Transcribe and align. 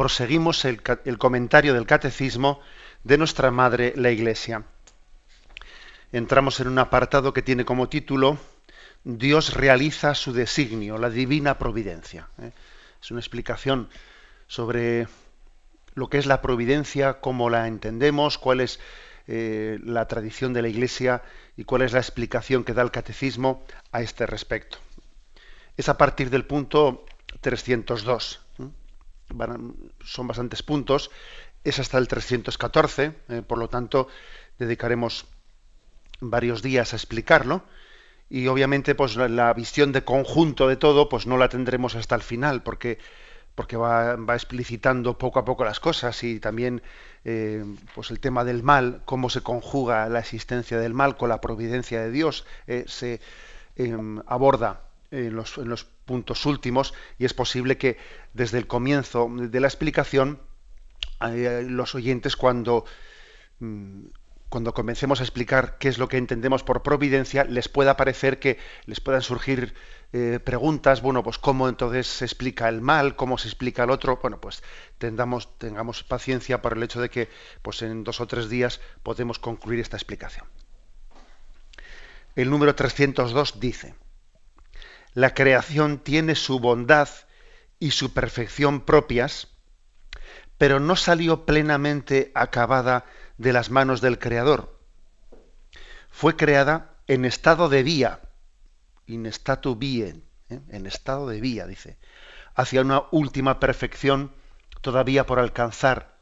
proseguimos 0.00 0.64
el, 0.64 0.80
comentario 1.18 1.74
del 1.74 1.84
catecismo 1.84 2.62
de 3.04 3.18
nuestra 3.18 3.50
Madre 3.50 3.92
la 3.96 4.10
Iglesia. 4.10 4.64
Entramos 6.10 6.58
en 6.58 6.68
un 6.68 6.78
apartado 6.78 7.34
que 7.34 7.42
tiene 7.42 7.66
como 7.66 7.90
título 7.90 8.38
Dios 9.04 9.52
realiza 9.52 10.14
su 10.14 10.32
designio, 10.32 10.96
la 10.96 11.10
divina 11.10 11.58
providencia. 11.58 12.30
¿eh? 12.40 12.52
Es 13.02 13.10
una 13.10 13.20
explicación 13.20 13.90
sobre 14.46 15.06
lo 15.92 16.08
que 16.08 16.16
es 16.16 16.24
la 16.24 16.40
providencia, 16.40 17.20
cómo 17.20 17.50
la 17.50 17.68
entendemos, 17.68 18.38
cuál 18.38 18.60
es 18.60 18.80
eh, 19.26 19.78
la 19.84 20.08
tradición 20.08 20.54
de 20.54 20.62
la 20.62 20.68
Iglesia 20.68 21.24
y 21.58 21.64
cuál 21.64 21.82
es 21.82 21.92
la 21.92 21.98
explicación 21.98 22.64
que 22.64 22.72
da 22.72 22.80
el 22.80 22.90
catecismo 22.90 23.66
a 23.92 24.00
este 24.00 24.24
respecto. 24.24 24.78
Es 25.76 25.90
a 25.90 25.98
partir 25.98 26.30
del 26.30 26.46
punto 26.46 27.04
302 27.42 28.40
son 30.04 30.26
bastantes 30.26 30.62
puntos, 30.62 31.10
es 31.64 31.78
hasta 31.78 31.98
el 31.98 32.08
314, 32.08 33.12
eh, 33.28 33.42
por 33.46 33.58
lo 33.58 33.68
tanto 33.68 34.08
dedicaremos 34.58 35.26
varios 36.20 36.62
días 36.62 36.92
a 36.92 36.96
explicarlo. 36.96 37.64
Y 38.28 38.46
obviamente 38.46 38.94
pues 38.94 39.16
la, 39.16 39.52
visión 39.54 39.90
de 39.92 40.04
conjunto 40.04 40.68
de 40.68 40.76
todo 40.76 41.08
pues 41.08 41.26
no 41.26 41.36
la 41.36 41.48
tendremos 41.48 41.96
hasta 41.96 42.14
el 42.14 42.22
final 42.22 42.62
porque 42.62 42.98
porque 43.56 43.76
va, 43.76 44.14
explicitando 44.34 45.18
poco 45.18 45.40
a 45.40 45.44
poco 45.44 45.64
las 45.64 45.80
cosas 45.80 46.22
y 46.22 46.38
también 46.38 46.82
eh, 47.24 47.64
pues 47.94 48.10
el 48.10 48.20
tema 48.20 48.44
del 48.44 48.62
mal, 48.62 49.02
cómo 49.04 49.28
se 49.28 49.42
conjuga 49.42 50.08
la 50.08 50.20
existencia 50.20 50.78
del 50.78 50.94
mal 50.94 51.16
con 51.16 51.28
la 51.28 51.40
providencia 51.40 52.00
de 52.00 52.10
Dios, 52.10 52.46
eh, 52.68 52.84
se 52.86 53.20
em, 53.76 54.22
aborda 54.26 54.80
en 55.10 55.34
los, 55.34 55.84
puntos 56.04 56.46
últimos 56.46 56.94
y 57.18 57.24
es 57.24 57.34
posible 57.34 57.78
que 57.78 57.96
desde 58.32 58.58
el 58.58 58.66
comienzo 58.66 59.28
de 59.30 59.60
la 59.60 59.68
explicación 59.68 60.40
eh, 61.20 61.64
los 61.68 61.94
oyentes 61.94 62.36
cuando 62.36 62.84
mm, 63.60 64.06
cuando 64.50 64.74
comencemos 64.74 65.20
a 65.20 65.22
explicar 65.22 65.78
qué 65.78 65.88
es 65.88 65.98
lo 65.98 66.08
que 66.08 66.16
entendemos 66.16 66.64
por 66.64 66.82
providencia, 66.82 67.44
les 67.44 67.68
pueda 67.68 67.96
parecer 67.96 68.40
que 68.40 68.58
les 68.84 69.00
puedan 69.00 69.22
surgir 69.22 69.74
eh, 70.12 70.40
preguntas, 70.44 71.02
bueno, 71.02 71.22
pues 71.22 71.38
cómo 71.38 71.68
entonces 71.68 72.08
se 72.08 72.24
explica 72.24 72.68
el 72.68 72.80
mal, 72.80 73.14
cómo 73.14 73.38
se 73.38 73.46
explica 73.46 73.84
el 73.84 73.90
otro, 73.90 74.18
bueno, 74.20 74.40
pues 74.40 74.64
tengamos, 74.98 75.56
tengamos 75.56 76.02
paciencia 76.02 76.60
por 76.60 76.72
el 76.76 76.82
hecho 76.82 77.00
de 77.00 77.10
que 77.10 77.28
pues 77.62 77.80
en 77.82 78.02
dos 78.02 78.20
o 78.20 78.26
tres 78.26 78.50
días 78.50 78.80
podemos 79.04 79.38
concluir 79.38 79.78
esta 79.78 79.96
explicación. 79.96 80.46
El 82.34 82.50
número 82.50 82.74
302 82.74 83.60
dice, 83.60 83.94
la 85.14 85.34
creación 85.34 85.98
tiene 85.98 86.34
su 86.34 86.60
bondad 86.60 87.08
y 87.78 87.92
su 87.92 88.12
perfección 88.12 88.82
propias, 88.82 89.48
pero 90.58 90.78
no 90.78 90.96
salió 90.96 91.46
plenamente 91.46 92.30
acabada 92.34 93.06
de 93.38 93.52
las 93.52 93.70
manos 93.70 94.00
del 94.00 94.18
Creador. 94.18 94.78
Fue 96.10 96.36
creada 96.36 96.96
en 97.06 97.24
estado 97.24 97.68
de 97.68 97.82
vía, 97.82 98.20
in 99.06 99.26
statu 99.26 99.76
vie, 99.76 100.22
¿eh? 100.50 100.60
en 100.68 100.86
estado 100.86 101.28
de 101.28 101.40
vía, 101.40 101.66
dice, 101.66 101.98
hacia 102.54 102.82
una 102.82 103.04
última 103.10 103.58
perfección 103.58 104.32
todavía 104.82 105.26
por 105.26 105.38
alcanzar, 105.38 106.16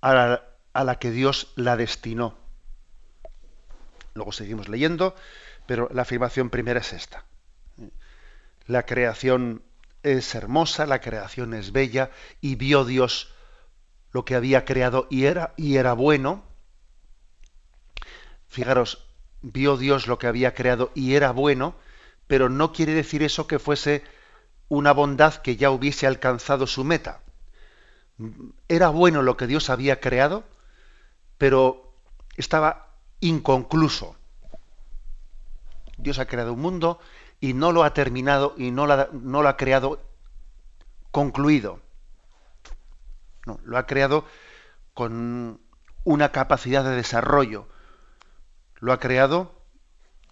a 0.00 0.40
la 0.74 0.98
que 0.98 1.10
Dios 1.10 1.52
la 1.56 1.76
destinó. 1.76 2.36
Luego 4.12 4.32
seguimos 4.32 4.68
leyendo, 4.68 5.14
pero 5.66 5.88
la 5.92 6.02
afirmación 6.02 6.50
primera 6.50 6.80
es 6.80 6.92
esta. 6.92 7.24
La 8.66 8.86
creación 8.86 9.62
es 10.02 10.34
hermosa, 10.34 10.86
la 10.86 11.00
creación 11.00 11.54
es 11.54 11.72
bella 11.72 12.10
y 12.40 12.56
vio 12.56 12.84
Dios 12.84 13.32
lo 14.12 14.24
que 14.24 14.34
había 14.34 14.64
creado 14.64 15.06
y 15.10 15.24
era, 15.24 15.54
y 15.56 15.76
era 15.76 15.92
bueno. 15.92 16.44
Fijaros, 18.46 19.06
vio 19.42 19.76
Dios 19.76 20.06
lo 20.06 20.18
que 20.18 20.26
había 20.26 20.54
creado 20.54 20.92
y 20.94 21.14
era 21.14 21.32
bueno, 21.32 21.74
pero 22.26 22.48
no 22.48 22.72
quiere 22.72 22.94
decir 22.94 23.22
eso 23.22 23.46
que 23.46 23.58
fuese 23.58 24.02
una 24.68 24.92
bondad 24.92 25.34
que 25.34 25.56
ya 25.56 25.70
hubiese 25.70 26.06
alcanzado 26.06 26.66
su 26.66 26.84
meta. 26.84 27.20
Era 28.68 28.88
bueno 28.88 29.22
lo 29.22 29.36
que 29.36 29.46
Dios 29.46 29.68
había 29.70 30.00
creado, 30.00 30.44
pero 31.36 31.92
estaba 32.36 32.94
inconcluso. 33.20 34.16
Dios 35.98 36.18
ha 36.18 36.26
creado 36.26 36.54
un 36.54 36.60
mundo 36.60 37.00
y 37.44 37.52
no 37.52 37.72
lo 37.72 37.84
ha 37.84 37.92
terminado 37.92 38.54
y 38.56 38.70
no, 38.70 38.86
lo 38.86 39.48
ha 39.48 39.56
creado 39.58 40.00
concluido. 41.10 41.78
No, 43.44 43.60
lo 43.64 43.76
ha 43.76 43.84
creado 43.84 44.24
con 44.94 45.60
una 46.04 46.32
capacidad 46.32 46.82
de 46.84 46.96
desarrollo. 46.96 47.68
Lo 48.76 48.94
ha 48.94 48.98
creado, 48.98 49.60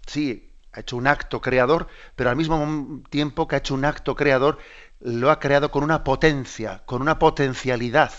sí, 0.06 0.56
ha 0.72 0.80
hecho 0.80 0.96
un 0.96 1.06
acto 1.06 1.42
creador, 1.42 1.86
pero 2.16 2.30
al 2.30 2.36
mismo 2.36 3.02
tiempo 3.10 3.46
que 3.46 3.56
ha 3.56 3.58
hecho 3.58 3.74
un 3.74 3.84
acto 3.84 4.16
creador, 4.16 4.56
lo 4.98 5.30
ha 5.30 5.38
creado 5.38 5.70
con 5.70 5.84
una 5.84 6.04
potencia, 6.04 6.82
con 6.86 7.02
una 7.02 7.18
potencialidad. 7.18 8.14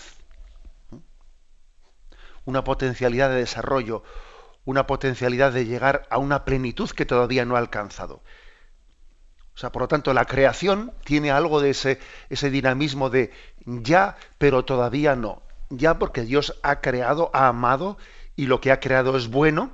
Una 2.44 2.62
potencialidad 2.62 3.30
de 3.30 3.36
desarrollo, 3.38 4.04
una 4.64 4.86
potencialidad 4.86 5.50
de 5.50 5.66
llegar 5.66 6.06
a 6.10 6.18
una 6.18 6.44
plenitud 6.44 6.88
que 6.90 7.06
todavía 7.06 7.44
no 7.44 7.56
ha 7.56 7.58
alcanzado. 7.58 8.22
O 9.54 9.58
sea, 9.58 9.70
por 9.70 9.82
lo 9.82 9.88
tanto, 9.88 10.12
la 10.12 10.24
creación 10.24 10.92
tiene 11.04 11.30
algo 11.30 11.60
de 11.60 11.70
ese, 11.70 12.00
ese 12.28 12.50
dinamismo 12.50 13.08
de 13.08 13.32
ya, 13.64 14.16
pero 14.38 14.64
todavía 14.64 15.14
no. 15.14 15.42
Ya 15.70 15.98
porque 15.98 16.22
Dios 16.22 16.58
ha 16.62 16.80
creado, 16.80 17.30
ha 17.32 17.48
amado, 17.48 17.96
y 18.36 18.46
lo 18.46 18.60
que 18.60 18.72
ha 18.72 18.80
creado 18.80 19.16
es 19.16 19.28
bueno, 19.28 19.70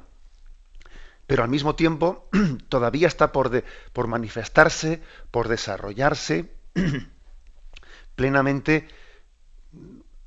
pero 1.27 1.43
al 1.43 1.49
mismo 1.49 1.77
tiempo 1.77 2.29
todavía 2.69 3.09
está 3.09 3.33
por, 3.33 3.65
por 3.93 4.07
manifestarse, 4.07 5.03
por 5.31 5.49
desarrollarse 5.49 6.53
plenamente 8.17 8.89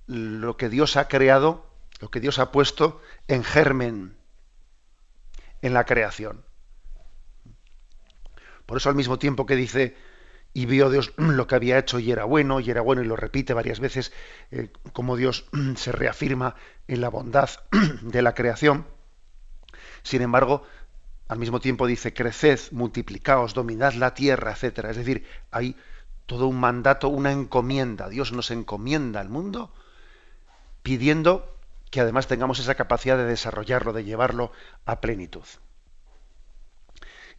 lo 0.08 0.58
que 0.58 0.70
Dios 0.70 0.98
ha 0.98 1.08
creado, 1.08 1.70
lo 2.00 2.10
que 2.10 2.20
Dios 2.20 2.40
ha 2.40 2.52
puesto 2.52 3.02
en 3.28 3.44
germen 3.44 4.18
en 5.62 5.74
la 5.74 5.86
creación. 5.86 6.44
Por 8.66 8.78
eso 8.78 8.90
al 8.90 8.96
mismo 8.96 9.20
tiempo 9.20 9.46
que 9.46 9.56
dice, 9.56 9.96
y 10.54 10.66
vio 10.66 10.90
Dios 10.90 11.14
lo 11.18 11.48
que 11.48 11.56
había 11.56 11.78
hecho 11.78 12.00
y 12.00 12.12
era 12.12 12.26
bueno, 12.26 12.60
y 12.60 12.70
era 12.70 12.82
bueno, 12.82 13.02
y 13.02 13.06
lo 13.06 13.16
repite 13.16 13.54
varias 13.54 13.80
veces, 13.80 14.12
eh, 14.52 14.70
como 14.94 15.16
Dios 15.16 15.46
se 15.76 15.92
reafirma 15.92 16.56
en 16.88 17.02
la 17.02 17.10
bondad 17.10 17.50
de 18.02 18.22
la 18.22 18.34
creación, 18.34 18.86
sin 20.04 20.22
embargo, 20.22 20.64
al 21.28 21.40
mismo 21.40 21.60
tiempo 21.60 21.88
dice, 21.88 22.14
creced, 22.14 22.60
multiplicaos, 22.72 23.54
dominad 23.54 23.94
la 23.94 24.14
tierra, 24.14 24.52
etc. 24.52 24.86
Es 24.90 24.98
decir, 24.98 25.26
hay 25.50 25.76
todo 26.26 26.48
un 26.48 26.60
mandato, 26.60 27.08
una 27.08 27.32
encomienda. 27.32 28.10
Dios 28.10 28.34
nos 28.34 28.52
encomienda 28.52 29.22
al 29.22 29.30
mundo 29.30 29.74
pidiendo 30.84 31.58
que 31.90 32.02
además 32.02 32.28
tengamos 32.28 32.60
esa 32.60 32.76
capacidad 32.76 33.18
de 33.18 33.26
desarrollarlo, 33.26 33.94
de 33.94 34.04
llevarlo 34.04 34.52
a 34.86 35.00
plenitud. 35.00 35.46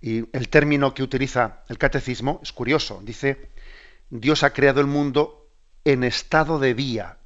Y 0.00 0.28
el 0.36 0.48
término 0.48 0.94
que 0.94 1.02
utiliza 1.02 1.62
el 1.68 1.78
catecismo 1.78 2.40
es 2.42 2.52
curioso. 2.52 3.00
Dice, 3.02 3.50
Dios 4.10 4.42
ha 4.42 4.52
creado 4.52 4.80
el 4.80 4.86
mundo 4.86 5.48
en 5.84 6.04
estado 6.04 6.58
de 6.58 6.74
vía, 6.74 7.18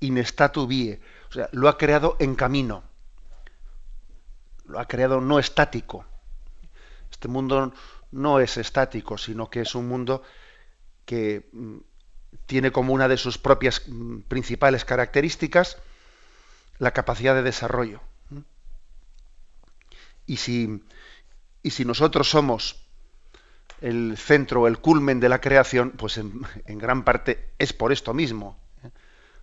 in 0.00 0.18
statu 0.18 0.66
vie. 0.66 1.00
O 1.30 1.32
sea, 1.32 1.48
lo 1.52 1.68
ha 1.68 1.78
creado 1.78 2.16
en 2.20 2.34
camino. 2.34 2.84
Lo 4.66 4.78
ha 4.78 4.86
creado 4.86 5.20
no 5.20 5.38
estático. 5.38 6.04
Este 7.10 7.28
mundo 7.28 7.72
no 8.12 8.40
es 8.40 8.56
estático, 8.56 9.18
sino 9.18 9.50
que 9.50 9.60
es 9.60 9.74
un 9.74 9.88
mundo 9.88 10.22
que 11.04 11.48
mm, 11.52 11.76
tiene 12.46 12.72
como 12.72 12.92
una 12.92 13.08
de 13.08 13.16
sus 13.16 13.38
propias 13.38 13.82
mm, 13.86 14.20
principales 14.22 14.84
características 14.84 15.78
la 16.78 16.92
capacidad 16.92 17.34
de 17.34 17.42
desarrollo. 17.42 18.00
Y 20.26 20.38
si 20.38 20.82
y 21.66 21.70
si 21.70 21.84
nosotros 21.84 22.30
somos 22.30 22.76
el 23.80 24.16
centro, 24.16 24.68
el 24.68 24.78
culmen 24.78 25.18
de 25.18 25.28
la 25.28 25.40
creación, 25.40 25.90
pues 25.90 26.16
en, 26.16 26.46
gran 26.64 27.02
parte 27.02 27.54
es 27.58 27.72
por 27.72 27.90
esto 27.90 28.14
mismo. 28.14 28.56
¿eh? 28.84 28.90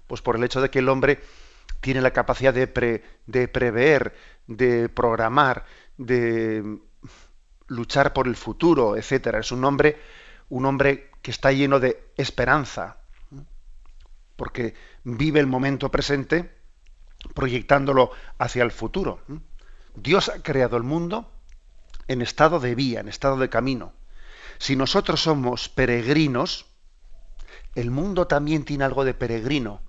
Pues 0.08 0.22
por 0.22 0.38
el 0.38 0.44
hecho 0.46 0.62
de 0.62 0.70
que 0.70 0.80
el 0.80 0.88
hombre 0.88 1.20
tiene 1.82 2.00
la 2.00 2.12
capacidad 2.12 2.54
de, 2.54 3.04
de 3.26 3.48
prever, 3.50 4.16
de 4.48 4.88
programar, 4.88 5.66
de 5.98 6.80
luchar 7.68 8.14
por 8.14 8.30
el 8.30 8.38
futuro, 8.38 8.96
etcétera. 8.96 9.40
Es 9.40 9.52
un 9.52 9.66
hombre, 9.66 10.00
un 10.48 10.66
hombre 10.66 11.12
que 11.22 11.32
está 11.32 11.52
lleno 11.52 11.82
de 11.82 12.14
esperanza, 12.16 13.00
porque 14.38 14.76
vive 15.04 15.42
el 15.42 15.48
momento 15.48 15.92
presente 15.92 16.56
proyectándolo 17.34 18.12
hacia 18.38 18.64
el 18.64 18.72
futuro. 18.72 19.20
Dios 19.94 20.30
ha 20.30 20.42
creado 20.42 20.78
el 20.78 20.84
mundo 20.84 21.33
en 22.08 22.22
estado 22.22 22.60
de 22.60 22.76
vía, 22.76 23.00
en 23.00 23.08
estado 23.08 23.38
de 23.38 23.50
camino. 23.50 23.94
Si 24.58 24.76
nosotros 24.76 25.22
somos 25.22 25.70
peregrinos, 25.70 26.66
el 27.76 27.92
mundo 27.92 28.28
también 28.28 28.66
tiene 28.66 28.84
algo 28.84 29.04
de 29.04 29.14
peregrino. 29.14 29.82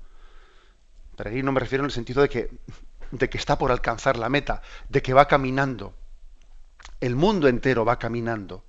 Peregrino 1.17 1.53
me 1.53 1.61
refiero 1.61 1.83
en 1.83 1.87
el 1.87 1.93
sentido 1.93 2.23
de 2.23 2.29
que, 2.29 2.51
de 3.11 3.29
que 3.29 3.39
está 3.39 3.59
por 3.59 3.71
alcanzar 3.71 4.17
la 4.17 4.29
meta, 4.29 4.63
de 4.89 5.03
que 5.03 5.15
va 5.15 5.29
caminando. 5.29 5.95
El 7.01 7.17
mundo 7.17 7.49
entero 7.49 7.85
va 7.85 7.99
caminando 7.99 8.65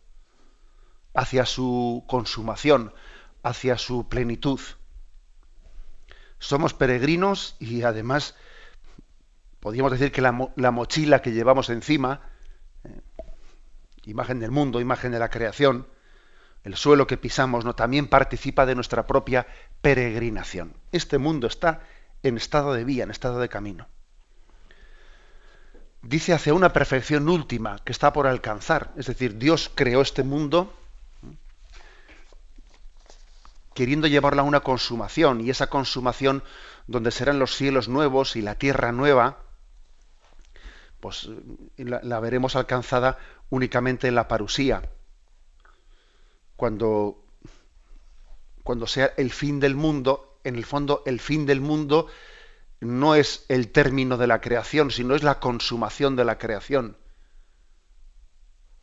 hacia 1.13 1.45
su 1.45 2.03
consumación, 2.07 2.93
hacia 3.41 3.77
su 3.77 4.07
plenitud. 4.09 4.59
Somos 6.39 6.73
peregrinos 6.73 7.55
y 7.59 7.83
además 7.83 8.35
podríamos 9.59 9.93
decir 9.93 10.11
que 10.11 10.21
la, 10.21 10.31
mochila 10.31 11.21
que 11.21 11.31
llevamos 11.31 11.69
encima, 11.69 12.21
imagen 14.05 14.39
del 14.39 14.51
mundo, 14.51 14.79
imagen 14.79 15.11
de 15.11 15.19
la 15.19 15.29
creación, 15.29 15.87
el 16.63 16.75
suelo 16.75 17.07
que 17.07 17.17
pisamos, 17.17 17.65
¿no? 17.65 17.75
también 17.75 18.07
participa 18.07 18.65
de 18.65 18.75
nuestra 18.75 19.05
propia 19.05 19.47
peregrinación. 19.81 20.73
Este 20.91 21.17
mundo 21.17 21.47
está 21.47 21.81
en 22.23 22.37
estado 22.37 22.73
de 22.73 22.83
vía, 22.83 23.03
en 23.03 23.11
estado 23.11 23.39
de 23.39 23.49
camino. 23.49 23.87
Dice 26.01 26.33
hacia 26.33 26.53
una 26.53 26.73
perfección 26.73 27.29
última 27.29 27.79
que 27.83 27.91
está 27.91 28.13
por 28.13 28.27
alcanzar. 28.27 28.91
Es 28.95 29.07
decir, 29.07 29.37
Dios 29.37 29.71
creó 29.73 30.01
este 30.01 30.23
mundo 30.23 30.73
queriendo 33.75 34.07
llevarla 34.07 34.41
a 34.41 34.45
una 34.45 34.61
consumación, 34.61 35.41
y 35.41 35.49
esa 35.51 35.67
consumación 35.67 36.43
donde 36.87 37.11
serán 37.11 37.39
los 37.39 37.55
cielos 37.55 37.89
nuevos 37.89 38.37
y 38.37 38.41
la 38.41 38.55
tierra 38.55 38.91
nueva, 38.91 39.37
pues 41.01 41.29
eh, 41.77 41.83
la, 41.83 42.19
veremos 42.21 42.55
alcanzada 42.55 43.19
únicamente 43.49 44.07
en 44.07 44.15
la 44.15 44.27
parusía. 44.27 44.81
Cuando, 46.55 47.23
cuando 48.63 48.87
sea 48.87 49.13
el 49.17 49.31
fin 49.31 49.59
del 49.59 49.75
mundo, 49.75 50.39
en 50.43 50.55
el 50.55 50.65
fondo 50.65 51.03
el 51.05 51.19
fin 51.19 51.45
del 51.45 51.61
mundo 51.61 52.07
no 52.79 53.15
es 53.15 53.45
el 53.49 53.71
término 53.71 54.17
de 54.17 54.27
la 54.27 54.41
creación, 54.41 54.91
sino 54.91 55.15
es 55.15 55.23
la 55.23 55.39
consumación 55.39 56.15
de 56.15 56.25
la 56.25 56.37
creación. 56.37 56.97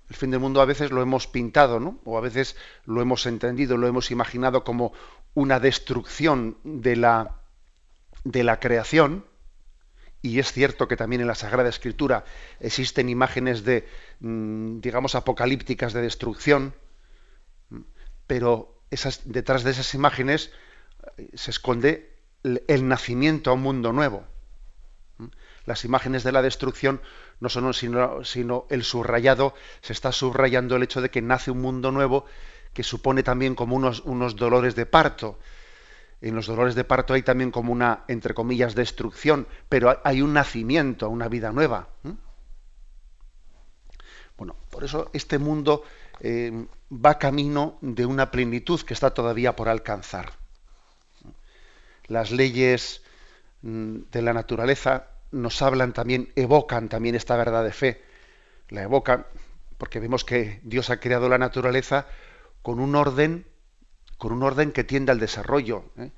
El 0.08 0.16
fin 0.16 0.30
del 0.30 0.40
mundo 0.40 0.60
a 0.60 0.66
veces 0.66 0.90
lo 0.90 1.00
hemos 1.00 1.26
pintado, 1.26 1.80
¿no? 1.80 1.98
O 2.04 2.18
a 2.18 2.20
veces 2.20 2.56
lo 2.84 3.00
hemos 3.00 3.24
entendido, 3.26 3.76
lo 3.76 3.86
hemos 3.86 4.10
imaginado 4.10 4.64
como 4.64 4.92
una 5.34 5.58
destrucción 5.58 6.58
de 6.64 6.96
la, 6.96 7.40
de 8.24 8.44
la 8.44 8.60
creación, 8.60 9.24
y 10.22 10.38
es 10.38 10.52
cierto 10.52 10.86
que 10.86 10.96
también 10.96 11.20
en 11.20 11.26
la 11.26 11.34
Sagrada 11.34 11.69
Escritura 11.69 12.24
existen 12.60 13.08
imágenes 13.08 13.64
de, 13.64 13.88
mm, 14.20 14.78
digamos, 14.80 15.16
apocalípticas 15.16 15.92
de 15.92 16.02
destrucción, 16.02 16.74
pero 18.28 18.80
detrás 19.24 19.64
de 19.64 19.72
esas 19.72 19.94
imágenes 19.94 20.52
eh, 21.16 21.28
se 21.34 21.50
esconde 21.50 22.12
el, 22.44 22.88
nacimiento 22.88 23.50
a 23.50 23.54
un 23.54 23.62
mundo 23.62 23.92
nuevo. 23.92 24.24
Las 25.64 25.84
imágenes 25.84 26.22
de 26.24 26.32
la 26.32 26.42
destrucción 26.42 27.00
no 27.40 27.48
son 27.48 27.74
sino, 27.74 28.24
sino 28.24 28.66
el 28.70 28.84
subrayado, 28.84 29.54
se 29.80 29.92
está 29.92 30.12
subrayando 30.12 30.76
el 30.76 30.82
hecho 30.84 31.00
de 31.00 31.10
que 31.10 31.22
nace 31.22 31.50
un 31.50 31.60
mundo 31.60 31.90
nuevo 31.90 32.26
que 32.72 32.82
supone 32.82 33.22
también 33.22 33.54
como 33.54 33.76
unos, 33.76 34.00
unos 34.00 34.36
dolores 34.36 34.74
de 34.74 34.86
parto, 34.86 35.38
en 36.22 36.36
los 36.36 36.46
dolores 36.46 36.76
de 36.76 36.84
parto 36.84 37.14
hay 37.14 37.22
también 37.22 37.50
como 37.50 37.72
una, 37.72 38.04
entre 38.06 38.32
comillas, 38.32 38.76
destrucción, 38.76 39.48
pero 39.69 40.00
hay 40.04 40.22
un 40.22 40.32
nacimiento, 40.32 41.10
una 41.10 41.28
vida 41.28 41.50
nueva. 41.50 41.88
Bueno, 44.38 44.54
por 44.70 44.84
eso 44.84 45.10
este 45.12 45.38
mundo 45.38 45.82
eh, 46.20 46.66
va 46.92 47.19
camino 47.19 47.76
de 47.80 48.06
una 48.06 48.30
plenitud 48.30 48.80
que 48.82 48.94
está 48.94 49.12
todavía 49.12 49.56
por 49.56 49.69
alcanzar. 49.69 50.32
Las 52.06 52.30
leyes 52.30 53.02
mm, 53.62 53.96
de 54.12 54.22
la 54.22 54.32
naturaleza 54.32 55.08
nos 55.32 55.60
hablan 55.60 55.92
también, 55.92 56.32
evocan 56.36 56.88
también 56.88 57.16
esta 57.16 57.36
verdad 57.36 57.64
de 57.64 57.72
fe. 57.72 58.02
La 58.69 58.82
evocan 58.82 59.26
porque 59.76 59.98
vemos 59.98 60.24
que 60.24 60.60
Dios 60.62 60.90
ha 60.90 61.00
creado 61.00 61.28
la 61.28 61.38
naturaleza 61.38 62.06
con 62.62 62.78
un 62.78 62.94
orden 62.94 63.44
con 64.22 64.30
un 64.30 64.44
orden 64.44 64.70
que 64.70 64.84
tiende 64.84 65.10
al 65.10 65.19
desarrollo. 65.19 65.84
¿eh? 65.98 66.12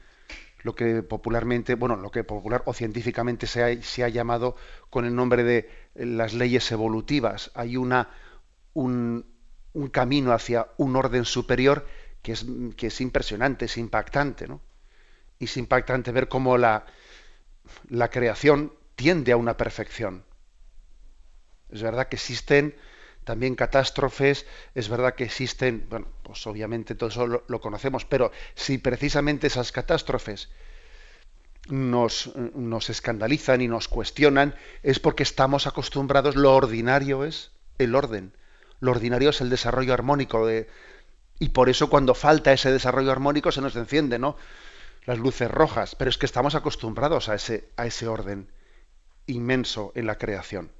Lo 0.63 0.75
que 0.75 1.03
popularmente, 1.03 1.75
bueno, 1.75 1.97
lo 1.97 2.11
que 2.11 2.23
popular 2.23 2.63
o 2.67 2.75
científicamente 2.75 3.47
se 3.47 4.05
ha, 4.05 4.09
llamado 4.11 4.57
con 4.91 5.07
el 5.07 5.15
nombre 5.15 5.43
de 5.43 5.71
eh, 5.95 6.05
las 6.05 6.35
leyes 6.35 6.71
evolutivas. 6.71 7.51
Hay 7.55 7.79
una, 7.79 8.11
un, 8.75 9.25
un 9.73 9.89
camino 9.89 10.35
hacia 10.35 10.67
un 10.77 10.97
orden 10.97 11.25
superior 11.25 11.87
que 12.21 12.33
es, 12.33 12.45
que 12.77 12.89
es 12.89 13.01
impresionante, 13.01 13.65
es 13.65 13.79
impactante, 13.79 14.49
¿no? 14.49 14.61
Y 15.39 15.47
es 15.47 15.57
impactante 15.57 16.13
ver 16.13 16.29
cómo 16.29 16.59
la, 16.59 16.85
la 17.89 18.11
creación 18.11 18.75
tiende 18.97 19.33
a 19.33 19.39
una 19.39 19.57
perfección. 19.57 20.27
Es 21.71 21.83
verdad 21.83 22.09
que 22.09 22.17
existen 22.17 22.75
también 23.25 23.55
catástrofes, 23.55 24.47
es 24.75 24.89
verdad 24.89 25.15
que 25.15 25.25
existen, 25.25 25.87
bueno, 25.89 26.07
pues 26.23 26.47
obviamente 26.47 26.95
todo 26.95 27.09
eso 27.09 27.27
lo, 27.27 27.61
conocemos, 27.61 28.05
pero 28.05 28.31
si 28.55 28.79
precisamente 28.79 29.47
esas 29.47 29.73
catástrofes 29.73 30.51
nos, 31.69 32.35
nos, 32.37 32.91
escandalizan 32.91 33.63
y 33.63 33.69
nos 33.69 33.89
cuestionan, 33.89 34.55
es 34.83 35.01
porque 35.01 35.23
estamos 35.23 35.67
acostumbrados, 35.67 36.37
lo 36.37 36.55
ordinario 36.55 37.25
es 37.25 37.51
el 37.79 37.95
orden, 37.95 38.33
lo 38.81 38.91
ordinario 38.91 39.31
es 39.31 39.41
el 39.41 39.51
desarrollo 39.51 39.95
armónico 39.95 40.47
de, 40.47 40.69
y 41.39 41.49
por 41.49 41.69
eso 41.69 41.89
cuando 41.89 42.15
falta 42.15 42.53
ese 42.53 42.71
desarrollo 42.71 43.11
armónico 43.11 43.51
se 43.51 43.63
nos 43.63 43.75
enciende, 43.77 44.19
¿no? 44.19 44.37
Las 45.07 45.19
luces 45.19 45.51
rojas, 45.51 45.95
pero 45.95 46.11
es 46.11 46.19
que 46.19 46.27
estamos 46.27 46.55
acostumbrados 46.55 47.29
a 47.29 47.35
ese, 47.35 47.69
a 47.77 47.87
ese 47.87 48.07
orden 48.07 48.51
inmenso 49.27 49.93
en 49.95 50.07
la 50.07 50.19
creación. 50.19 50.71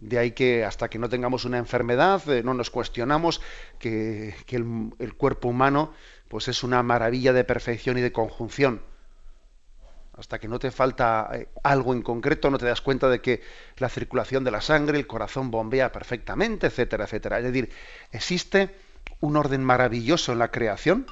De 0.00 0.16
ahí 0.18 0.30
que 0.30 0.64
hasta 0.64 0.88
que 0.88 0.98
no 0.98 1.08
tengamos 1.08 1.44
una 1.44 1.58
enfermedad, 1.58 2.22
eh, 2.28 2.42
no 2.44 2.54
nos 2.54 2.70
cuestionamos 2.70 3.40
que, 3.80 4.34
el, 4.48 5.14
cuerpo 5.14 5.48
humano 5.48 5.92
pues 6.28 6.46
es 6.46 6.62
una 6.62 6.82
maravilla 6.84 7.32
de 7.32 7.42
perfección 7.42 7.98
y 7.98 8.00
de 8.00 8.12
conjunción. 8.12 8.80
Hasta 10.16 10.38
que 10.38 10.46
no 10.46 10.60
te 10.60 10.70
falta 10.70 11.28
eh, 11.32 11.48
algo 11.64 11.94
en 11.94 12.02
concreto, 12.02 12.48
no 12.48 12.58
te 12.58 12.66
das 12.66 12.80
cuenta 12.80 13.08
de 13.08 13.20
que 13.20 13.42
la 13.78 13.88
circulación 13.88 14.44
de 14.44 14.52
la 14.52 14.60
sangre, 14.60 14.98
el 14.98 15.06
corazón 15.08 15.50
bombea 15.50 15.90
perfectamente, 15.90 16.68
etcétera, 16.68 17.04
etcétera. 17.04 17.38
Es 17.38 17.44
decir, 17.44 17.70
existe 18.12 18.76
un 19.20 19.36
orden 19.36 19.64
maravilloso 19.64 20.30
en 20.32 20.38
la 20.38 20.52
creación, 20.52 21.06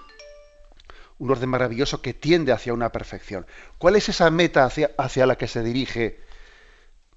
un 1.18 1.30
orden 1.30 1.48
maravilloso 1.48 2.02
que 2.02 2.14
tiende 2.14 2.52
hacia 2.52 2.72
una 2.72 2.92
perfección. 2.92 3.46
¿Cuál 3.78 3.96
es 3.96 4.08
esa 4.08 4.30
meta 4.30 4.64
hacia, 4.64 4.92
hacia 4.96 5.26
la 5.26 5.36
que 5.36 5.48
se 5.48 5.64
dirige 5.64 6.20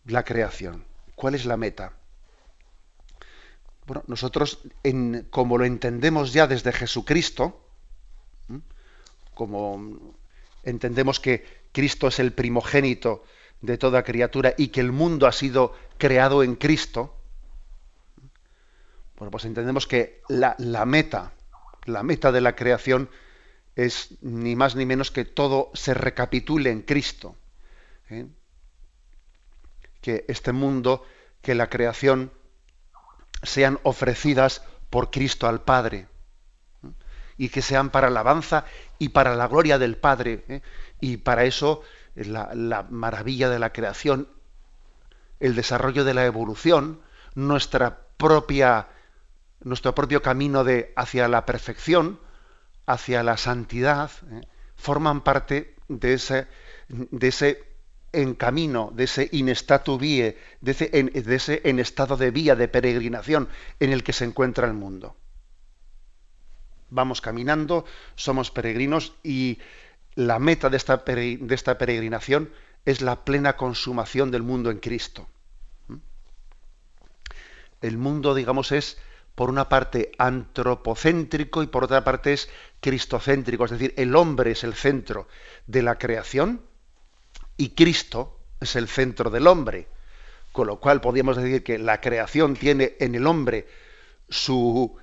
la 0.05 0.23
creación? 0.23 0.88
¿Cuál 1.19 1.35
es 1.35 1.45
la 1.45 1.57
meta? 1.57 1.91
Bueno, 3.85 4.05
nosotros, 4.07 4.59
como 5.29 5.57
lo 5.57 5.65
entendemos 5.65 6.31
ya 6.31 6.47
desde 6.47 6.71
Jesucristo, 6.71 7.59
como 9.33 10.15
entendemos 10.63 11.19
que 11.19 11.43
Cristo 11.73 12.07
es 12.07 12.19
el 12.19 12.31
primogénito 12.31 13.25
de 13.59 13.77
toda 13.77 14.05
criatura 14.05 14.53
y 14.57 14.69
que 14.69 14.79
el 14.79 14.93
mundo 14.93 15.27
ha 15.27 15.33
sido 15.33 15.73
creado 15.97 16.41
en 16.41 16.55
Cristo, 16.55 17.13
bueno, 19.17 19.29
pues 19.29 19.43
entendemos 19.43 19.88
que 19.88 20.21
la, 20.29 20.55
meta, 20.85 21.33
la 21.83 22.01
meta 22.01 22.31
de 22.31 22.39
la 22.39 22.55
creación 22.55 23.09
es 23.75 24.15
ni 24.21 24.55
más 24.55 24.77
ni 24.77 24.85
menos 24.85 25.11
que 25.11 25.25
todo 25.25 25.69
se 25.73 25.93
recapitule 25.93 26.71
en 26.71 26.81
Cristo. 26.81 27.35
¿eh? 28.09 28.25
Que 30.01 30.25
este 30.27 30.51
mundo, 30.51 31.03
que 31.41 31.56
la 31.56 31.70
creación 31.70 32.32
sean 33.44 33.79
ofrecidas 33.84 34.63
por 34.89 35.12
Cristo 35.12 35.48
al 35.48 35.62
Padre 35.62 36.08
y 37.38 37.50
que 37.50 37.62
sean 37.62 37.89
para 37.89 38.08
alabanza 38.08 38.65
y 38.98 39.10
para 39.10 39.36
la 39.36 39.48
gloria 39.48 39.79
del 39.79 39.98
Padre. 39.98 40.44
¿eh? 40.50 40.62
Y 41.00 41.18
para 41.18 41.46
eso 41.46 41.82
la, 42.15 42.53
la, 42.53 42.84
maravilla 42.84 43.50
de 43.50 43.60
la 43.60 43.72
creación, 43.72 44.27
el 45.39 45.56
desarrollo 45.56 46.03
de 46.03 46.13
la 46.13 46.25
evolución, 46.25 47.01
nuestra 47.36 48.01
propia, 48.18 48.88
nuestro 49.62 49.96
propio 49.96 50.22
camino 50.22 50.65
de, 50.65 50.91
hacia 50.98 51.29
la 51.29 51.46
perfección, 51.46 52.20
hacia 52.86 53.24
la 53.24 53.38
santidad, 53.38 54.12
¿eh? 54.32 54.41
forman 54.75 55.22
parte 55.22 55.75
de 55.88 56.13
ese, 56.13 56.48
de 56.89 57.27
ese 57.27 57.68
en 58.12 58.34
camino, 58.34 58.92
de 58.94 59.04
ese 59.04 59.30
in 59.32 59.50
statu 59.50 59.98
vie, 59.98 60.38
de 60.62 60.72
ese, 60.72 61.62
en, 61.63 61.80
estado 61.80 62.18
de 62.18 62.32
vía, 62.32 62.56
de 62.56 62.68
peregrinación 62.68 63.50
en 63.80 63.92
el 63.92 64.04
que 64.04 64.13
se 64.13 64.25
encuentra 64.25 64.68
el 64.68 64.74
mundo. 64.74 65.16
Vamos 66.89 67.22
caminando, 67.22 67.86
somos 68.16 68.51
peregrinos 68.51 69.13
y 69.24 69.60
la 70.16 70.39
meta 70.39 70.70
de 70.70 70.78
esta, 70.78 70.98
de 70.98 71.56
esta 71.56 71.78
peregrinación 71.78 72.50
es 72.86 73.01
la 73.01 73.24
plena 73.24 73.58
consumación 73.58 74.32
del 74.32 74.42
mundo 74.42 74.72
en 74.72 74.80
Cristo. 74.80 75.28
¿Mm? 75.88 75.96
El 77.82 77.98
mundo, 77.98 78.34
digamos, 78.34 78.72
es 78.72 78.98
por 79.36 79.50
una 79.50 79.70
parte 79.70 80.12
antropocéntrico 80.18 81.63
y 81.63 81.68
por 81.68 81.84
otra 81.86 82.04
parte 82.04 82.34
es 82.34 82.50
cristocéntrico, 82.82 83.66
es 83.66 83.72
decir, 83.72 83.94
el 83.96 84.16
hombre 84.16 84.51
es 84.51 84.63
el 84.63 84.74
centro 84.74 85.28
de 85.68 85.84
la 85.84 85.98
creación 85.98 86.62
y 87.60 87.72
Cristo 87.72 88.39
es 88.62 88.78
el 88.78 88.88
centro 88.88 89.30
del 89.30 89.46
hombre. 89.46 89.88
Con 90.54 90.66
lo 90.68 90.80
cual 90.80 91.01
podríamos 91.01 91.36
decir 91.36 91.62
que 91.62 91.78
la 91.78 92.00
creación 92.00 92.56
tiene 92.56 92.96
en 93.00 93.16
el 93.16 93.28
hombre 93.28 93.68
su, 94.30 94.98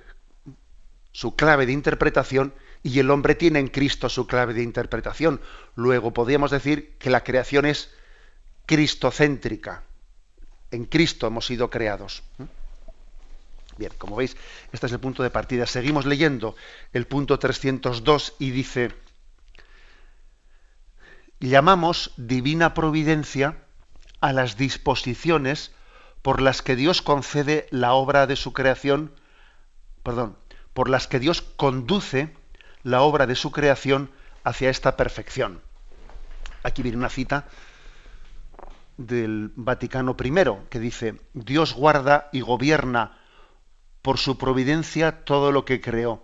su 1.11 1.35
clave 1.35 1.67
de 1.67 1.71
interpretación 1.71 2.53
y 2.81 2.97
el 2.99 3.11
hombre 3.11 3.35
tiene 3.35 3.59
en 3.59 3.67
Cristo 3.67 4.09
su 4.09 4.25
clave 4.25 4.55
de 4.55 4.63
interpretación. 4.63 5.39
Luego 5.75 6.13
podríamos 6.13 6.49
decir 6.49 6.95
que 6.97 7.11
la 7.11 7.23
creación 7.23 7.67
es 7.67 7.91
cristocéntrica. 8.65 9.83
En 10.71 10.85
Cristo 10.85 11.27
hemos 11.27 11.45
sido 11.45 11.69
creados. 11.69 12.23
Bien, 13.77 13.91
como 13.99 14.15
veis, 14.15 14.35
este 14.71 14.87
es 14.87 14.91
el 14.91 14.99
punto 14.99 15.21
de 15.21 15.29
partida. 15.29 15.67
Seguimos 15.67 16.07
leyendo 16.07 16.55
el 16.91 17.05
punto 17.05 17.37
302 17.37 18.33
y 18.39 18.49
dice, 18.49 18.91
llamamos 21.39 22.13
divina 22.17 22.73
providencia 22.73 23.57
a 24.21 24.33
las 24.33 24.57
disposiciones 24.57 25.71
por 26.21 26.41
las 26.41 26.61
que 26.61 26.75
Dios 26.75 27.01
concede 27.01 27.67
la 27.71 27.93
obra 27.93 28.27
de 28.27 28.35
su 28.35 28.53
creación, 28.53 29.13
perdón, 30.03 30.37
por 30.73 30.89
las 30.89 31.07
que 31.07 31.19
Dios 31.19 31.41
conduce 31.41 32.35
la 32.83 33.01
obra 33.01 33.27
de 33.27 33.35
su 33.35 33.51
creación 33.51 34.11
hacia 34.43 34.69
esta 34.69 34.97
perfección. 34.97 35.61
Aquí 36.63 36.81
viene 36.81 36.97
una 36.97 37.09
cita 37.09 37.47
del 38.97 39.51
Vaticano 39.55 40.15
I 40.21 40.33
que 40.69 40.79
dice, 40.79 41.21
Dios 41.33 41.73
guarda 41.73 42.29
y 42.31 42.41
gobierna 42.41 43.17
por 44.01 44.17
su 44.17 44.37
providencia 44.37 45.23
todo 45.23 45.51
lo 45.51 45.65
que 45.65 45.81
creó, 45.81 46.23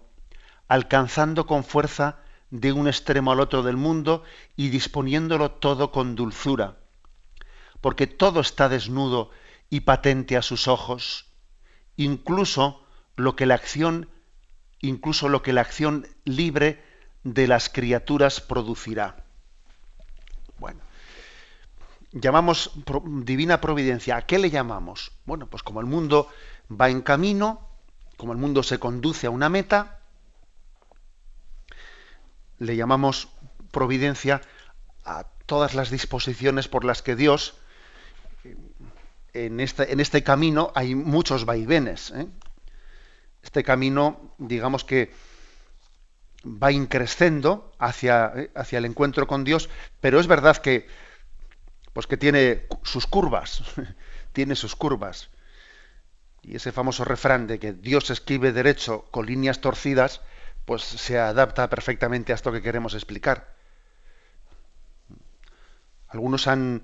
alcanzando 0.67 1.46
con 1.46 1.63
fuerza 1.63 2.17
de 2.53 2.72
un 2.72 2.88
extremo 2.88 3.31
al 3.31 3.39
otro 3.39 3.63
del 3.63 3.77
mundo 3.77 4.22
y 4.55 4.69
disponiéndolo 4.69 5.50
todo 5.50 5.91
con 5.91 6.13
dulzura, 6.13 6.77
porque 7.81 8.05
todo 8.05 8.41
está 8.41 8.69
desnudo 8.69 9.31
y 9.72 9.79
patente 9.79 10.38
a 10.38 10.43
sus 10.43 10.67
ojos, 10.67 11.25
incluso 11.98 12.86
lo 13.15 13.36
que 13.36 13.48
la 13.48 13.55
acción, 13.55 14.07
incluso 14.81 15.29
lo 15.29 15.41
que 15.41 15.51
la 15.51 15.62
acción 15.62 16.07
libre 16.25 16.83
de 17.24 17.48
las 17.48 17.69
criaturas 17.69 18.39
producirá. 18.39 19.25
Bueno, 20.60 20.81
llamamos 22.12 22.69
divina 23.24 23.62
providencia. 23.62 24.15
¿A 24.15 24.27
qué 24.27 24.38
le 24.38 24.51
llamamos? 24.51 25.12
Bueno, 25.25 25.48
pues 25.48 25.63
como 25.63 25.79
el 25.79 25.88
mundo 25.88 26.27
va 26.69 26.91
en 26.91 27.01
camino, 27.01 27.67
como 28.15 28.31
el 28.31 28.38
mundo 28.38 28.62
se 28.62 28.77
conduce 28.77 29.25
a 29.25 29.31
una 29.31 29.50
meta, 29.50 30.02
le 32.63 32.75
llamamos 32.75 33.29
providencia 33.72 34.41
a 35.05 35.25
todas 35.46 35.74
las 35.74 35.89
disposiciones 35.89 36.67
por 36.67 36.86
las 36.86 37.01
que 37.01 37.15
Dios, 37.15 37.55
en 39.34 39.60
este, 39.60 40.00
este 40.01 40.24
camino 40.24 40.72
hay 40.75 40.96
muchos 40.96 41.46
vaivenes. 41.46 42.12
¿eh? 42.12 42.27
Este 43.41 43.63
camino, 43.63 44.36
digamos 44.38 44.84
que 44.84 45.12
va 46.46 46.72
increciendo 46.72 47.74
hacia, 47.79 48.32
¿eh? 48.36 48.51
hacia 48.55 48.77
el 48.77 48.86
encuentro 48.86 49.27
con 49.27 49.43
Dios, 49.43 49.70
pero 50.01 50.20
es 50.20 50.27
verdad 50.27 50.58
que, 50.58 50.88
pues 51.93 52.08
que 52.08 52.17
tiene 52.17 52.67
sus 52.84 53.08
curvas, 53.08 53.63
tiene 54.34 54.55
sus 54.55 54.75
curvas. 54.75 55.29
Y 56.41 56.58
ese 56.58 56.72
famoso 56.74 57.05
refrán 57.05 57.48
de 57.48 57.58
que 57.58 57.72
Dios 57.72 58.10
escribe 58.10 58.51
derecho 58.51 59.05
con 59.12 59.25
líneas 59.25 59.62
torcidas, 59.62 60.22
pues 60.65 60.82
se 60.82 61.20
adapta 61.20 61.70
perfectamente 61.70 62.32
a 62.32 62.36
esto 62.36 62.51
que 62.51 62.62
queremos 62.62 62.93
explicar. 62.93 63.53
Algunos 66.08 66.48
han, 66.48 66.84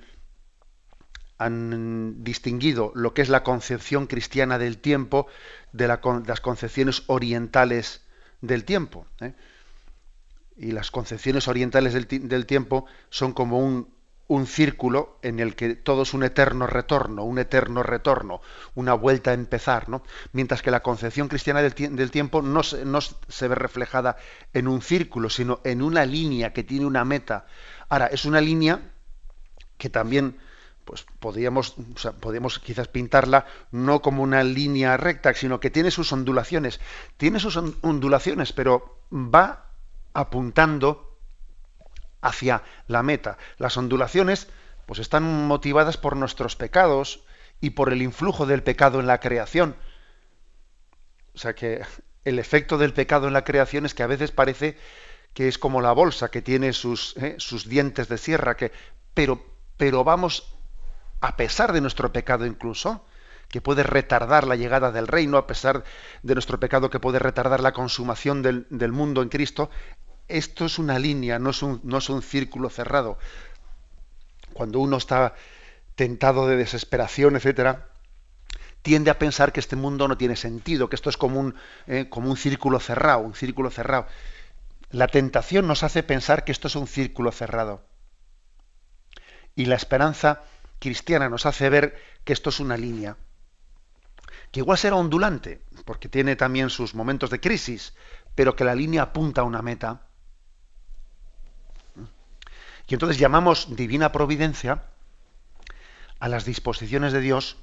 han 1.38 2.24
distinguido 2.24 2.91
lo 2.95 3.13
que 3.13 3.21
es 3.21 3.29
la 3.29 3.43
concepción 3.43 4.07
cristiana 4.07 4.57
del 4.57 4.79
tiempo 4.79 5.27
de, 5.71 5.88
las 5.88 6.41
concepciones 6.41 7.03
orientales 7.07 8.01
del 8.41 8.65
tiempo. 8.65 9.05
¿eh? 9.21 9.33
Y 10.57 10.71
las 10.71 10.91
concepciones 10.91 11.48
orientales 11.48 11.93
del 11.93 12.45
tiempo 12.45 12.86
son 13.09 13.33
como 13.33 13.59
un, 13.59 13.88
un 14.29 14.45
círculo 14.45 15.17
en 15.24 15.39
el 15.39 15.55
que 15.55 15.75
todo 15.75 16.03
es 16.03 16.13
un 16.13 16.24
eterno 16.24 16.67
retorno, 16.67 17.24
un 17.24 17.39
eterno 17.39 17.81
retorno, 17.81 18.41
una 18.75 18.93
vuelta 18.93 19.31
a 19.31 19.33
empezar, 19.33 19.89
¿no? 19.89 20.03
Mientras 20.33 20.62
que 20.62 20.69
la 20.69 20.83
concepción 20.83 21.27
cristiana 21.27 21.63
del, 21.63 22.12
tiempo 22.12 22.43
no 22.43 22.62
se, 22.62 23.48
ve 23.48 23.55
reflejada 23.55 24.17
en 24.53 24.67
un 24.67 24.83
círculo, 24.83 25.31
sino 25.31 25.62
en 25.63 25.81
una 25.81 26.05
línea 26.05 26.53
que 26.53 26.63
tiene 26.63 26.86
una 26.86 27.03
meta. 27.05 27.48
Ahora, 27.89 28.05
es 28.05 28.24
una 28.25 28.39
línea 28.39 28.91
que 29.79 29.89
también 29.89 30.38
pues 30.86 31.07
podríamos, 31.19 31.75
podríamos 32.19 32.59
quizás 32.59 32.88
pintarla 32.88 33.48
no 33.71 34.03
como 34.03 34.21
una 34.21 34.43
línea 34.43 34.95
recta, 34.95 35.33
sino 35.33 35.59
que 35.59 35.71
tiene 35.71 35.89
sus 35.89 36.13
ondulaciones. 36.13 36.79
Tiene 37.17 37.39
sus 37.39 37.57
ondulaciones, 37.57 38.53
pero 38.53 39.01
va 39.12 39.65
apuntando 40.13 41.08
hacia 42.21 42.63
la 42.88 43.03
meta. 43.03 43.38
Las 43.57 43.77
ondulaciones 43.77 44.47
pues 44.85 44.99
están 44.99 45.47
motivadas 45.47 45.97
por 45.97 46.15
nuestros 46.15 46.55
pecados 46.55 47.23
y 47.61 47.71
por 47.71 47.91
el 47.93 48.01
influjo 48.01 48.45
del 48.45 48.63
pecado 48.63 48.99
en 48.99 49.07
la 49.07 49.19
creación. 49.19 49.75
O 51.35 51.38
sea 51.38 51.53
que 51.53 51.81
el 52.25 52.39
efecto 52.39 52.77
del 52.77 52.93
pecado 52.93 53.27
en 53.27 53.33
la 53.33 53.43
creación 53.43 53.85
es 53.85 53.93
que 53.93 54.03
a 54.03 54.07
veces 54.07 54.31
parece 54.31 54.77
que 55.33 55.47
es 55.47 55.57
como 55.57 55.81
la 55.81 55.91
bolsa 55.91 56.31
que 56.31 56.41
tiene 56.41 56.73
sus, 56.73 57.15
eh, 57.17 57.35
sus 57.38 57.69
dientes 57.69 58.09
de 58.09 58.17
sierra, 58.17 58.57
que, 58.57 58.71
pero, 59.13 59.45
pero 59.77 60.03
vamos, 60.03 60.55
a 61.21 61.38
pesar 61.38 61.71
de 61.71 61.81
nuestro 61.81 62.11
pecado 62.11 62.45
incluso, 62.45 63.05
que 63.47 63.61
puede 63.61 63.83
retardar 63.83 64.47
la 64.47 64.55
llegada 64.55 64.91
del 64.91 65.07
reino, 65.07 65.38
a 65.38 65.47
pesar 65.47 65.83
de 66.23 66.33
nuestro 66.33 66.59
pecado 66.59 66.89
que 66.89 66.99
puede 66.99 67.19
retardar 67.19 67.61
la 67.61 67.73
consumación 67.73 68.41
del, 68.41 68.67
del 68.69 68.91
mundo 68.91 69.21
en 69.21 69.29
Cristo, 69.29 69.69
esto 70.29 70.65
es 70.65 70.79
una 70.79 71.00
línea, 71.00 71.39
no 71.39 71.50
es 71.50 71.62
un, 71.62 71.81
no 71.83 71.98
es 71.98 72.09
un 72.09 72.21
círculo 72.21 72.69
cerrado. 72.69 73.17
Cuando 74.53 74.79
uno 74.79 74.98
está 74.98 75.36
tentado 75.95 76.48
de 76.48 76.55
desesperación, 76.55 77.36
etcétera, 77.36 77.89
tiende 78.81 79.12
a 79.12 79.19
pensar 79.19 79.51
que 79.51 79.59
este 79.59 79.75
mundo 79.75 80.07
no 80.07 80.17
tiene 80.17 80.36
sentido, 80.36 80.89
que 80.89 80.95
esto 80.95 81.09
es 81.09 81.17
como 81.17 81.39
un, 81.39 81.55
eh, 81.88 82.07
como 82.09 82.29
un 82.29 82.38
círculo 82.38 82.79
cerrado, 82.79 83.19
un 83.19 83.36
círculo 83.36 83.69
cerrado. 83.69 84.07
La 84.91 85.07
tentación 85.07 85.67
nos 85.67 85.83
hace 85.83 86.03
pensar 86.03 86.45
que 86.45 86.51
esto 86.51 86.67
es 86.67 86.75
un 86.75 86.88
círculo 86.88 87.31
cerrado. 87.31 87.83
Y 89.55 89.65
la 89.65 89.75
esperanza 89.75 90.43
cristiana 90.79 91.29
nos 91.29 91.45
hace 91.45 91.69
ver 91.69 91.98
que 92.24 92.33
esto 92.33 92.50
es 92.50 92.59
una 92.59 92.77
línea, 92.77 93.17
que 94.51 94.62
igual 94.62 94.77
será 94.77 94.95
ondulante, 94.95 95.62
porque 95.86 96.09
tiene 96.09 96.36
también 96.36 96.69
sus 96.69 96.95
momentos 96.95 97.29
de 97.29 97.39
crisis, 97.39 97.93
pero 98.36 98.55
que 98.55 98.63
la 98.63 98.75
línea 98.75 99.03
apunta 99.03 99.41
a 99.41 99.43
una 99.43 99.62
meta. 99.62 100.08
Y 102.89 102.96
entonces 102.96 103.19
llamamos 103.19 103.75
divina 103.75 104.12
providencia 104.12 104.84
a 106.19 106.27
las 106.27 106.43
disposiciones 106.43 107.13
de 107.13 107.22
Dios 107.22 107.58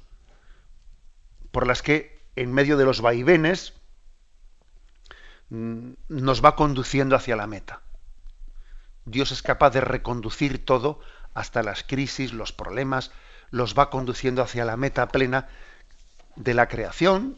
por 1.51 1.67
las 1.67 1.81
que 1.81 2.21
en 2.37 2.53
medio 2.53 2.77
de 2.77 2.85
los 2.85 3.01
vaivenes 3.01 3.73
mm, 5.49 5.91
nos 6.07 6.43
va 6.43 6.55
conduciendo 6.55 7.15
hacia 7.17 7.35
la 7.35 7.45
meta. 7.45 7.81
Dios 9.03 9.31
es 9.33 9.41
capaz 9.41 9.71
de 9.71 9.81
reconducir 9.81 10.63
todo 10.63 11.01
hasta 11.33 11.61
las 11.61 11.83
crisis, 11.83 12.31
los 12.31 12.53
problemas, 12.53 13.11
los 13.51 13.77
va 13.77 13.89
conduciendo 13.89 14.41
hacia 14.41 14.63
la 14.63 14.77
meta 14.77 15.09
plena 15.09 15.49
de 16.37 16.53
la 16.53 16.69
creación 16.69 17.37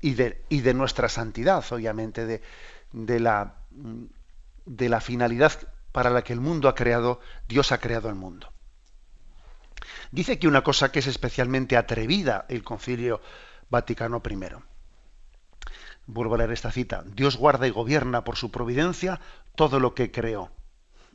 y 0.00 0.14
de, 0.14 0.74
nuestra 0.74 1.08
santidad, 1.08 1.64
obviamente, 1.70 2.26
de, 2.26 2.42
de 2.92 3.20
la 3.20 3.54
mm, 3.70 4.04
de 4.64 4.88
la 4.88 5.00
finalidad 5.00 5.52
para 5.92 6.10
la 6.10 6.22
que 6.22 6.32
el 6.32 6.40
mundo 6.40 6.68
ha 6.68 6.74
creado, 6.74 7.20
Dios 7.48 7.72
ha 7.72 7.78
creado 7.78 8.08
el 8.08 8.14
mundo. 8.14 8.52
Dice 10.10 10.38
que 10.38 10.48
una 10.48 10.62
cosa 10.62 10.90
que 10.90 10.98
es 11.00 11.06
especialmente 11.06 11.76
atrevida 11.76 12.46
el 12.48 12.62
Concilio 12.62 13.20
Vaticano 13.68 14.22
I. 14.28 14.38
Vuelvo 16.06 16.34
a 16.34 16.38
leer 16.38 16.52
esta 16.52 16.70
cita. 16.70 17.02
Dios 17.06 17.36
guarda 17.36 17.66
y 17.66 17.70
gobierna 17.70 18.24
por 18.24 18.36
su 18.36 18.50
providencia 18.50 19.20
todo 19.54 19.80
lo 19.80 19.94
que 19.94 20.10
creó, 20.10 20.50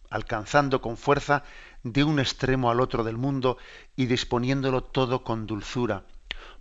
alcanzando 0.10 0.82
con 0.82 0.98
fuerza 0.98 1.44
de 1.84 2.04
un 2.04 2.20
extremo 2.20 2.72
al 2.72 2.82
otro 2.82 3.04
del 3.04 3.18
mundo 3.18 3.58
y 3.96 4.08
disponiéndolo 4.08 4.84
todo 4.84 5.24
con 5.24 5.46
dulzura, 5.46 6.06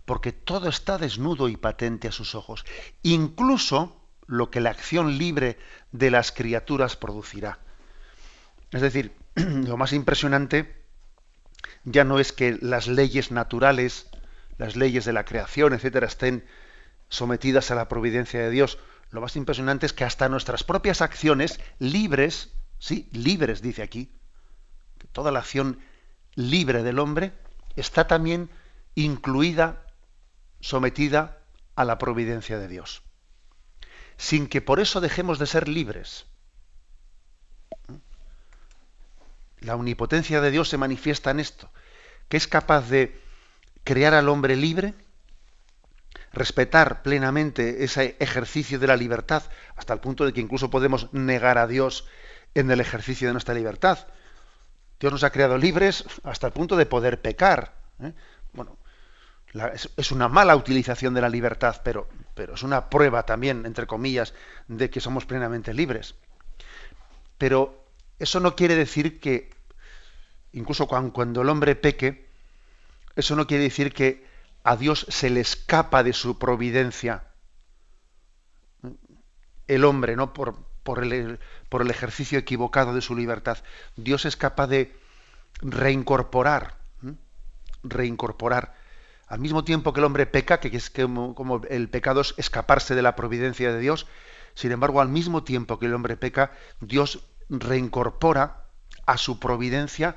porque 0.05 0.31
todo 0.31 0.69
está 0.69 0.97
desnudo 0.97 1.49
y 1.49 1.57
patente 1.57 2.07
a 2.07 2.11
sus 2.11 2.35
ojos, 2.35 2.65
incluso 3.01 3.98
lo 4.29 4.51
que 4.51 4.59
la 4.59 4.69
acción 4.69 5.17
libre 5.17 5.57
de 5.91 6.11
las 6.11 6.31
criaturas 6.31 6.95
producirá. 6.95 7.57
Es 8.71 8.81
decir, 8.81 9.11
lo 9.35 9.75
más 9.75 9.91
impresionante 9.91 10.85
ya 11.83 12.03
no 12.03 12.19
es 12.19 12.31
que 12.31 12.59
las 12.61 12.87
leyes 12.87 13.31
naturales, 13.31 14.07
las 14.59 14.75
leyes 14.75 15.03
de 15.05 15.13
la 15.13 15.25
creación, 15.25 15.73
etcétera, 15.73 16.05
estén 16.05 16.45
sometidas 17.09 17.71
a 17.71 17.75
la 17.75 17.87
providencia 17.87 18.39
de 18.39 18.51
Dios. 18.51 18.77
Lo 19.09 19.19
más 19.19 19.35
impresionante 19.35 19.87
es 19.87 19.93
que 19.93 20.03
hasta 20.03 20.29
nuestras 20.29 20.63
propias 20.63 21.01
acciones 21.01 21.59
libres, 21.79 22.53
sí, 22.77 23.09
libres 23.11 23.63
dice 23.63 23.81
aquí, 23.81 24.11
que 24.99 25.07
toda 25.07 25.31
la 25.31 25.39
acción 25.39 25.79
libre 26.35 26.83
del 26.83 26.99
hombre 26.99 27.33
está 27.75 28.05
también 28.05 28.51
incluida, 28.93 29.87
sometida 30.59 31.39
a 31.75 31.83
la 31.83 31.97
providencia 31.97 32.59
de 32.59 32.67
Dios, 32.67 33.01
sin 34.19 34.47
que 34.47 34.59
por 34.59 34.81
eso 34.81 34.99
dejemos 34.99 35.39
de 35.39 35.47
ser 35.47 35.69
libres. 35.69 36.25
La 39.61 39.75
omnipotencia 39.75 40.41
de 40.41 40.51
Dios 40.51 40.67
se 40.67 40.77
manifiesta 40.77 41.31
en 41.31 41.39
esto, 41.39 41.71
que 42.27 42.35
es 42.35 42.45
capaz 42.45 42.89
de 42.89 43.17
crear 43.85 44.13
al 44.13 44.27
hombre 44.27 44.57
libre, 44.57 44.93
respetar 46.33 47.01
plenamente 47.01 47.85
ese 47.85 48.17
ejercicio 48.19 48.77
de 48.77 48.87
la 48.87 48.97
libertad, 48.97 49.43
hasta 49.77 49.93
el 49.93 50.01
punto 50.01 50.25
de 50.25 50.33
que 50.33 50.41
incluso 50.41 50.69
podemos 50.69 51.13
negar 51.13 51.57
a 51.57 51.65
Dios 51.65 52.05
en 52.55 52.69
el 52.71 52.81
ejercicio 52.81 53.29
de 53.29 53.33
nuestra 53.33 53.55
libertad. 53.55 54.05
Dios 54.99 55.13
nos 55.13 55.23
ha 55.23 55.31
creado 55.31 55.57
libres 55.57 56.03
hasta 56.23 56.45
el 56.45 56.51
punto 56.53 56.75
de 56.75 56.85
poder 56.85 57.21
pecar. 57.21 57.73
¿eh? 58.01 58.11
Bueno, 58.51 58.77
es, 59.53 60.11
una 60.11 60.27
mala 60.27 60.55
utilización 60.55 61.13
de 61.13 61.21
la 61.21 61.29
libertad, 61.29 61.81
pero, 61.83 62.07
pero 62.35 62.53
es 62.53 62.63
una 62.63 62.89
prueba 62.89 63.23
también, 63.23 63.65
entre 63.65 63.87
comillas, 63.87 64.33
de 64.67 64.89
que 64.89 65.01
somos 65.01 65.25
plenamente 65.25 65.73
libres. 65.73 66.15
Pero 67.37 67.85
eso 68.19 68.39
no 68.39 68.55
quiere 68.55 68.75
decir 68.75 69.19
que, 69.19 69.49
incluso 70.51 70.87
cuando 70.87 71.41
el 71.41 71.49
hombre 71.49 71.75
peque, 71.75 72.29
eso 73.15 73.35
no 73.35 73.47
quiere 73.47 73.63
decir 73.63 73.93
que 73.93 74.27
a 74.63 74.75
Dios 74.75 75.05
se 75.09 75.29
le 75.29 75.39
escapa 75.39 76.03
de 76.03 76.13
su 76.13 76.37
providencia. 76.37 77.23
El 79.67 79.85
hombre, 79.85 80.15
¿no? 80.15 80.33
Por, 80.33 80.55
por, 80.83 81.03
el, 81.03 81.39
por 81.69 81.81
el 81.81 81.89
ejercicio 81.89 82.37
equivocado 82.39 82.93
de 82.93 83.01
su 83.01 83.15
libertad. 83.15 83.57
Dios 83.95 84.25
es 84.25 84.35
capaz 84.35 84.67
de 84.67 84.95
reincorporar, 85.61 86.77
reincorporar. 87.83 88.75
Al 89.29 89.39
mismo 89.39 89.63
tiempo 89.63 89.93
que 89.93 89.99
el 89.99 90.05
hombre 90.05 90.25
peca, 90.25 90.59
que 90.59 90.75
es 90.75 90.89
como, 90.89 91.61
el 91.69 91.87
pecado 91.87 92.21
es 92.21 92.33
escaparse 92.37 92.95
de 92.95 93.03
la 93.03 93.15
providencia 93.15 93.71
de 93.71 93.79
Dios, 93.79 94.07
sin 94.55 94.71
embargo, 94.71 95.01
al 95.01 95.09
mismo 95.09 95.43
tiempo 95.43 95.77
que 95.77 95.85
el 95.85 95.93
hombre 95.93 96.17
peca, 96.17 96.51
Dios 96.81 97.23
reincorpora 97.47 98.65
a 99.05 99.17
su 99.17 99.39
providencia 99.39 100.15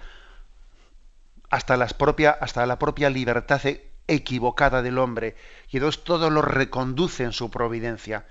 hasta, 1.50 1.76
las 1.76 1.92
propia, 1.92 2.30
hasta 2.30 2.64
la 2.64 2.78
propia 2.78 3.10
libertad 3.10 3.60
equivocada 4.08 4.80
del 4.80 4.98
hombre. 4.98 5.36
Y 5.68 5.76
entonces 5.76 6.02
todo 6.02 6.30
lo 6.30 6.40
reconduce 6.40 7.24
en 7.24 7.32
su 7.32 7.50
providencia, 7.50 8.26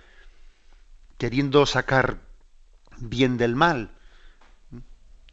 queriendo 1.20 1.68
sacar 1.68 2.18
bien 2.98 3.38
del 3.38 3.56
mal, 3.56 3.92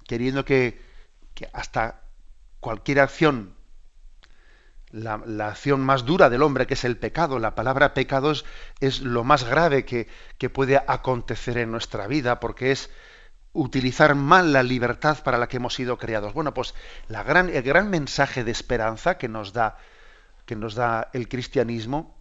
queriendo 0.07 0.45
que, 0.45 0.81
hasta 1.55 2.03
cualquier 2.61 3.01
acción, 3.01 3.55
la, 4.91 5.49
acción 5.49 5.81
más 5.81 6.05
dura 6.05 6.31
del 6.31 6.43
hombre, 6.43 6.67
que 6.67 6.75
es 6.75 6.85
el 6.85 6.97
pecado, 6.97 7.39
la 7.39 7.55
palabra 7.55 7.95
pecado 7.95 8.33
es, 8.81 9.01
lo 9.01 9.25
más 9.25 9.45
grave 9.45 9.85
que, 9.85 10.09
que 10.39 10.51
puede 10.51 10.77
acontecer 10.77 11.59
en 11.59 11.71
nuestra 11.71 12.07
vida, 12.07 12.41
porque 12.41 12.73
es 12.73 12.91
utilizar 13.53 14.15
mal 14.15 14.53
la 14.53 14.63
libertad 14.63 15.23
para 15.23 15.39
la 15.39 15.49
que 15.49 15.57
hemos 15.57 15.75
sido 15.75 15.99
creados. 15.99 16.33
Bueno, 16.33 16.55
pues 16.55 16.75
la 17.09 17.23
gran, 17.23 17.49
el 17.49 17.63
gran 17.63 17.91
mensaje 17.91 18.45
de 18.45 18.51
esperanza 18.51 19.19
que 19.19 19.29
nos 19.29 19.53
da 19.53 19.77
que 20.49 20.57
nos 20.57 20.75
da 20.75 21.11
el 21.13 21.29
cristianismo 21.29 22.17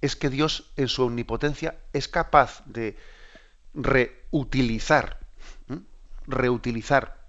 es 0.00 0.16
que 0.16 0.30
Dios 0.30 0.72
en 0.76 0.88
su 0.88 1.04
omnipotencia 1.04 1.76
es 1.92 2.08
capaz 2.08 2.60
de 2.66 2.96
reutilizar, 3.72 5.20
reutilizar 6.26 7.21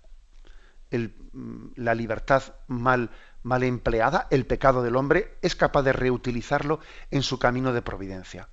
la 1.75 1.95
libertad 1.95 2.43
mal, 2.67 3.09
mal 3.41 3.63
empleada, 3.63 4.27
el 4.31 4.45
pecado 4.45 4.83
del 4.83 4.95
hombre, 4.95 5.37
es 5.41 5.55
capaz 5.55 5.83
de 5.83 5.93
reutilizarlo 5.93 6.79
en 7.11 7.23
su 7.23 7.39
camino 7.39 7.73
de 7.73 7.81
providencia. 7.81 8.49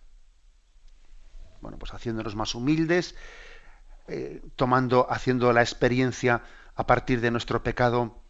Bueno, 1.61 1.79
pues 1.79 1.93
haciéndonos 1.93 2.37
más 2.37 2.55
humildes, 2.55 3.15
eh, 4.09 4.43
tomando, 4.57 5.07
haciendo 5.11 5.53
la 5.53 5.61
experiencia 5.61 6.43
a 6.75 6.87
partir 6.87 7.21
de 7.21 7.31
nuestro 7.31 7.63
pecado 7.63 8.21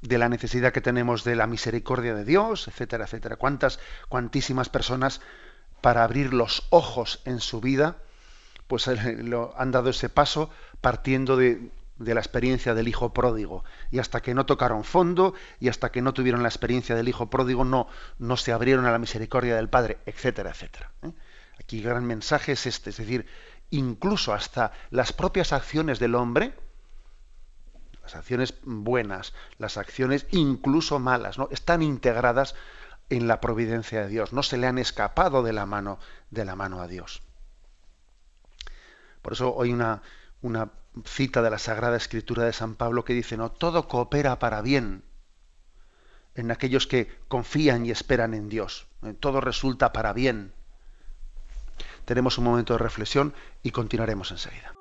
de 0.00 0.18
la 0.18 0.28
necesidad 0.28 0.72
que 0.72 0.80
tenemos 0.80 1.24
de 1.24 1.34
la 1.34 1.46
misericordia 1.46 2.14
de 2.14 2.24
Dios, 2.24 2.68
etcétera, 2.68 3.04
etcétera. 3.04 3.36
Cuántas, 3.36 3.80
cuantísimas 4.08 4.68
personas 4.68 5.20
para 5.80 6.04
abrir 6.04 6.32
los 6.32 6.66
ojos 6.70 7.20
en 7.24 7.40
su 7.40 7.60
vida, 7.60 7.96
pues 8.66 8.86
lo, 9.18 9.58
han 9.58 9.70
dado 9.70 9.90
ese 9.90 10.08
paso 10.08 10.50
partiendo 10.80 11.36
de, 11.36 11.70
de 11.96 12.14
la 12.14 12.20
experiencia 12.20 12.74
del 12.74 12.88
hijo 12.88 13.12
pródigo. 13.12 13.64
Y 13.90 13.98
hasta 13.98 14.20
que 14.20 14.34
no 14.34 14.46
tocaron 14.46 14.84
fondo 14.84 15.34
y 15.60 15.68
hasta 15.68 15.92
que 15.92 16.02
no 16.02 16.12
tuvieron 16.12 16.42
la 16.42 16.48
experiencia 16.48 16.94
del 16.94 17.08
hijo 17.08 17.30
pródigo, 17.30 17.64
no, 17.64 17.88
no 18.18 18.36
se 18.36 18.52
abrieron 18.52 18.86
a 18.86 18.92
la 18.92 18.98
misericordia 18.98 19.56
del 19.56 19.68
Padre, 19.68 19.98
etcétera, 20.06 20.50
etcétera. 20.50 20.92
¿eh? 21.02 21.12
Aquí 21.60 21.78
el 21.78 21.84
gran 21.84 22.04
mensaje 22.04 22.52
es 22.52 22.66
este, 22.66 22.90
es 22.90 22.96
decir, 22.96 23.26
incluso 23.70 24.32
hasta 24.32 24.72
las 24.90 25.12
propias 25.12 25.52
acciones 25.52 25.98
del 25.98 26.14
hombre, 26.14 26.54
las 28.02 28.16
acciones 28.16 28.54
buenas, 28.64 29.32
las 29.58 29.76
acciones 29.76 30.26
incluso 30.30 30.98
malas, 30.98 31.38
¿no? 31.38 31.48
están 31.50 31.82
integradas 31.82 32.54
en 33.08 33.28
la 33.28 33.40
providencia 33.40 34.02
de 34.02 34.08
Dios, 34.08 34.32
no 34.32 34.42
se 34.42 34.56
le 34.56 34.66
han 34.66 34.78
escapado 34.78 35.42
de 35.42 35.52
la 35.52 35.66
mano, 35.66 35.98
de 36.30 36.44
la 36.44 36.56
mano 36.56 36.80
a 36.80 36.88
Dios. 36.88 37.22
Por 39.22 39.32
eso 39.32 39.54
hoy 39.54 39.72
una, 39.72 40.02
una 40.42 40.70
cita 41.04 41.42
de 41.42 41.50
la 41.50 41.58
Sagrada 41.58 41.96
Escritura 41.96 42.44
de 42.44 42.52
San 42.52 42.74
Pablo 42.74 43.04
que 43.04 43.14
dice, 43.14 43.36
no, 43.36 43.50
todo 43.50 43.88
coopera 43.88 44.38
para 44.38 44.62
bien 44.62 45.04
en 46.34 46.50
aquellos 46.50 46.86
que 46.86 47.08
confían 47.28 47.86
y 47.86 47.90
esperan 47.90 48.34
en 48.34 48.48
Dios. 48.48 48.86
Todo 49.20 49.40
resulta 49.40 49.92
para 49.92 50.12
bien 50.12 50.52
tenemos 52.04 52.38
un 52.38 52.44
momento 52.44 52.74
de 52.74 52.78
reflexión 52.78 53.34
y 53.62 53.70
continuaremos 53.70 54.30
enseguida. 54.30 54.73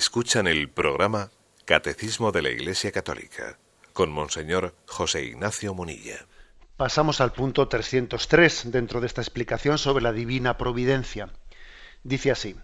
Escuchan 0.00 0.46
el 0.46 0.70
programa 0.70 1.30
Catecismo 1.66 2.32
de 2.32 2.40
la 2.40 2.48
Iglesia 2.48 2.90
Católica 2.90 3.58
con 3.92 4.10
Monseñor 4.10 4.74
José 4.86 5.24
Ignacio 5.24 5.74
Munilla. 5.74 6.24
Pasamos 6.78 7.20
al 7.20 7.32
punto 7.32 7.68
303 7.68 8.72
dentro 8.72 9.02
de 9.02 9.06
esta 9.06 9.20
explicación 9.20 9.76
sobre 9.76 10.02
la 10.02 10.12
divina 10.12 10.56
providencia. 10.56 11.28
Dice 12.02 12.30
así, 12.30 12.56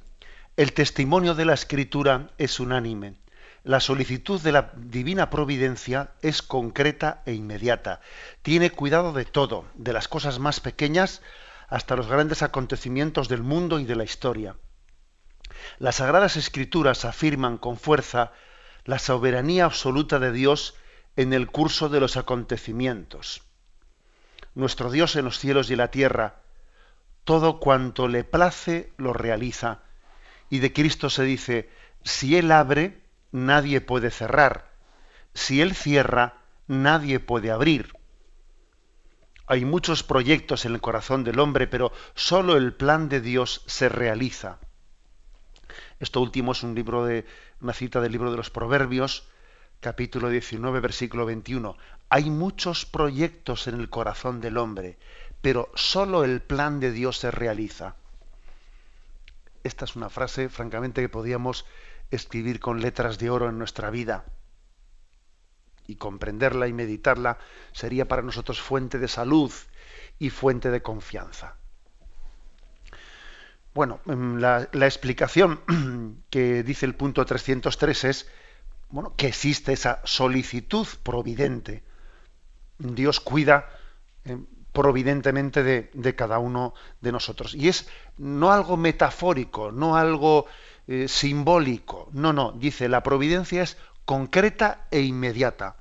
el 0.56 0.72
testimonio 0.72 1.34
de 1.34 1.44
la 1.44 1.52
escritura 1.52 2.30
es 2.38 2.58
unánime. 2.58 3.16
La 3.64 3.80
solicitud 3.80 4.40
de 4.40 4.52
la 4.52 4.72
divina 4.74 5.28
providencia 5.28 6.12
es 6.22 6.40
concreta 6.40 7.22
e 7.26 7.34
inmediata. 7.34 8.00
Tiene 8.40 8.70
cuidado 8.70 9.12
de 9.12 9.26
todo, 9.26 9.66
de 9.74 9.92
las 9.92 10.08
cosas 10.08 10.38
más 10.38 10.60
pequeñas 10.60 11.20
hasta 11.68 11.96
los 11.96 12.06
grandes 12.06 12.42
acontecimientos 12.42 13.28
del 13.28 13.42
mundo 13.42 13.78
y 13.78 13.84
de 13.84 13.96
la 13.96 14.04
historia. 14.04 14.56
Las 15.78 15.96
sagradas 15.96 16.36
escrituras 16.36 17.04
afirman 17.04 17.58
con 17.58 17.76
fuerza 17.76 18.32
la 18.84 18.98
soberanía 18.98 19.64
absoluta 19.64 20.18
de 20.18 20.32
Dios 20.32 20.74
en 21.16 21.32
el 21.32 21.48
curso 21.48 21.88
de 21.88 22.00
los 22.00 22.16
acontecimientos. 22.16 23.42
Nuestro 24.54 24.90
Dios 24.90 25.16
en 25.16 25.24
los 25.24 25.38
cielos 25.38 25.70
y 25.70 25.76
la 25.76 25.90
tierra, 25.90 26.36
todo 27.24 27.58
cuanto 27.58 28.08
le 28.08 28.24
place 28.24 28.92
lo 28.96 29.12
realiza. 29.12 29.80
Y 30.48 30.60
de 30.60 30.72
Cristo 30.72 31.10
se 31.10 31.24
dice, 31.24 31.68
si 32.04 32.36
Él 32.36 32.52
abre, 32.52 33.02
nadie 33.32 33.80
puede 33.80 34.10
cerrar. 34.10 34.70
Si 35.34 35.60
Él 35.60 35.74
cierra, 35.74 36.34
nadie 36.68 37.18
puede 37.18 37.50
abrir. 37.50 37.92
Hay 39.48 39.64
muchos 39.64 40.02
proyectos 40.02 40.64
en 40.64 40.74
el 40.74 40.80
corazón 40.80 41.24
del 41.24 41.38
hombre, 41.38 41.66
pero 41.66 41.92
sólo 42.14 42.56
el 42.56 42.72
plan 42.72 43.08
de 43.08 43.20
Dios 43.20 43.62
se 43.66 43.88
realiza. 43.88 44.58
Esto 45.98 46.20
último 46.20 46.52
es 46.52 46.62
un 46.62 46.74
libro 46.74 47.06
de 47.06 47.24
una 47.60 47.72
cita 47.72 48.00
del 48.02 48.12
libro 48.12 48.30
de 48.30 48.36
los 48.36 48.50
Proverbios, 48.50 49.26
capítulo 49.80 50.28
19, 50.28 50.80
versículo 50.80 51.24
21. 51.24 51.76
Hay 52.10 52.28
muchos 52.28 52.84
proyectos 52.84 53.66
en 53.66 53.80
el 53.80 53.88
corazón 53.88 54.42
del 54.42 54.58
hombre, 54.58 54.98
pero 55.40 55.70
sólo 55.74 56.22
el 56.22 56.42
plan 56.42 56.80
de 56.80 56.92
Dios 56.92 57.16
se 57.16 57.30
realiza. 57.30 57.96
Esta 59.64 59.86
es 59.86 59.96
una 59.96 60.10
frase, 60.10 60.50
francamente, 60.50 61.00
que 61.00 61.08
podíamos 61.08 61.64
escribir 62.10 62.60
con 62.60 62.82
letras 62.82 63.18
de 63.18 63.30
oro 63.30 63.48
en 63.48 63.58
nuestra 63.58 63.88
vida. 63.88 64.26
Y 65.86 65.96
comprenderla 65.96 66.68
y 66.68 66.74
meditarla 66.74 67.38
sería 67.72 68.06
para 68.06 68.22
nosotros 68.22 68.60
fuente 68.60 68.98
de 68.98 69.08
salud 69.08 69.50
y 70.18 70.28
fuente 70.28 70.70
de 70.70 70.82
confianza. 70.82 71.56
Bueno, 73.76 74.00
em, 74.06 74.38
la, 74.38 74.62
explicación 74.72 75.60
que 76.30 76.62
dice 76.62 76.86
el 76.86 76.94
punto 76.94 77.26
303 77.26 78.04
es 78.04 78.26
bueno, 78.88 79.12
que 79.16 79.26
existe 79.26 79.74
esa 79.74 80.00
solicitud 80.04 80.86
providente. 81.02 81.82
Dios 82.78 83.20
cuida 83.20 83.68
em, 84.24 84.46
providentemente 84.72 85.62
de, 85.62 86.14
cada 86.14 86.38
uno 86.38 86.72
de 87.02 87.12
nosotros. 87.12 87.54
Y 87.54 87.68
es 87.68 87.86
no 88.16 88.50
algo 88.50 88.78
metafórico, 88.78 89.70
no 89.70 89.96
algo 89.96 90.46
eh, 90.88 91.06
simbólico. 91.06 92.08
No, 92.12 92.32
no, 92.32 92.52
dice, 92.52 92.88
la 92.88 93.02
providencia 93.02 93.62
es 93.62 93.76
concreta 94.06 94.86
e 94.90 95.02
inmediata. 95.02 95.76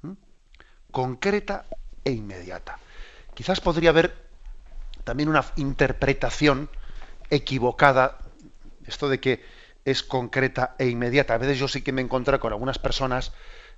¿Mm? 0.00 0.12
Concreta 0.90 1.66
e 2.04 2.12
inmediata. 2.12 2.78
Quizás 3.34 3.60
podría 3.60 3.90
haber 3.90 4.16
también 5.04 5.28
una 5.28 5.44
interpretación 5.56 6.70
equivocada, 7.30 8.18
esto 8.86 9.08
de 9.08 9.20
que 9.20 9.44
es 9.84 10.02
concreta 10.02 10.74
e 10.78 10.88
inmediata. 10.88 11.34
A 11.34 11.38
veces 11.38 11.58
yo 11.58 11.68
sí 11.68 11.82
que 11.82 11.92
me 11.92 12.02
encuentro 12.02 12.38
con 12.40 12.52
algunas 12.52 12.78
personas 12.78 13.32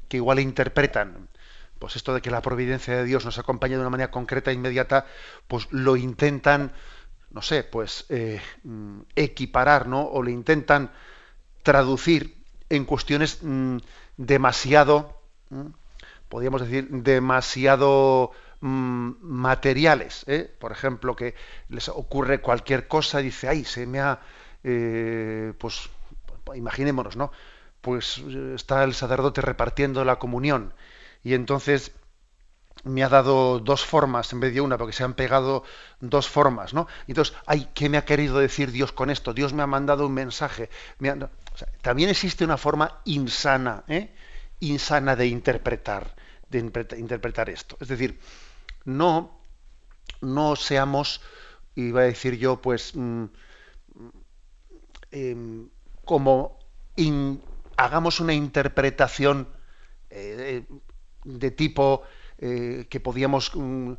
que 0.09 0.17
igual 0.17 0.41
interpretan, 0.41 1.29
pues 1.79 1.97
esto 1.97 2.15
de 2.15 2.21
que 2.21 2.31
la 2.31 2.43
providencia 2.43 2.97
de 2.97 3.05
Dios 3.05 3.25
nos 3.25 3.39
acompaña 3.39 3.77
de 3.77 3.81
una 3.81 3.91
manera 3.91 4.11
concreta 4.11 4.51
e 4.51 4.55
inmediata, 4.55 5.07
pues 5.47 5.69
lo 5.71 5.97
intentan, 5.97 6.73
no 7.31 7.43
sé, 7.43 7.63
pues 7.63 8.07
eh, 8.09 8.41
mm, 8.65 9.01
equiparar, 9.15 9.87
¿no? 9.87 10.03
O 10.03 10.23
lo 10.23 10.31
intentan 10.31 10.91
traducir 11.63 12.43
en 12.71 12.85
cuestiones 12.85 13.39
mm, 13.43 13.77
demasiado, 14.17 15.21
mm, 15.51 15.67
podríamos 16.29 16.63
decir, 16.63 16.89
demasiado 16.89 18.33
Mm, 18.61 19.13
materiales. 19.21 20.25
¿eh? 20.27 20.53
Por 20.59 20.73
ejemplo, 20.73 21.15
que 21.15 21.35
les 21.69 21.89
ocurre 21.89 22.41
cualquier 22.41 22.89
cosa, 22.89 23.19
dice, 23.19 23.49
ay, 23.49 23.65
se 23.65 23.87
me 23.87 24.01
ha, 24.01 24.21
eh, 24.65 25.53
pues, 25.59 25.89
imaginémonos, 26.57 27.17
¿no? 27.17 27.31
Pues 27.81 28.19
eh, 28.19 28.53
está 28.57 28.83
el 28.85 28.95
sacerdote 28.95 29.43
repartiendo 29.43 30.05
la 30.05 30.19
comunión 30.19 30.75
y 31.23 31.35
entonces 31.35 31.93
me 32.85 33.05
ha 33.05 33.09
dado 33.09 33.61
dos 33.61 33.85
formas 33.85 34.33
en 34.33 34.41
vez 34.41 34.55
de 34.55 34.61
una, 34.61 34.79
porque 34.79 34.93
se 34.93 35.05
han 35.05 35.15
pegado 35.15 35.65
dos 36.01 36.29
formas, 36.29 36.75
¿no? 36.75 36.87
entonces, 37.09 37.35
ay, 37.47 37.69
¿qué 37.75 37.89
me 37.89 37.99
ha 37.99 38.05
querido 38.05 38.39
decir 38.39 38.71
Dios 38.73 38.93
con 38.93 39.11
esto? 39.11 39.35
Dios 39.35 39.53
me 39.53 39.63
ha 39.63 39.67
mandado 39.67 40.07
un 40.07 40.15
mensaje. 40.15 40.71
también 41.83 42.11
existe 42.11 42.45
una 42.45 42.57
forma 42.57 43.01
insana, 43.05 43.85
insana 44.61 45.17
de 45.17 45.27
interpretar, 45.27 46.15
de 46.51 46.59
interpretar 46.61 47.51
esto. 47.51 47.77
Es 47.81 47.89
decir, 47.89 48.19
no, 48.85 49.41
no 50.21 50.57
seamos, 50.57 51.21
iba 51.75 52.01
a 52.01 52.05
decir 52.05 52.39
yo, 52.39 52.61
pues, 52.61 52.95
mm, 52.95 53.25
em, 55.11 55.69
como 56.05 56.59
hagamos 57.77 58.21
una 58.21 58.35
interpretación 58.35 59.49
eh, 60.11 60.65
de 61.25 61.51
tipo 61.51 62.03
eh, 62.39 62.87
que 62.89 63.01
podíamos 63.01 63.53
mm, 63.55 63.93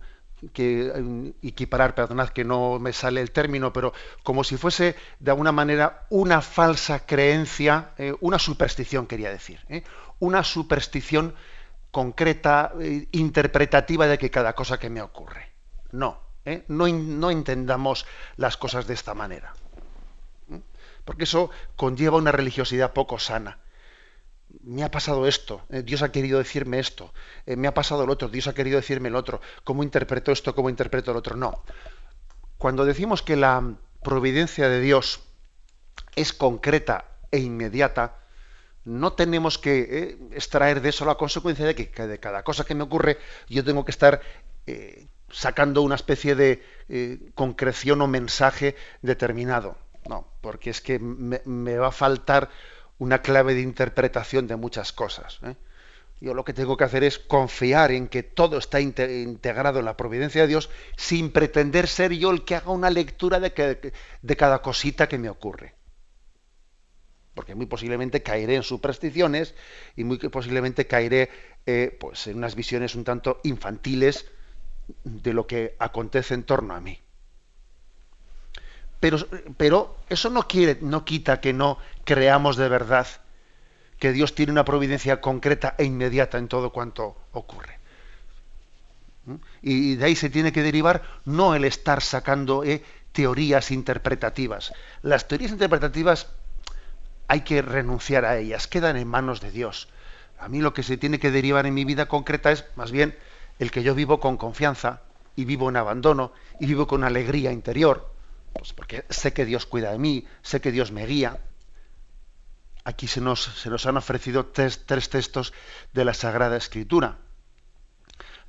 que, 0.54 0.88
em, 0.88 1.34
equiparar, 1.42 1.96
perdonad 1.96 2.30
que 2.30 2.44
no 2.44 2.80
me 2.80 2.94
sale 2.94 3.22
el 3.22 3.32
término, 3.32 3.72
pero 3.74 3.94
como 4.24 4.44
si 4.44 4.58
fuese 4.58 4.96
de 5.20 5.32
alguna 5.32 5.52
manera 5.52 6.06
una 6.10 6.42
falsa 6.42 7.06
creencia, 7.06 7.92
eh, 7.98 8.14
una 8.22 8.40
superstición 8.40 9.08
quería 9.08 9.30
decir, 9.30 9.60
una 10.20 10.44
superstición 10.44 11.36
concreta, 11.92 12.74
eh, 12.80 13.08
interpretativa 13.12 14.08
de 14.08 14.18
que 14.18 14.30
cada 14.30 14.54
cosa 14.54 14.80
que 14.80 14.90
me 14.90 15.02
ocurre. 15.02 15.50
No, 15.92 16.20
¿eh? 16.46 16.64
no, 16.68 16.88
no, 16.88 17.32
entendamos 17.32 18.06
las 18.38 18.58
cosas 18.58 18.88
de 18.88 18.94
esta 18.94 19.14
manera. 19.14 19.54
¿eh? 20.52 20.62
Porque 21.06 21.24
eso 21.24 21.50
conlleva 21.76 22.18
una 22.18 22.32
religiosidad 22.32 22.94
poco 22.94 23.20
sana. 23.20 23.60
Me 24.64 24.84
ha 24.84 24.90
pasado 24.90 25.28
esto, 25.28 25.62
Dios 25.70 26.02
ha 26.02 26.12
querido 26.12 26.40
decirme 26.40 26.80
esto, 26.80 27.14
me 27.46 27.68
ha 27.68 27.74
pasado 27.76 28.04
el 28.04 28.10
otro, 28.10 28.30
Dios 28.30 28.48
ha 28.48 28.56
querido 28.56 28.78
decirme 28.78 29.10
el 29.10 29.16
otro, 29.16 29.42
¿cómo 29.64 29.84
interpreto 29.84 30.32
esto, 30.32 30.56
cómo 30.56 30.72
interpreto 30.72 31.12
el 31.12 31.18
otro? 31.18 31.36
No. 31.36 31.64
Cuando 32.58 32.84
decimos 32.84 33.22
que 33.22 33.36
la 33.36 33.76
providencia 34.02 34.68
de 34.68 34.82
Dios 34.82 35.22
es 36.16 36.34
concreta 36.34 37.06
e 37.30 37.38
inmediata, 37.38 38.16
no 38.90 39.14
tenemos 39.14 39.60
que 39.60 39.80
eh, 39.80 40.18
extraer 40.32 40.82
de 40.82 40.90
eso 40.90 41.06
la 41.06 41.16
consecuencia 41.16 41.66
de 41.66 41.76
que, 41.76 42.08
de 42.08 42.20
cada 42.20 42.44
cosa 42.44 42.66
que 42.66 42.74
me 42.74 42.84
ocurre 42.84 43.20
yo 43.48 43.64
tengo 43.64 43.86
que 43.86 43.92
estar 43.92 44.22
eh, 44.66 45.08
sacando 45.30 45.84
una 45.84 45.96
especie 45.96 46.34
de 46.34 46.64
eh, 46.90 47.20
concreción 47.36 48.02
o 48.02 48.08
mensaje 48.08 48.76
determinado. 49.04 49.78
No, 50.08 50.28
porque 50.42 50.72
es 50.72 50.82
que 50.82 50.98
me, 50.98 51.78
va 51.78 51.90
a 51.90 51.92
faltar 51.92 52.50
una 52.98 53.22
clave 53.22 53.54
de 53.54 53.62
interpretación 53.62 54.48
de 54.48 54.56
muchas 54.56 54.92
cosas. 54.92 55.40
Yo 56.20 56.34
lo 56.34 56.44
que 56.44 56.54
tengo 56.54 56.76
que 56.76 56.84
hacer 56.84 57.04
es 57.04 57.20
confiar 57.20 57.92
en 57.92 58.08
que 58.08 58.24
todo 58.24 58.58
está 58.58 58.80
integrado 58.82 59.80
en 59.80 59.86
la 59.86 59.98
providencia 59.98 60.42
de 60.42 60.48
Dios 60.48 60.70
sin 60.98 61.32
pretender 61.32 61.88
ser 61.88 62.12
yo 62.14 62.32
el 62.32 62.44
que 62.44 62.56
haga 62.56 62.72
una 62.72 62.90
lectura 62.90 63.40
de, 63.40 63.94
de 64.22 64.36
cada 64.36 64.62
cosita 64.64 65.08
que 65.08 65.20
me 65.20 65.30
ocurre 65.30 65.79
porque 67.34 67.56
muy 67.56 67.66
posiblemente 67.66 68.22
caeré 68.24 68.56
en 68.56 68.64
supersticiones 68.64 69.56
y 69.96 70.04
muy 70.04 70.18
posiblemente 70.18 70.88
caeré 70.88 71.30
eh, 71.66 71.96
pues 72.00 72.28
en 72.28 72.38
unas 72.38 72.56
visiones 72.56 72.96
un 72.96 73.04
tanto 73.04 73.40
infantiles 73.44 74.26
de 75.04 75.34
lo 75.34 75.48
que 75.48 75.76
acontece 75.80 76.34
en 76.34 76.44
torno 76.44 76.74
a 76.74 76.82
mí. 76.82 77.00
Pero, 79.00 79.18
pero 79.58 79.98
eso 80.10 80.30
no, 80.30 80.48
quiere, 80.48 80.78
no 80.82 81.06
quita 81.06 81.40
que 81.40 81.54
no 81.54 81.78
creamos 82.04 82.58
de 82.58 82.68
verdad 82.68 83.08
que 83.98 84.12
Dios 84.12 84.36
tiene 84.36 84.52
una 84.52 84.66
providencia 84.66 85.22
concreta 85.22 85.76
e 85.78 85.86
inmediata 85.86 86.38
en 86.38 86.48
todo 86.48 86.72
cuanto 86.72 87.16
ocurre. 87.32 87.80
¿Mm? 89.26 89.36
Y 89.62 89.96
de 89.96 90.06
ahí 90.06 90.16
se 90.16 90.30
tiene 90.30 90.52
que 90.52 90.64
derivar 90.64 91.04
no 91.26 91.56
el 91.56 91.66
estar 91.66 92.02
sacando 92.02 92.64
eh, 92.64 92.84
teorías 93.12 93.72
interpretativas. 93.72 94.74
Las 95.02 95.28
teorías 95.28 95.52
interpretativas 95.52 96.28
hay 97.30 97.42
que 97.42 97.62
renunciar 97.62 98.26
a 98.26 98.38
ellas, 98.38 98.68
quedan 98.68 98.98
en 98.98 99.08
manos 99.08 99.40
de 99.40 99.52
Dios. 99.52 99.88
A 100.40 100.50
mí 100.50 100.62
lo 100.62 100.74
que 100.74 100.82
se 100.82 100.98
tiene 100.98 101.20
que 101.20 101.30
derivar 101.30 101.68
en 101.68 101.76
mi 101.76 101.86
vida 101.86 102.08
concreta 102.08 102.52
es 102.52 102.66
más 102.76 102.92
bien 102.92 103.16
el 103.60 103.70
que 103.70 103.84
yo 103.84 103.94
vivo 103.94 104.20
con 104.20 104.36
confianza 104.36 105.04
y 105.36 105.46
vivo 105.46 105.70
en 105.70 105.78
abandono 105.78 106.34
y 106.60 106.66
vivo 106.66 106.88
con 106.88 107.04
alegría 107.04 107.52
interior, 107.52 108.12
pues 108.54 108.74
porque 108.74 109.06
sé 109.10 109.32
que 109.32 109.46
Dios 109.46 109.68
cuida 109.68 109.92
de 109.92 110.00
mí, 110.00 110.26
sé 110.42 110.60
que 110.60 110.72
Dios 110.72 110.92
me 110.92 111.06
guía. 111.06 111.40
aquí 112.84 113.06
se 113.06 113.22
nos, 113.22 113.44
se 113.44 113.70
nos 113.70 113.86
han 113.86 113.98
ofrecido 113.98 114.48
tres, 114.48 114.88
tres 114.88 115.10
textos 115.10 115.54
de 115.94 116.06
la 116.06 116.16
Sagrada 116.16 116.58
Escritura. 116.58 117.20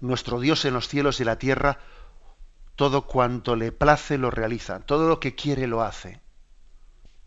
Nuestro 0.00 0.40
Dios 0.40 0.64
en 0.64 0.72
los 0.72 0.88
cielos 0.88 1.20
y 1.20 1.24
la 1.24 1.36
tierra, 1.36 1.80
todo 2.76 3.06
cuanto 3.06 3.56
le 3.56 3.72
place 3.72 4.16
lo 4.16 4.30
realiza, 4.30 4.80
todo 4.80 5.06
lo 5.06 5.20
que 5.20 5.34
quiere 5.34 5.66
lo 5.66 5.82
hace. 5.82 6.22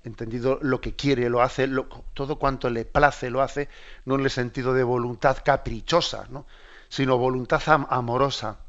Entendido 0.03 0.59
lo 0.61 0.81
que 0.81 0.95
quiere 0.95 1.29
lo 1.29 1.41
hace, 1.41 1.69
todo 2.13 2.37
cuanto 2.37 2.69
le 2.69 2.83
place 2.83 3.29
lo 3.29 3.41
hace, 3.41 3.69
no 4.05 4.15
en 4.15 4.21
el 4.21 4.29
sentido 4.29 4.73
de 4.73 4.83
voluntad 4.83 5.37
caprichosa, 5.43 6.27
¿no? 6.29 6.45
sino 6.89 7.17
voluntad 7.17 7.61
amorosa. 7.89 8.59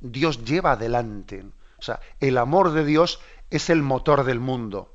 Dios 0.00 0.44
lleva 0.44 0.72
adelante. 0.72 1.44
O 1.78 1.82
sea, 1.82 2.00
el 2.20 2.38
amor 2.38 2.72
de 2.72 2.84
Dios 2.84 3.20
es 3.50 3.68
el 3.68 3.82
motor 3.82 4.24
del 4.24 4.40
mundo. 4.40 4.94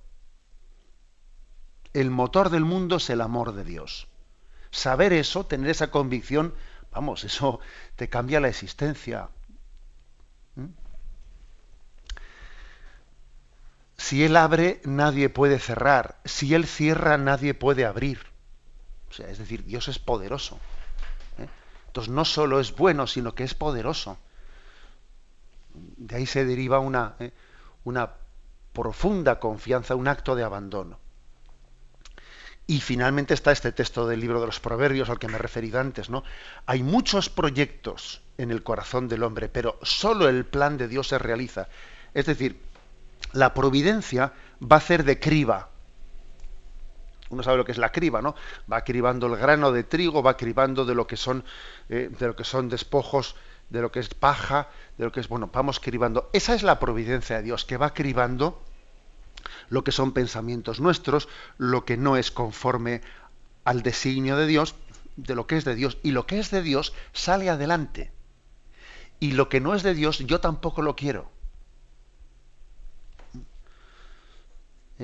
El 1.94 2.10
motor 2.10 2.50
del 2.50 2.64
mundo 2.64 2.96
es 2.96 3.10
el 3.10 3.22
amor 3.22 3.54
de 3.54 3.64
Dios. 3.64 4.08
Saber 4.72 5.14
eso, 5.14 5.46
tener 5.46 5.70
esa 5.70 5.92
convicción, 5.92 6.54
vamos, 6.92 7.24
eso 7.24 7.60
te 7.96 8.10
cambia 8.10 8.40
la 8.40 8.48
existencia. 8.48 9.30
Si 13.98 14.24
Él 14.24 14.38
abre, 14.38 14.80
nadie 14.86 15.30
puede 15.30 15.60
cerrar. 15.60 16.20
Si 16.24 16.54
Él 16.54 16.68
cierra, 16.68 17.18
nadie 17.18 17.54
puede 17.54 17.86
abrir. 17.86 18.20
O 19.10 19.14
sea, 19.14 19.30
es 19.30 19.38
decir, 19.38 19.66
Dios 19.66 19.88
es 19.88 20.00
poderoso. 20.00 20.60
¿eh? 21.40 21.48
Entonces 21.88 22.14
no 22.14 22.26
solo 22.26 22.60
es 22.60 22.76
bueno, 22.76 23.08
sino 23.08 23.34
que 23.34 23.44
es 23.44 23.56
poderoso. 23.56 24.18
De 25.74 26.16
ahí 26.16 26.26
se 26.26 26.46
deriva 26.46 26.80
una, 26.80 27.16
¿eh? 27.20 27.32
una 27.84 28.12
profunda 28.74 29.40
confianza, 29.40 29.96
un 29.96 30.08
acto 30.08 30.36
de 30.36 30.44
abandono. 30.44 31.00
Y 32.68 32.82
finalmente 32.82 33.34
está 33.34 33.54
este 33.54 33.72
texto 33.72 34.08
del 34.08 34.20
libro 34.20 34.42
de 34.42 34.46
los 34.46 34.60
Proverbios 34.60 35.10
al 35.10 35.20
que 35.20 35.30
me 35.30 35.36
he 35.36 35.40
referido 35.40 35.80
antes, 35.80 36.10
¿no? 36.10 36.24
Hay 36.66 36.84
muchos 36.84 37.30
proyectos 37.30 38.22
en 38.38 38.52
el 38.52 38.62
corazón 38.62 39.08
del 39.08 39.24
hombre, 39.24 39.48
pero 39.48 39.80
solo 39.84 40.28
el 40.28 40.46
plan 40.46 40.78
de 40.78 40.90
Dios 40.90 41.08
se 41.08 41.18
realiza. 41.18 41.70
Es 42.14 42.26
decir, 42.26 42.62
la 43.38 43.54
providencia 43.54 44.34
va 44.62 44.78
a 44.78 44.80
hacer 44.80 45.04
de 45.04 45.20
criba. 45.20 45.70
Uno 47.30 47.44
sabe 47.44 47.58
lo 47.58 47.66
que 47.66 47.72
es 47.72 47.78
la 47.78 47.92
criba, 47.92 48.22
¿no? 48.22 48.36
Va 48.72 48.84
cribando 48.84 49.28
el 49.28 49.38
grano 49.38 49.72
de 49.72 49.84
trigo, 49.84 50.24
va 50.24 50.38
cribando 50.38 50.86
de 50.86 50.96
lo 50.96 51.06
que 51.06 51.18
son, 51.18 51.44
eh, 51.90 52.10
de 52.18 52.28
lo 52.28 52.36
que 52.36 52.44
son 52.44 52.68
despojos, 52.70 53.36
de 53.70 53.82
lo 53.82 53.92
que 53.92 54.00
es 54.00 54.10
paja, 54.10 54.70
de 54.98 55.06
lo 55.06 55.12
que 55.12 55.20
es, 55.20 55.28
bueno, 55.28 55.50
vamos 55.54 55.80
cribando. 55.80 56.30
Esa 56.34 56.56
es 56.56 56.64
la 56.64 56.80
providencia 56.80 57.38
de 57.38 57.44
Dios, 57.44 57.66
que 57.66 57.78
va 57.78 57.94
cribando 57.94 58.62
lo 59.70 59.84
que 59.84 59.92
son 59.92 60.14
pensamientos 60.14 60.80
nuestros, 60.80 61.28
lo 61.58 61.86
que 61.86 61.98
no 61.98 62.18
es 62.18 62.32
conforme 62.32 63.02
al 63.66 63.84
designio 63.84 64.36
de 64.38 64.48
Dios, 64.48 64.76
de 65.16 65.36
lo 65.36 65.46
que 65.46 65.58
es 65.58 65.66
de 65.66 65.76
Dios. 65.76 65.98
Y 66.02 66.12
lo 66.12 66.26
que 66.26 66.40
es 66.40 66.50
de 66.50 66.64
Dios 66.64 66.94
sale 67.14 67.50
adelante. 67.50 68.12
Y 69.20 69.34
lo 69.34 69.50
que 69.50 69.60
no 69.60 69.76
es 69.76 69.84
de 69.84 69.94
Dios, 69.94 70.20
yo 70.20 70.40
tampoco 70.40 70.82
lo 70.82 70.96
quiero. 70.96 71.37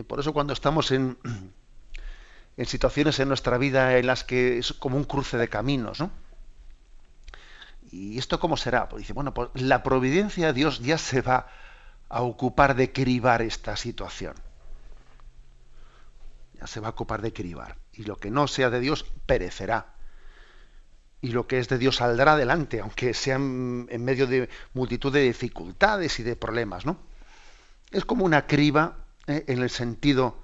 Por 0.01 0.19
eso 0.19 0.33
cuando 0.33 0.53
estamos 0.53 0.91
en, 0.91 1.17
en 2.57 2.65
situaciones 2.65 3.19
en 3.19 3.27
nuestra 3.27 3.59
vida 3.59 3.97
en 3.97 4.07
las 4.07 4.23
que 4.23 4.57
es 4.57 4.73
como 4.73 4.97
un 4.97 5.03
cruce 5.03 5.37
de 5.37 5.49
caminos, 5.49 5.99
¿no? 5.99 6.09
¿Y 7.91 8.17
esto 8.17 8.39
cómo 8.39 8.57
será? 8.57 8.89
Pues 8.89 9.01
dice, 9.01 9.13
bueno, 9.13 9.35
pues 9.35 9.49
la 9.53 9.83
providencia 9.83 10.47
de 10.47 10.53
Dios 10.53 10.79
ya 10.79 10.97
se 10.97 11.21
va 11.21 11.47
a 12.09 12.23
ocupar 12.23 12.75
de 12.75 12.91
cribar 12.91 13.43
esta 13.43 13.75
situación. 13.75 14.33
Ya 16.59 16.65
se 16.65 16.79
va 16.79 16.87
a 16.87 16.91
ocupar 16.91 17.21
de 17.21 17.33
cribar. 17.33 17.77
Y 17.93 18.05
lo 18.05 18.17
que 18.17 18.31
no 18.31 18.47
sea 18.47 18.71
de 18.71 18.79
Dios 18.79 19.05
perecerá. 19.27 19.93
Y 21.21 21.29
lo 21.29 21.45
que 21.45 21.59
es 21.59 21.69
de 21.69 21.77
Dios 21.77 21.97
saldrá 21.97 22.33
adelante, 22.33 22.79
aunque 22.79 23.13
sea 23.13 23.35
en, 23.35 24.03
medio 24.03 24.25
de 24.25 24.49
multitud 24.73 25.13
de 25.13 25.21
dificultades 25.21 26.19
y 26.19 26.23
de 26.23 26.35
problemas, 26.35 26.87
¿no? 26.87 26.97
Es 27.91 28.05
como 28.05 28.25
una 28.25 28.47
criba 28.47 29.02
¿eh? 29.27 29.43
en 29.47 29.61
el 29.61 29.69
sentido 29.69 30.41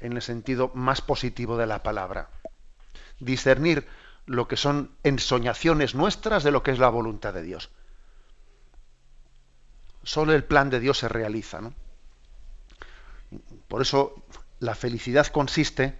en 0.00 0.12
el 0.12 0.22
sentido 0.22 0.70
más 0.74 1.00
positivo 1.00 1.56
de 1.56 1.66
la 1.66 1.82
palabra. 1.82 2.28
Discernir 3.18 3.86
lo 4.26 4.46
que 4.48 4.56
son 4.56 4.92
ensoñaciones 5.02 5.94
nuestras 5.94 6.44
de 6.44 6.52
lo 6.52 6.62
que 6.62 6.70
es 6.70 6.78
la 6.78 6.88
voluntad 6.88 7.34
de 7.34 7.42
Dios. 7.42 7.70
Solo 10.04 10.32
el 10.32 10.44
plan 10.44 10.70
de 10.70 10.80
Dios 10.80 10.98
se 10.98 11.08
realiza. 11.08 11.60
¿no? 11.60 11.74
Por 13.68 13.82
eso 13.82 14.24
la 14.60 14.74
felicidad 14.74 15.26
consiste 15.26 15.98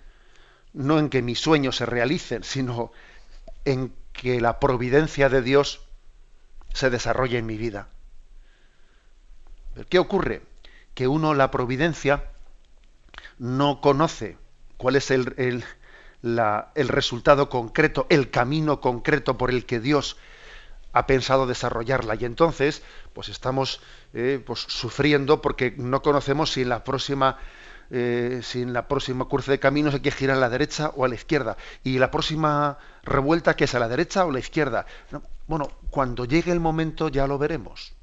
no 0.72 0.98
en 0.98 1.10
que 1.10 1.22
mis 1.22 1.38
sueños 1.38 1.76
se 1.76 1.86
realicen, 1.86 2.44
sino 2.44 2.92
en 3.64 3.94
que 4.12 4.40
la 4.40 4.58
providencia 4.58 5.28
de 5.28 5.42
Dios 5.42 5.86
se 6.72 6.90
desarrolle 6.90 7.38
en 7.38 7.46
mi 7.46 7.56
vida. 7.56 7.88
¿Qué 9.88 9.98
ocurre? 9.98 10.42
Que 10.94 11.08
uno 11.08 11.34
la 11.34 11.50
providencia 11.50 12.24
no 13.38 13.80
conoce 13.80 14.36
cuál 14.76 14.96
es 14.96 15.10
el, 15.10 15.34
el, 15.36 15.64
el 16.74 16.88
resultado 16.88 17.48
concreto, 17.48 18.06
el 18.08 18.30
camino 18.30 18.80
concreto 18.80 19.38
por 19.38 19.50
el 19.50 19.64
que 19.66 19.80
Dios 19.80 20.16
ha 20.92 21.06
pensado 21.06 21.46
desarrollarla. 21.46 22.14
Y 22.16 22.24
entonces 22.24 22.82
pues 23.12 23.28
estamos 23.28 23.80
eh, 24.12 24.42
pues, 24.44 24.60
sufriendo 24.60 25.40
porque 25.40 25.74
no 25.76 26.02
conocemos 26.02 26.52
si 26.52 26.62
en 26.62 26.68
la 26.68 26.84
próxima 26.84 27.38
eh, 27.90 28.40
si 28.42 28.62
en 28.62 28.72
la 28.72 28.88
próxima 28.88 29.26
curso 29.26 29.50
de 29.50 29.58
caminos 29.58 29.92
hay 29.92 30.00
que 30.00 30.10
girar 30.10 30.38
a 30.38 30.40
la 30.40 30.48
derecha 30.48 30.92
o 30.96 31.04
a 31.04 31.08
la 31.08 31.14
izquierda. 31.14 31.56
Y 31.84 31.98
la 31.98 32.10
próxima 32.10 32.78
revuelta 33.02 33.54
que 33.54 33.64
es 33.64 33.74
a 33.74 33.78
la 33.78 33.88
derecha 33.88 34.24
o 34.24 34.30
a 34.30 34.32
la 34.32 34.38
izquierda 34.38 34.86
bueno 35.46 35.68
cuando 35.90 36.24
llegue 36.24 36.52
el 36.52 36.60
momento 36.60 37.08
ya 37.08 37.26
lo 37.26 37.36
veremos 37.36 37.94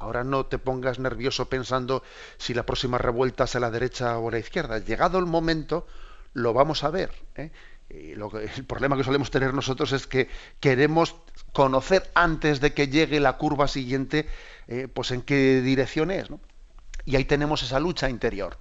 ahora 0.00 0.24
no 0.24 0.46
te 0.46 0.58
pongas 0.58 0.98
nervioso 0.98 1.48
pensando 1.48 2.02
si 2.38 2.54
la 2.54 2.66
próxima 2.66 2.98
revuelta 2.98 3.44
es 3.44 3.54
a 3.54 3.60
la 3.60 3.70
derecha 3.70 4.18
o 4.18 4.28
a 4.28 4.32
la 4.32 4.38
izquierda 4.38 4.78
llegado 4.78 5.18
el 5.18 5.26
momento 5.26 5.86
lo 6.32 6.52
vamos 6.52 6.82
a 6.84 6.90
ver 6.90 7.12
¿eh? 7.36 7.50
el 7.90 8.64
problema 8.66 8.96
que 8.96 9.04
solemos 9.04 9.30
tener 9.30 9.52
nosotros 9.52 9.92
es 9.92 10.06
que 10.06 10.28
queremos 10.60 11.16
conocer 11.52 12.08
antes 12.14 12.60
de 12.60 12.72
que 12.72 12.88
llegue 12.88 13.18
la 13.18 13.36
curva 13.36 13.66
siguiente, 13.66 14.28
eh, 14.68 14.88
pues 14.92 15.10
en 15.10 15.22
qué 15.22 15.60
dirección 15.60 16.10
es. 16.10 16.28
Y 17.04 17.16
ahí 17.16 17.24
tenemos 17.24 17.62
esa 17.62 17.80
lucha 17.80 18.08
interior 18.08 18.58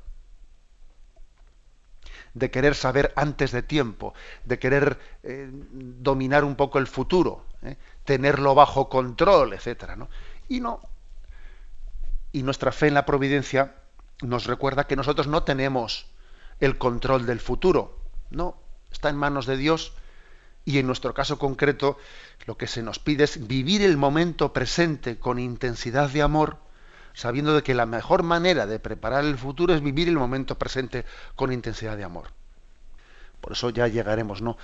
de 2.34 2.52
querer 2.52 2.74
saber 2.76 3.14
antes 3.16 3.52
de 3.52 3.62
tiempo, 3.62 4.14
de 4.46 4.60
querer 4.60 4.98
eh, 5.24 5.50
dominar 5.52 6.44
un 6.44 6.56
poco 6.56 6.80
el 6.80 6.88
futuro, 6.88 7.46
tenerlo 8.06 8.56
bajo 8.56 8.90
control, 8.90 9.54
etcétera, 9.54 9.98
Y 10.48 10.60
no. 10.60 10.82
Y 12.32 12.44
nuestra 12.44 12.72
fe 12.72 12.88
en 12.88 12.94
la 12.94 13.06
providencia 13.06 13.76
nos 14.22 14.46
recuerda 14.46 14.88
que 14.88 14.96
nosotros 14.96 15.28
no 15.28 15.44
tenemos 15.44 16.08
el 16.60 16.78
control 16.78 17.26
del 17.26 17.40
futuro. 17.40 18.00
No, 18.30 18.58
está 18.92 19.10
en 19.10 19.16
manos 19.16 19.46
de 19.46 19.58
Dios 19.58 19.94
y 20.66 20.78
en 20.78 20.88
nuestro 20.88 21.14
caso 21.14 21.40
concreto 21.40 21.98
lo 22.46 22.58
que 22.58 22.68
se 22.68 22.84
nos 22.84 23.00
pide 23.00 23.24
es 23.24 23.48
vivir 23.48 23.82
el 23.82 23.98
momento 23.98 24.54
presente 24.54 25.18
con 25.18 25.40
intensidad 25.40 26.10
de 26.10 26.22
amor, 26.22 26.58
sabiendo 27.14 27.56
de 27.56 27.64
que 27.64 27.74
la 27.74 27.86
mejor 27.86 28.24
manera 28.24 28.68
de 28.68 28.80
preparar 28.80 29.24
el 29.24 29.38
futuro 29.38 29.74
es 29.74 29.82
vivir 29.82 30.08
el 30.08 30.18
momento 30.18 30.58
presente 30.58 31.06
con 31.36 31.52
intensidad 31.52 31.98
de 31.98 32.04
amor. 32.04 32.28
Por 33.42 33.54
eso 33.54 33.70
ya 33.70 33.88
llegaremos, 33.88 34.42
¿no? 34.42 34.58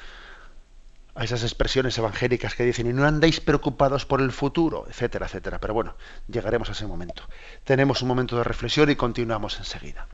A 1.16 1.24
esas 1.24 1.44
expresiones 1.44 1.98
evangélicas 1.98 2.56
que 2.56 2.66
dicen, 2.66 2.88
y 2.88 2.94
no 2.94 3.06
andéis 3.06 3.40
preocupados 3.40 4.06
por 4.06 4.22
el 4.22 4.32
futuro, 4.32 4.86
etcétera, 4.90 5.26
etcétera. 5.26 5.60
Pero 5.60 5.74
bueno, 5.74 5.96
llegaremos 6.28 6.70
a 6.70 6.74
ese 6.74 6.86
momento. 6.86 7.24
Tenemos 7.64 8.02
un 8.02 8.10
momento 8.10 8.38
de 8.38 8.44
reflexión 8.44 8.90
y 8.90 8.96
continuamos 8.96 9.58
enseguida. 9.58 10.08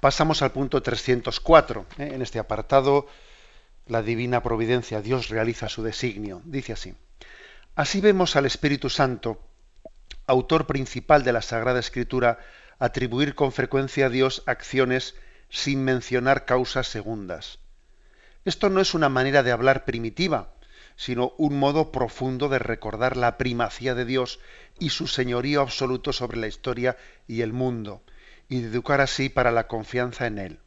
Pasamos 0.00 0.42
al 0.42 0.52
punto 0.52 0.82
304. 0.82 1.86
¿eh? 1.98 2.10
En 2.14 2.22
este 2.22 2.38
apartado 2.38 3.06
la 3.86 4.02
divina 4.02 4.42
providencia, 4.42 5.02
Dios 5.02 5.28
realiza 5.28 5.68
su 5.68 5.82
designio. 5.82 6.42
Dice 6.44 6.72
así. 6.72 6.94
Así 7.74 8.00
vemos 8.00 8.36
al 8.36 8.46
Espíritu 8.46 8.88
Santo, 8.88 9.40
autor 10.26 10.66
principal 10.66 11.24
de 11.24 11.32
la 11.32 11.42
Sagrada 11.42 11.80
Escritura, 11.80 12.38
atribuir 12.78 13.34
con 13.34 13.52
frecuencia 13.52 14.06
a 14.06 14.10
Dios 14.10 14.42
acciones 14.46 15.16
sin 15.48 15.84
mencionar 15.84 16.44
causas 16.44 16.86
segundas. 16.86 17.58
Esto 18.44 18.70
no 18.70 18.80
es 18.80 18.94
una 18.94 19.08
manera 19.08 19.42
de 19.42 19.52
hablar 19.52 19.84
primitiva, 19.84 20.54
sino 20.96 21.34
un 21.36 21.58
modo 21.58 21.92
profundo 21.92 22.48
de 22.48 22.58
recordar 22.58 23.16
la 23.16 23.38
primacía 23.38 23.94
de 23.94 24.04
Dios 24.04 24.40
y 24.78 24.90
su 24.90 25.06
señorío 25.06 25.60
absoluto 25.60 26.12
sobre 26.12 26.38
la 26.38 26.46
historia 26.46 26.96
y 27.26 27.42
el 27.42 27.52
mundo, 27.52 28.02
y 28.50 28.60
de 28.60 28.68
educar 28.68 29.00
así 29.00 29.30
para 29.30 29.52
la 29.52 29.68
confianza 29.68 30.26
en 30.26 30.38
Él. 30.38 30.58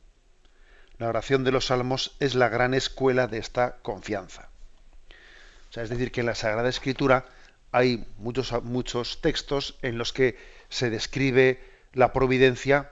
La 0.98 1.10
oración 1.10 1.44
de 1.44 1.52
los 1.52 1.68
salmos 1.68 2.16
es 2.20 2.34
la 2.34 2.50
gran 2.50 2.74
escuela 2.74 3.28
de 3.28 3.38
esta 3.38 3.76
confianza. 3.84 4.50
Es 5.76 5.90
decir, 5.90 6.12
que 6.12 6.22
en 6.22 6.28
la 6.28 6.36
Sagrada 6.36 6.70
Escritura 6.70 7.26
hay 7.72 8.08
muchos, 8.18 8.64
muchos 8.64 9.22
textos 9.22 9.78
en 9.82 9.98
los 9.98 10.14
que 10.14 10.38
se 10.70 10.90
describe 10.90 11.62
la 11.92 12.14
providencia 12.14 12.90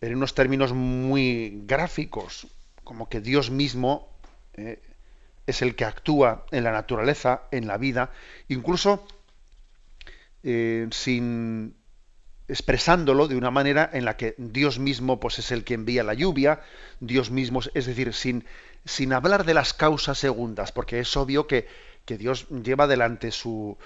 en 0.00 0.16
unos 0.16 0.34
términos 0.34 0.72
muy 0.72 1.62
gráficos, 1.66 2.48
como 2.82 3.08
que 3.08 3.20
Dios 3.20 3.50
mismo 3.50 4.08
eh, 4.54 4.82
es 5.46 5.62
el 5.62 5.76
que 5.76 5.84
actúa 5.84 6.46
en 6.50 6.64
la 6.64 6.72
naturaleza, 6.72 7.42
en 7.52 7.68
la 7.68 7.76
vida, 7.76 8.10
incluso 8.48 9.06
eh, 10.42 10.88
sin 10.90 11.76
expresándolo 12.50 13.28
de 13.28 13.36
una 13.36 13.50
manera 13.50 13.88
en 13.92 14.04
la 14.04 14.16
que 14.16 14.34
Dios 14.36 14.78
mismo 14.78 15.20
pues, 15.20 15.38
es 15.38 15.50
el 15.52 15.64
que 15.64 15.74
envía 15.74 16.04
la 16.04 16.14
lluvia, 16.14 16.60
Dios 17.00 17.30
mismo, 17.30 17.60
es 17.74 17.86
decir, 17.86 18.12
sin, 18.12 18.44
sin 18.84 19.12
hablar 19.12 19.44
de 19.44 19.54
las 19.54 19.72
causas 19.72 20.18
segundas, 20.18 20.72
porque 20.72 21.00
es 21.00 21.16
obvio 21.16 21.46
que, 21.46 21.68
que 22.04 22.18
Dios 22.18 22.48
lleva 22.48 22.84
adelante 22.84 23.30
su, 23.30 23.78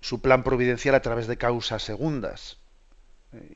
su, 0.00 0.20
plan 0.20 0.44
providencial 0.44 0.94
a 0.94 1.02
través 1.02 1.26
de 1.26 1.36
causas 1.36 1.82
segundas. 1.82 2.58
Eh, 3.32 3.54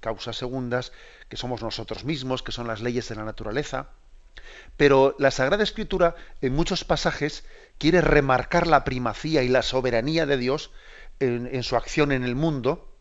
causas 0.00 0.36
segundas 0.36 0.92
que 1.28 1.36
somos 1.36 1.62
nosotros 1.62 2.04
mismos, 2.04 2.42
que 2.42 2.52
son 2.52 2.66
las 2.66 2.82
leyes 2.82 3.08
de 3.08 3.14
la 3.14 3.24
naturaleza. 3.24 3.88
Pero 4.76 5.16
la 5.18 5.30
Sagrada 5.30 5.62
Escritura, 5.62 6.14
en 6.40 6.54
muchos 6.54 6.84
pasajes, 6.84 7.44
quiere 7.78 8.00
remarcar 8.00 8.66
la 8.66 8.84
primacía 8.84 9.42
y 9.42 9.48
la 9.48 9.62
soberanía 9.62 10.26
de 10.26 10.36
Dios 10.36 10.70
en, 11.20 11.62
su 11.62 11.76
acción 11.76 12.12
en 12.12 12.24
el 12.24 12.34
mundo, 12.34 12.93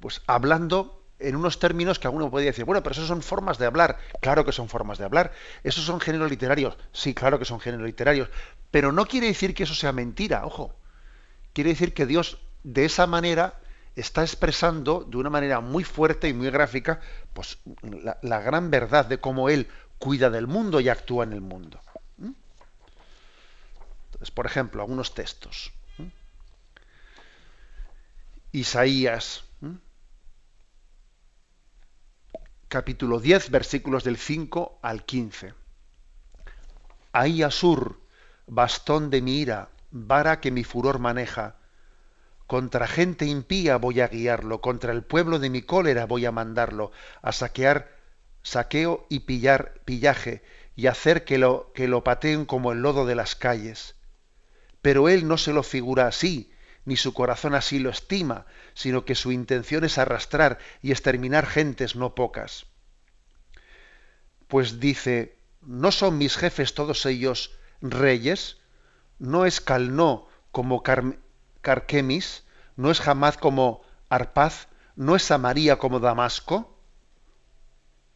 pues 0.00 0.22
hablando 0.26 1.02
en 1.18 1.36
unos 1.36 1.58
términos 1.58 1.98
que 1.98 2.06
alguno 2.06 2.30
podría 2.30 2.50
decir, 2.50 2.64
bueno, 2.64 2.82
pero 2.82 2.92
eso 2.92 3.06
son 3.06 3.22
formas 3.22 3.58
de 3.58 3.66
hablar. 3.66 3.98
Claro 4.20 4.44
que 4.44 4.52
son 4.52 4.68
formas 4.68 4.98
de 4.98 5.04
hablar. 5.04 5.32
Esos 5.64 5.84
son 5.84 6.00
géneros 6.00 6.30
literarios. 6.30 6.76
Sí, 6.92 7.14
claro 7.14 7.38
que 7.38 7.44
son 7.44 7.60
géneros 7.60 7.86
literarios. 7.86 8.28
Pero 8.70 8.92
no 8.92 9.06
quiere 9.06 9.28
decir 9.28 9.54
que 9.54 9.62
eso 9.62 9.74
sea 9.74 9.92
mentira, 9.92 10.44
ojo. 10.44 10.74
Quiere 11.52 11.70
decir 11.70 11.94
que 11.94 12.06
Dios 12.06 12.38
de 12.64 12.84
esa 12.84 13.06
manera 13.06 13.54
está 13.94 14.22
expresando 14.22 15.04
de 15.08 15.16
una 15.16 15.30
manera 15.30 15.60
muy 15.60 15.82
fuerte 15.82 16.28
y 16.28 16.34
muy 16.34 16.50
gráfica 16.50 17.00
pues, 17.32 17.58
la, 18.20 18.40
gran 18.40 18.70
verdad 18.70 19.06
de 19.06 19.18
cómo 19.18 19.48
Él 19.48 19.68
cuida 19.98 20.28
del 20.28 20.46
mundo 20.46 20.80
y 20.80 20.90
actúa 20.90 21.24
en 21.24 21.32
el 21.32 21.40
mundo. 21.40 21.80
¿Mm? 22.18 22.32
Entonces, 24.06 24.30
por 24.30 24.44
ejemplo, 24.44 24.82
algunos 24.82 25.14
textos. 25.14 25.72
Isaías, 28.52 29.44
capítulo 32.68 33.20
10, 33.20 33.50
versículos 33.50 34.02
del 34.02 34.16
5 34.16 34.80
al 34.82 35.04
15. 35.04 35.54
Ahí 37.12 37.42
Asur, 37.42 38.00
bastón 38.46 39.10
de 39.10 39.22
mi 39.22 39.38
ira, 39.38 39.68
vara 39.90 40.40
que 40.40 40.50
mi 40.50 40.64
furor 40.64 40.98
maneja. 40.98 41.56
Contra 42.46 42.86
gente 42.86 43.24
impía 43.26 43.76
voy 43.76 44.00
a 44.00 44.08
guiarlo, 44.08 44.60
contra 44.60 44.92
el 44.92 45.02
pueblo 45.02 45.38
de 45.38 45.50
mi 45.50 45.62
cólera 45.62 46.06
voy 46.06 46.26
a 46.26 46.32
mandarlo, 46.32 46.90
a 47.22 47.32
saquear, 47.32 47.96
saqueo 48.42 49.06
y 49.08 49.20
pillar, 49.20 49.80
pillaje, 49.84 50.42
y 50.74 50.88
hacer 50.88 51.24
que 51.24 51.38
lo, 51.38 51.72
que 51.72 51.88
lo 51.88 52.04
pateen 52.04 52.44
como 52.44 52.72
el 52.72 52.82
lodo 52.82 53.06
de 53.06 53.14
las 53.14 53.36
calles. 53.36 53.94
Pero 54.82 55.08
él 55.08 55.26
no 55.26 55.38
se 55.38 55.52
lo 55.52 55.62
figura 55.62 56.06
así, 56.08 56.52
ni 56.86 56.96
su 56.96 57.12
corazón 57.12 57.54
así 57.54 57.78
lo 57.78 57.90
estima, 57.90 58.46
sino 58.72 59.04
que 59.04 59.16
su 59.16 59.32
intención 59.32 59.84
es 59.84 59.98
arrastrar 59.98 60.58
y 60.80 60.92
exterminar 60.92 61.44
gentes 61.44 61.96
no 61.96 62.14
pocas. 62.14 62.66
Pues 64.46 64.78
dice, 64.78 65.36
¿no 65.60 65.90
son 65.90 66.16
mis 66.16 66.36
jefes 66.36 66.74
todos 66.74 67.04
ellos 67.04 67.50
reyes? 67.82 68.58
¿No 69.18 69.46
es 69.46 69.60
Calnó 69.60 70.28
como 70.52 70.84
Carquemis? 71.60 72.44
¿No 72.76 72.92
es 72.92 73.06
Hamad 73.06 73.34
como 73.34 73.82
Arpaz? 74.08 74.68
¿No 74.94 75.16
es 75.16 75.24
Samaria 75.24 75.78
como 75.78 75.98
Damasco? 75.98 76.78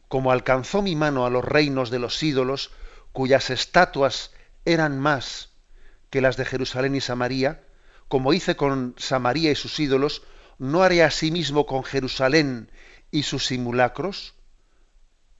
Como 0.07 0.31
alcanzó 0.31 0.81
mi 0.81 0.95
mano 0.95 1.25
a 1.25 1.29
los 1.29 1.43
reinos 1.43 1.89
de 1.89 1.99
los 1.99 2.23
ídolos, 2.23 2.71
cuyas 3.11 3.49
estatuas 3.49 4.31
eran 4.63 4.97
más 4.97 5.49
que 6.09 6.21
las 6.21 6.37
de 6.37 6.45
Jerusalén 6.45 6.95
y 6.95 7.01
Samaria, 7.01 7.63
como 8.11 8.33
hice 8.33 8.57
con 8.57 8.93
Samaria 8.97 9.51
y 9.51 9.55
sus 9.55 9.79
ídolos, 9.79 10.21
¿no 10.59 10.83
haré 10.83 11.01
asimismo 11.01 11.65
con 11.65 11.85
Jerusalén 11.85 12.69
y 13.09 13.23
sus 13.23 13.45
simulacros? 13.45 14.33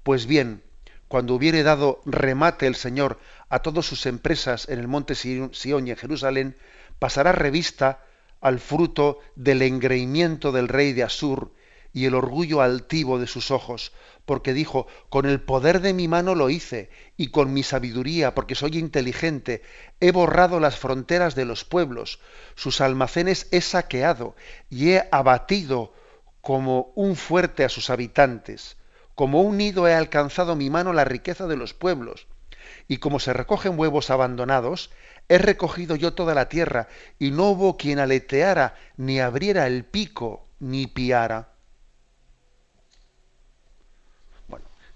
Pues 0.03 0.25
bien, 0.25 0.63
cuando 1.09 1.35
hubiere 1.35 1.63
dado 1.63 2.01
remate 2.05 2.67
el 2.67 2.75
Señor 2.75 3.19
a 3.49 3.59
todas 3.59 3.85
sus 3.85 4.05
empresas 4.05 4.69
en 4.69 4.79
el 4.79 4.87
monte 4.87 5.15
Sión 5.15 5.51
y 5.85 5.91
en 5.91 5.97
Jerusalén, 5.97 6.55
pasará 6.97 7.33
revista 7.33 8.05
al 8.39 8.61
fruto 8.61 9.19
del 9.35 9.63
engreimiento 9.63 10.53
del 10.53 10.69
rey 10.69 10.93
de 10.93 11.03
Asur 11.03 11.53
y 11.91 12.05
el 12.05 12.15
orgullo 12.15 12.61
altivo 12.61 13.19
de 13.19 13.27
sus 13.27 13.51
ojos, 13.51 13.91
porque 14.25 14.53
dijo, 14.53 14.87
con 15.09 15.25
el 15.25 15.41
poder 15.41 15.81
de 15.81 15.93
mi 15.93 16.07
mano 16.07 16.35
lo 16.35 16.49
hice, 16.49 16.89
y 17.17 17.27
con 17.27 17.53
mi 17.53 17.63
sabiduría, 17.63 18.33
porque 18.35 18.55
soy 18.55 18.77
inteligente, 18.77 19.61
he 19.99 20.11
borrado 20.11 20.59
las 20.59 20.77
fronteras 20.77 21.35
de 21.35 21.45
los 21.45 21.65
pueblos, 21.65 22.19
sus 22.55 22.81
almacenes 22.81 23.47
he 23.51 23.61
saqueado, 23.61 24.35
y 24.69 24.91
he 24.91 25.07
abatido 25.11 25.93
como 26.41 26.91
un 26.95 27.15
fuerte 27.15 27.63
a 27.63 27.69
sus 27.69 27.89
habitantes, 27.89 28.77
como 29.15 29.41
un 29.41 29.57
nido 29.57 29.87
he 29.87 29.93
alcanzado 29.93 30.55
mi 30.55 30.69
mano 30.69 30.93
la 30.93 31.05
riqueza 31.05 31.47
de 31.47 31.57
los 31.57 31.73
pueblos, 31.73 32.27
y 32.87 32.97
como 32.97 33.19
se 33.19 33.33
recogen 33.33 33.77
huevos 33.77 34.09
abandonados, 34.09 34.91
he 35.29 35.37
recogido 35.37 35.95
yo 35.95 36.13
toda 36.13 36.33
la 36.33 36.49
tierra, 36.49 36.87
y 37.19 37.31
no 37.31 37.49
hubo 37.49 37.77
quien 37.77 37.99
aleteara, 37.99 38.75
ni 38.97 39.19
abriera 39.19 39.67
el 39.67 39.85
pico, 39.85 40.47
ni 40.59 40.87
piara. 40.87 41.50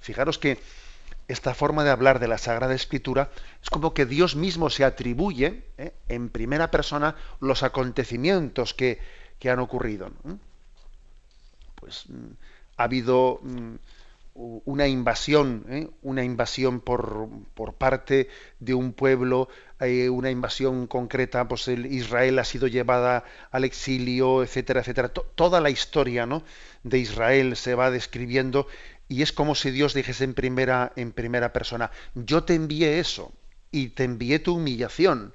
Fijaros 0.06 0.38
que 0.38 0.60
esta 1.28 1.56
forma 1.56 1.84
de 1.84 1.90
hablar 1.90 2.20
de 2.20 2.28
la 2.28 2.38
Sagrada 2.38 2.76
Escritura 2.76 3.32
es 3.64 3.72
como 3.72 3.96
que 3.96 4.06
Dios 4.06 4.36
mismo 4.36 4.70
se 4.70 4.86
atribuye 4.86 5.64
¿eh? 5.80 5.94
en 6.10 6.30
primera 6.30 6.70
persona 6.70 7.16
los 7.40 7.64
acontecimientos 7.64 8.76
que, 8.76 9.00
han 9.50 9.60
ocurrido. 9.60 10.12
Pues 11.76 12.06
mm, 12.08 12.34
ha 12.78 12.84
habido 12.84 13.40
mm, 13.44 13.76
una 14.36 14.88
invasión, 14.88 15.66
¿eh? 15.70 15.88
una 16.04 16.24
invasión 16.24 16.82
por, 16.82 17.30
parte 17.78 18.28
de 18.60 18.74
un 18.76 18.94
pueblo, 18.94 19.50
una 19.80 20.30
invasión 20.30 20.88
concreta, 20.88 21.48
pues 21.48 21.68
el 21.68 21.86
Israel 21.88 22.40
ha 22.40 22.44
sido 22.44 22.68
llevada 22.68 23.24
al 23.52 23.64
exilio, 23.64 24.44
etcétera, 24.44 24.82
etcétera. 24.82 25.10
toda 25.10 25.62
la 25.62 25.70
historia 25.70 26.26
¿no? 26.26 26.44
de 26.84 27.00
Israel 27.00 27.56
se 27.56 27.76
va 27.76 27.92
describiendo 27.92 28.68
y 29.08 29.22
es 29.22 29.32
como 29.32 29.56
si 29.56 29.72
Dios 29.72 29.94
dijese 29.94 30.24
en 30.24 30.34
primera, 30.34 30.92
en 30.96 31.12
primera 31.12 31.54
persona, 31.54 31.92
yo 32.16 32.44
te 32.44 32.56
envié 32.56 33.00
eso, 33.00 33.34
y 33.72 33.90
te 33.90 34.04
envié 34.04 34.40
tu 34.40 34.56
humillación, 34.56 35.34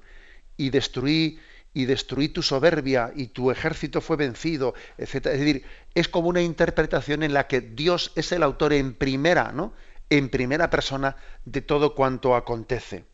y 0.57 0.71
destruí, 0.71 1.39
y 1.73 1.85
destruí 1.85 2.27
tu 2.29 2.41
soberbia, 2.41 3.11
y 3.15 3.27
tu 3.27 3.51
ejército 3.51 4.01
fue 4.01 4.17
vencido, 4.17 4.73
etc. 4.97 5.27
Es 5.27 5.39
decir, 5.39 5.65
es 5.93 6.09
como 6.09 6.27
una 6.27 6.41
interpretación 6.41 7.23
en 7.23 7.33
la 7.33 7.47
que 7.47 7.61
Dios 7.61 8.11
es 8.15 8.31
el 8.31 8.43
autor 8.43 8.73
en 8.73 8.93
primera, 8.93 9.51
¿no? 9.51 9.73
En 10.09 10.29
primera 10.29 10.69
persona 10.69 11.15
de 11.45 11.61
todo 11.61 11.95
cuanto 11.95 12.35
acontece. 12.35 13.05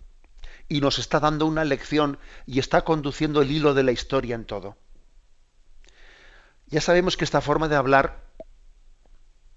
Y 0.70 0.82
nos 0.82 0.97
está 0.97 1.20
dando 1.20 1.45
una 1.45 1.64
lección 1.64 2.18
y 2.45 2.60
está 2.60 2.84
conduciendo 2.84 3.41
el 3.41 3.51
hilo 3.51 3.74
de 3.74 3.84
la 3.84 3.91
historia 3.91 4.36
en 4.36 4.45
todo. 4.45 4.76
Ya 6.68 6.82
sabemos 6.82 7.16
que 7.16 7.24
esta 7.24 7.39
forma 7.39 7.70
de 7.70 7.76
hablar 7.76 8.24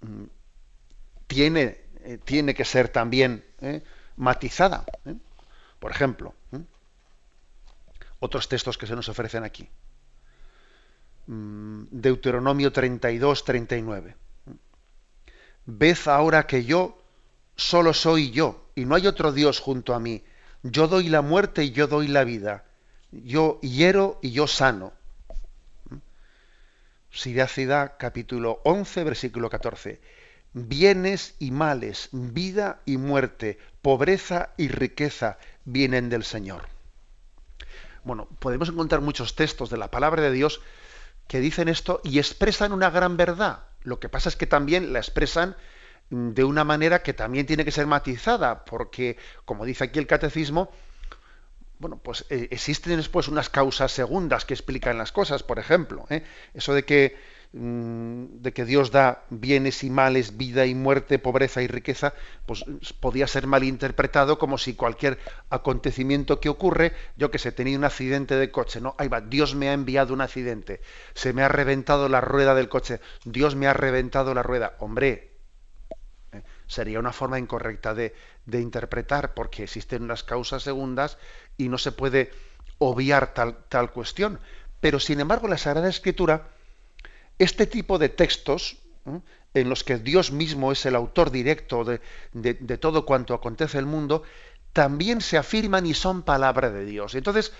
mm, 0.01 0.25
tiene, 1.31 1.79
eh, 2.03 2.19
tiene 2.21 2.53
que 2.53 2.65
ser 2.65 2.89
también 2.89 3.45
eh, 3.61 3.81
matizada. 4.17 4.83
¿eh? 5.05 5.15
Por 5.79 5.91
ejemplo, 5.91 6.33
otros 8.19 8.49
textos 8.49 8.77
que 8.77 8.85
se 8.85 8.97
nos 8.97 9.07
ofrecen 9.07 9.45
aquí. 9.45 9.69
Mm, 11.27 11.83
Deuteronomio 11.89 12.73
32, 12.73 13.45
39. 13.45 14.15
Ved 15.67 15.97
ahora 16.07 16.45
que 16.45 16.65
yo 16.65 17.01
solo 17.55 17.93
soy 17.93 18.31
yo, 18.31 18.69
y 18.75 18.83
no 18.83 18.95
hay 18.95 19.07
otro 19.07 19.31
Dios 19.31 19.61
junto 19.61 19.93
a 19.93 20.01
mí. 20.01 20.25
Yo 20.63 20.89
doy 20.89 21.07
la 21.07 21.21
muerte 21.21 21.63
y 21.63 21.71
yo 21.71 21.87
doy 21.87 22.09
la 22.09 22.25
vida. 22.25 22.65
Yo 23.11 23.57
hiero 23.61 24.19
y 24.21 24.31
yo 24.31 24.47
sano. 24.47 24.91
Siracidad, 27.09 27.93
capítulo 27.97 28.59
11, 28.65 29.05
versículo 29.05 29.49
14. 29.49 30.01
Bienes 30.53 31.35
y 31.39 31.51
males, 31.51 32.09
vida 32.11 32.81
y 32.85 32.97
muerte, 32.97 33.57
pobreza 33.81 34.51
y 34.57 34.67
riqueza 34.67 35.37
vienen 35.63 36.09
del 36.09 36.23
Señor. 36.23 36.67
Bueno, 38.03 38.27
podemos 38.39 38.69
encontrar 38.69 39.01
muchos 39.01 39.35
textos 39.35 39.69
de 39.69 39.77
la 39.77 39.91
palabra 39.91 40.21
de 40.21 40.31
Dios 40.31 40.61
que 41.27 41.39
dicen 41.39 41.69
esto 41.69 42.01
y 42.03 42.19
expresan 42.19 42.73
una 42.73 42.89
gran 42.89 43.15
verdad. 43.15 43.65
Lo 43.83 43.99
que 43.99 44.09
pasa 44.09 44.29
es 44.29 44.35
que 44.35 44.47
también 44.47 44.91
la 44.91 44.99
expresan 44.99 45.55
de 46.09 46.43
una 46.43 46.65
manera 46.65 47.01
que 47.01 47.13
también 47.13 47.45
tiene 47.45 47.63
que 47.63 47.71
ser 47.71 47.87
matizada, 47.87 48.65
porque, 48.65 49.17
como 49.45 49.65
dice 49.65 49.85
aquí 49.85 49.99
el 49.99 50.07
catecismo, 50.07 50.69
bueno, 51.79 51.97
pues 51.97 52.25
eh, 52.29 52.49
existen 52.51 52.97
después 52.97 53.27
unas 53.27 53.49
causas 53.49 53.91
segundas 53.91 54.45
que 54.45 54.53
explican 54.53 54.97
las 54.97 55.11
cosas, 55.11 55.41
por 55.41 55.57
ejemplo, 55.57 56.05
¿eh? 56.09 56.23
eso 56.53 56.73
de 56.73 56.83
que 56.83 57.17
de 57.53 58.53
que 58.53 58.63
Dios 58.63 58.91
da 58.91 59.25
bienes 59.29 59.83
y 59.83 59.89
males, 59.89 60.37
vida 60.37 60.65
y 60.65 60.73
muerte, 60.73 61.19
pobreza 61.19 61.61
y 61.61 61.67
riqueza, 61.67 62.13
pues 62.45 62.63
podía 63.01 63.27
ser 63.27 63.45
malinterpretado 63.45 64.39
como 64.39 64.57
si 64.57 64.73
cualquier 64.73 65.19
acontecimiento 65.49 66.39
que 66.39 66.47
ocurre, 66.47 66.93
yo 67.17 67.29
que 67.29 67.39
sé, 67.39 67.51
tenía 67.51 67.77
un 67.77 67.83
accidente 67.83 68.35
de 68.35 68.51
coche, 68.51 68.79
no, 68.79 68.95
ahí 68.97 69.09
va, 69.09 69.19
Dios 69.19 69.53
me 69.53 69.67
ha 69.67 69.73
enviado 69.73 70.13
un 70.13 70.21
accidente, 70.21 70.79
se 71.13 71.33
me 71.33 71.43
ha 71.43 71.49
reventado 71.49 72.07
la 72.07 72.21
rueda 72.21 72.55
del 72.55 72.69
coche, 72.69 73.01
Dios 73.25 73.55
me 73.55 73.67
ha 73.67 73.73
reventado 73.73 74.33
la 74.33 74.43
rueda, 74.43 74.75
hombre, 74.79 75.33
¿eh? 76.31 76.43
sería 76.67 76.99
una 76.99 77.11
forma 77.11 77.37
incorrecta 77.37 77.93
de, 77.93 78.15
de 78.45 78.61
interpretar, 78.61 79.33
porque 79.33 79.63
existen 79.63 80.03
unas 80.03 80.23
causas 80.23 80.63
segundas 80.63 81.17
y 81.57 81.67
no 81.67 81.77
se 81.77 81.91
puede 81.91 82.31
obviar 82.77 83.33
tal, 83.33 83.57
tal 83.67 83.91
cuestión. 83.91 84.39
Pero 84.79 84.99
sin 84.99 85.19
embargo, 85.19 85.47
la 85.47 85.57
Sagrada 85.57 85.89
Escritura, 85.89 86.47
este 87.39 87.65
tipo 87.67 87.97
de 87.97 88.09
textos, 88.09 88.77
en 89.53 89.69
los 89.69 89.83
que 89.83 89.97
Dios 89.97 90.31
mismo 90.31 90.71
es 90.71 90.85
el 90.85 90.95
autor 90.95 91.31
directo 91.31 91.83
de, 91.83 92.77
todo 92.77 93.05
cuanto 93.05 93.33
acontece 93.33 93.77
en 93.77 93.85
el 93.85 93.89
mundo, 93.89 94.23
también 94.73 95.21
se 95.21 95.37
afirman 95.37 95.85
y 95.85 95.93
son 95.93 96.23
palabra 96.23 96.71
de 96.71 96.85
Dios. 96.85 97.15
Entonces, 97.15 97.51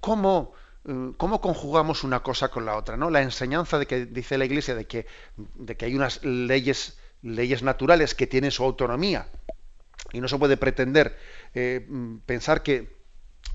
¿cómo, 0.00 0.54
eh, 0.86 1.12
¿cómo 1.16 1.40
conjugamos 1.40 2.04
una 2.04 2.22
cosa 2.22 2.48
con 2.48 2.64
la 2.64 2.76
otra? 2.76 2.96
¿no? 2.96 3.10
La 3.10 3.22
enseñanza 3.22 3.78
de 3.78 3.86
que 3.86 4.06
dice 4.06 4.38
la 4.38 4.46
Iglesia 4.46 4.74
de 4.74 4.86
que, 4.86 5.06
hay 5.80 5.94
unas 5.94 6.24
leyes, 6.24 6.98
leyes 7.20 7.62
naturales 7.62 8.14
que 8.14 8.26
tienen 8.26 8.50
su 8.50 8.64
autonomía 8.64 9.28
y 10.12 10.20
no 10.20 10.28
se 10.28 10.38
puede 10.38 10.56
pretender 10.56 11.18
eh, 11.54 11.86
pensar 12.24 12.62
que 12.62 12.96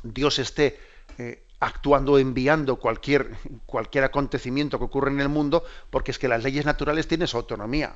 Dios 0.04 0.38
esté 0.38 0.80
eh, 1.18 1.47
actuando, 1.60 2.20
enviando 2.20 2.78
cualquier, 2.78 3.32
cualquier 3.66 4.04
acontecimiento 4.04 4.78
que 4.78 4.86
ocurre 4.86 5.12
en 5.12 5.20
el 5.20 5.30
mundo, 5.30 5.64
porque 5.90 6.12
es 6.12 6.20
que 6.20 6.28
las 6.28 6.44
leyes 6.44 6.66
naturales 6.66 7.08
tienen 7.08 7.28
su 7.28 7.38
autonomía. 7.38 7.96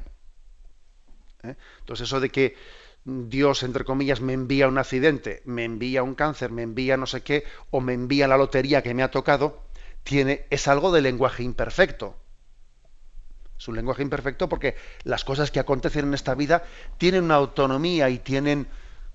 ¿eh? 1.44 1.56
Entonces 1.80 2.08
eso 2.08 2.20
de 2.20 2.30
que 2.30 2.56
Dios, 3.04 3.64
entre 3.64 3.84
comillas, 3.84 4.22
me 4.22 4.34
envía 4.34 4.68
un 4.68 4.78
accidente, 4.78 5.42
me 5.46 5.64
envía 5.64 6.04
un 6.04 6.16
cáncer, 6.16 6.52
me 6.52 6.62
envía 6.62 6.98
no 6.98 7.08
sé 7.08 7.22
qué, 7.22 7.46
o 7.72 7.82
me 7.82 7.94
envía 7.94 8.28
la 8.28 8.38
lotería 8.38 8.84
que 8.84 8.94
me 8.94 9.04
ha 9.04 9.12
tocado, 9.12 9.64
tiene, 10.04 10.46
es 10.50 10.68
algo 10.68 10.92
de 10.92 11.02
lenguaje 11.02 11.44
imperfecto. 11.44 12.16
Es 13.58 13.68
un 13.68 13.76
lenguaje 13.76 14.02
imperfecto 14.02 14.50
porque 14.50 14.76
las 15.04 15.24
cosas 15.24 15.52
que 15.52 15.60
acontecen 15.60 16.06
en 16.06 16.14
esta 16.16 16.34
vida 16.34 16.64
tienen 16.98 17.26
una 17.26 17.36
autonomía 17.36 18.10
y 18.10 18.18
tienen 18.18 18.68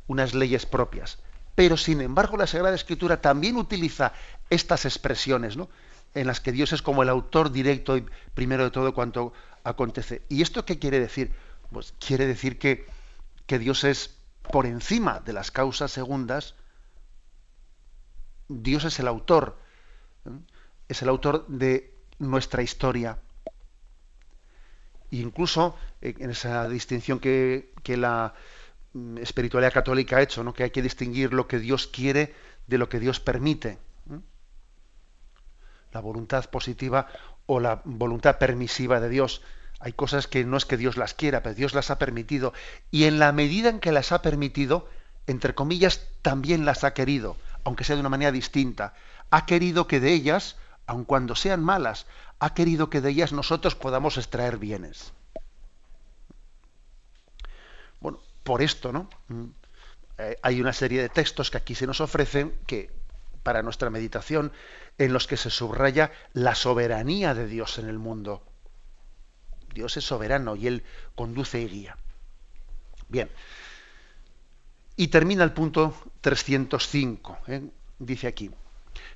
unas 0.07 0.35
leyes 0.35 0.67
propias. 0.67 1.19
Pero 1.57 1.77
sin 1.77 2.01
embargo 2.03 2.37
la 2.37 2.47
Sagrada 2.47 2.77
Escritura 2.77 3.21
también 3.21 3.57
utiliza 3.57 4.13
estas 4.49 4.85
expresiones, 4.85 5.57
¿no? 5.57 5.69
en 6.15 6.27
las 6.27 6.41
que 6.41 6.53
Dios 6.53 6.73
es 6.73 6.83
como 6.83 7.03
el 7.03 7.09
autor 7.09 7.51
directo 7.51 7.97
y 7.97 8.07
primero 8.35 8.65
de 8.65 8.71
todo 8.71 8.95
cuanto 8.95 9.33
acontece. 9.65 10.23
¿Y 10.29 10.43
esto 10.43 10.65
qué 10.65 10.79
quiere 10.79 11.01
decir? 11.01 11.33
Pues 11.71 11.93
quiere 11.99 12.27
decir 12.27 12.59
que, 12.59 12.87
que 13.47 13.59
Dios 13.59 13.85
es 13.85 14.17
por 14.51 14.67
encima 14.67 15.21
de 15.21 15.33
las 15.33 15.51
causas 15.51 15.91
segundas, 15.91 16.55
Dios 18.49 18.85
es 18.85 18.99
el 19.01 19.09
autor, 19.09 19.59
¿eh? 20.25 20.31
es 20.89 21.03
el 21.03 21.09
autor 21.09 21.47
de 21.49 21.93
nuestra 22.19 22.63
historia. 22.63 23.19
E 25.11 25.17
incluso 25.17 25.77
eh, 26.01 26.15
en 26.19 26.31
esa 26.31 26.69
distinción 26.69 27.19
que, 27.19 27.73
que 27.83 27.97
la 27.97 28.35
espiritualidad 29.21 29.73
católica 29.73 30.17
ha 30.17 30.23
hecho, 30.23 30.45
¿no? 30.45 30.55
que 30.55 30.65
hay 30.65 30.71
que 30.71 30.83
distinguir 30.83 31.33
lo 31.33 31.49
que 31.49 31.59
Dios 31.59 31.87
quiere 31.87 32.35
de 32.67 32.79
lo 32.79 32.89
que 32.89 33.01
Dios 33.01 33.21
permite 33.21 33.79
la 35.97 36.01
voluntad 36.01 36.45
positiva 36.51 37.09
o 37.47 37.59
la 37.59 37.81
voluntad 37.85 38.37
permisiva 38.39 39.01
de 39.01 39.09
Dios. 39.09 39.41
Hay 39.81 39.93
cosas 39.95 40.27
que 40.27 40.45
no 40.45 40.59
es 40.59 40.67
que 40.67 40.77
Dios 40.77 40.99
las 40.99 41.15
quiera, 41.15 41.43
pero 41.43 41.55
Dios 41.55 41.75
las 41.75 41.91
ha 41.91 41.99
permitido. 41.99 42.53
Y 42.91 43.05
en 43.05 43.19
la 43.19 43.33
medida 43.33 43.71
en 43.71 43.81
que 43.81 43.93
las 43.93 44.13
ha 44.13 44.21
permitido, 44.21 44.89
entre 45.27 45.55
comillas, 45.55 46.07
también 46.21 46.67
las 46.67 46.85
ha 46.85 46.93
querido, 46.93 47.37
aunque 47.65 47.85
sea 47.85 47.97
de 47.97 48.01
una 48.01 48.11
manera 48.11 48.31
distinta. 48.31 48.93
Ha 49.31 49.47
querido 49.47 49.87
que 49.87 50.01
de 50.01 50.13
ellas, 50.13 50.57
aun 50.87 51.05
cuando 51.05 51.35
sean 51.35 51.63
malas, 51.65 52.07
ha 52.39 52.53
querido 52.53 52.91
que 52.91 53.01
de 53.01 53.11
ellas 53.11 53.33
nosotros 53.33 53.75
podamos 53.75 54.19
extraer 54.19 54.59
bienes. 54.59 55.13
Bueno, 58.01 58.19
por 58.47 58.63
esto, 58.63 58.93
¿no? 58.93 59.11
Mm, 59.29 59.45
eh, 60.19 60.39
hay 60.41 60.61
una 60.63 60.73
serie 60.73 61.03
de 61.03 61.11
textos 61.11 61.51
que 61.51 61.59
aquí 61.59 61.75
se 61.75 61.87
nos 61.87 62.01
ofrecen 62.01 62.57
que 62.67 62.91
para 63.43 63.63
nuestra 63.63 63.91
meditación 63.91 64.53
en 64.99 65.13
los 65.13 65.27
que 65.27 65.37
se 65.37 65.51
subraya 65.51 66.13
la 66.33 66.55
soberanía 66.55 67.35
de 67.35 67.47
Dios 67.47 67.79
en 67.79 67.89
el 67.89 67.99
mundo. 67.99 68.43
Dios 69.75 69.97
es 69.97 70.05
soberano 70.05 70.57
y 70.57 70.69
Él 70.69 70.85
conduce 71.15 71.61
y 71.61 71.69
guía. 71.69 71.99
Bien. 73.09 73.31
Y 74.97 75.09
termina 75.09 75.45
el 75.45 75.53
punto 75.53 75.95
305. 76.23 77.39
¿eh? 77.49 77.63
Dice 77.99 78.27
aquí, 78.27 78.51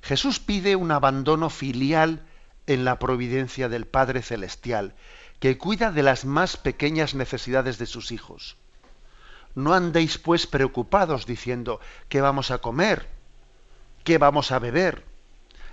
Jesús 0.01 0.39
pide 0.39 0.75
un 0.75 0.91
abandono 0.91 1.49
filial 1.49 2.25
en 2.67 2.85
la 2.85 2.99
providencia 2.99 3.69
del 3.69 3.87
Padre 3.87 4.21
Celestial, 4.21 4.93
que 5.39 5.57
cuida 5.57 5.91
de 5.91 6.03
las 6.03 6.25
más 6.25 6.57
pequeñas 6.57 7.15
necesidades 7.15 7.79
de 7.79 7.87
sus 7.87 8.11
hijos. 8.11 8.57
No 9.55 9.73
andéis 9.73 10.17
pues 10.17 10.47
preocupados 10.47 11.25
diciendo, 11.25 11.79
¿qué 12.09 12.21
vamos 12.21 12.51
a 12.51 12.59
comer? 12.59 13.07
¿Qué 14.03 14.17
vamos 14.17 14.51
a 14.51 14.59
beber? 14.59 15.03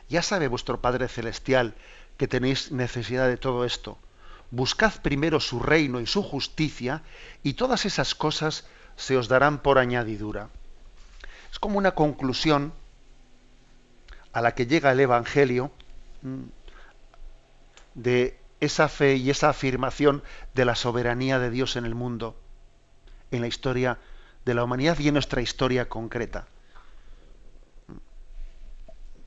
Ya 0.08 0.22
sabe 0.22 0.48
vuestro 0.48 0.80
Padre 0.80 1.08
Celestial 1.08 1.74
que 2.16 2.28
tenéis 2.28 2.72
necesidad 2.72 3.28
de 3.28 3.36
todo 3.36 3.64
esto. 3.64 3.98
Buscad 4.50 5.00
primero 5.02 5.40
su 5.40 5.60
reino 5.60 6.00
y 6.00 6.06
su 6.06 6.22
justicia, 6.22 7.02
y 7.42 7.54
todas 7.54 7.84
esas 7.84 8.14
cosas 8.14 8.66
se 8.96 9.16
os 9.16 9.28
darán 9.28 9.58
por 9.58 9.78
añadidura. 9.78 10.48
Es 11.52 11.58
como 11.58 11.78
una 11.78 11.92
conclusión 11.92 12.72
a 14.32 14.40
la 14.40 14.54
que 14.54 14.66
llega 14.66 14.92
el 14.92 15.00
Evangelio 15.00 15.70
de 17.94 18.38
esa 18.60 18.88
fe 18.88 19.16
y 19.16 19.30
esa 19.30 19.50
afirmación 19.50 20.22
de 20.54 20.64
la 20.64 20.74
soberanía 20.74 21.38
de 21.38 21.50
Dios 21.50 21.76
en 21.76 21.84
el 21.84 21.94
mundo, 21.94 22.36
en 23.30 23.40
la 23.40 23.46
historia 23.46 23.98
de 24.44 24.54
la 24.54 24.64
humanidad 24.64 24.98
y 24.98 25.08
en 25.08 25.14
nuestra 25.14 25.42
historia 25.42 25.88
concreta 25.88 26.46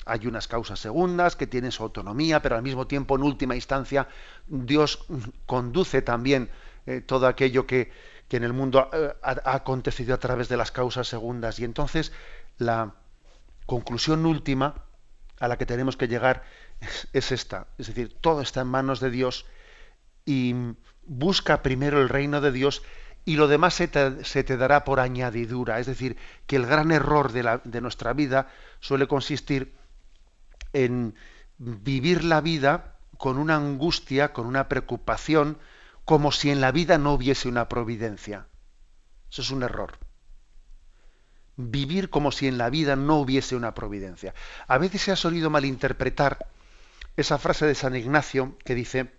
hay 0.05 0.27
unas 0.27 0.47
causas 0.47 0.79
segundas 0.79 1.35
que 1.35 1.47
tienen 1.47 1.71
su 1.71 1.83
autonomía, 1.83 2.41
pero 2.41 2.55
al 2.55 2.63
mismo 2.63 2.87
tiempo, 2.87 3.15
en 3.15 3.23
última 3.23 3.55
instancia, 3.55 4.07
Dios 4.47 5.05
conduce 5.45 6.01
también 6.01 6.49
eh, 6.85 7.01
todo 7.01 7.27
aquello 7.27 7.65
que, 7.67 7.91
en 8.29 8.43
el 8.43 8.53
mundo 8.53 8.89
eh, 8.93 9.13
ha, 9.21 9.55
acontecido 9.55 10.15
a 10.15 10.17
través 10.17 10.47
de 10.47 10.57
las 10.57 10.71
causas 10.71 11.07
segundas. 11.07 11.59
Y 11.59 11.65
entonces 11.65 12.13
la 12.57 12.93
conclusión 13.65 14.25
última 14.25 14.85
a 15.39 15.47
la 15.47 15.57
que 15.57 15.65
tenemos 15.65 15.97
que 15.97 16.07
llegar 16.07 16.43
es, 17.13 17.31
esta. 17.31 17.67
Es 17.77 17.87
decir, 17.87 18.15
todo 18.21 18.41
está 18.41 18.61
en 18.61 18.67
manos 18.67 18.99
de 19.01 19.11
Dios 19.11 19.45
y 20.25 20.55
busca 21.03 21.61
primero 21.61 22.01
el 22.01 22.09
reino 22.09 22.41
de 22.41 22.51
Dios 22.51 22.83
y 23.25 23.35
lo 23.35 23.47
demás 23.47 23.75
se 23.75 23.87
te, 23.87 24.57
dará 24.57 24.83
por 24.83 24.99
añadidura. 24.99 25.79
Es 25.79 25.85
decir, 25.85 26.17
que 26.47 26.55
el 26.55 26.65
gran 26.65 26.91
error 26.91 27.31
de, 27.31 27.43
la, 27.43 27.61
de 27.63 27.81
nuestra 27.81 28.13
vida 28.13 28.47
suele 28.79 29.07
consistir 29.07 29.75
en 30.73 31.15
vivir 31.57 32.23
la 32.23 32.41
vida 32.41 32.95
con 33.17 33.37
una 33.37 33.55
angustia, 33.55 34.33
con 34.33 34.47
una 34.47 34.67
preocupación, 34.67 35.59
como 36.05 36.31
si 36.31 36.49
en 36.49 36.61
la 36.61 36.71
vida 36.71 36.97
no 36.97 37.13
hubiese 37.13 37.47
una 37.47 37.69
providencia. 37.69 38.47
Eso 39.31 39.43
es 39.43 39.51
un 39.51 39.63
error. 39.63 39.99
Vivir 41.55 42.09
como 42.09 42.31
si 42.31 42.47
en 42.47 42.57
la 42.57 42.69
vida 42.71 42.95
no 42.95 43.17
hubiese 43.17 43.55
una 43.55 43.75
providencia. 43.75 44.33
A 44.67 44.79
veces 44.79 45.03
se 45.03 45.11
ha 45.11 45.15
solido 45.15 45.51
malinterpretar 45.51 46.47
esa 47.15 47.37
frase 47.37 47.67
de 47.67 47.75
San 47.75 47.95
Ignacio 47.95 48.57
que 48.65 48.73
dice, 48.73 49.11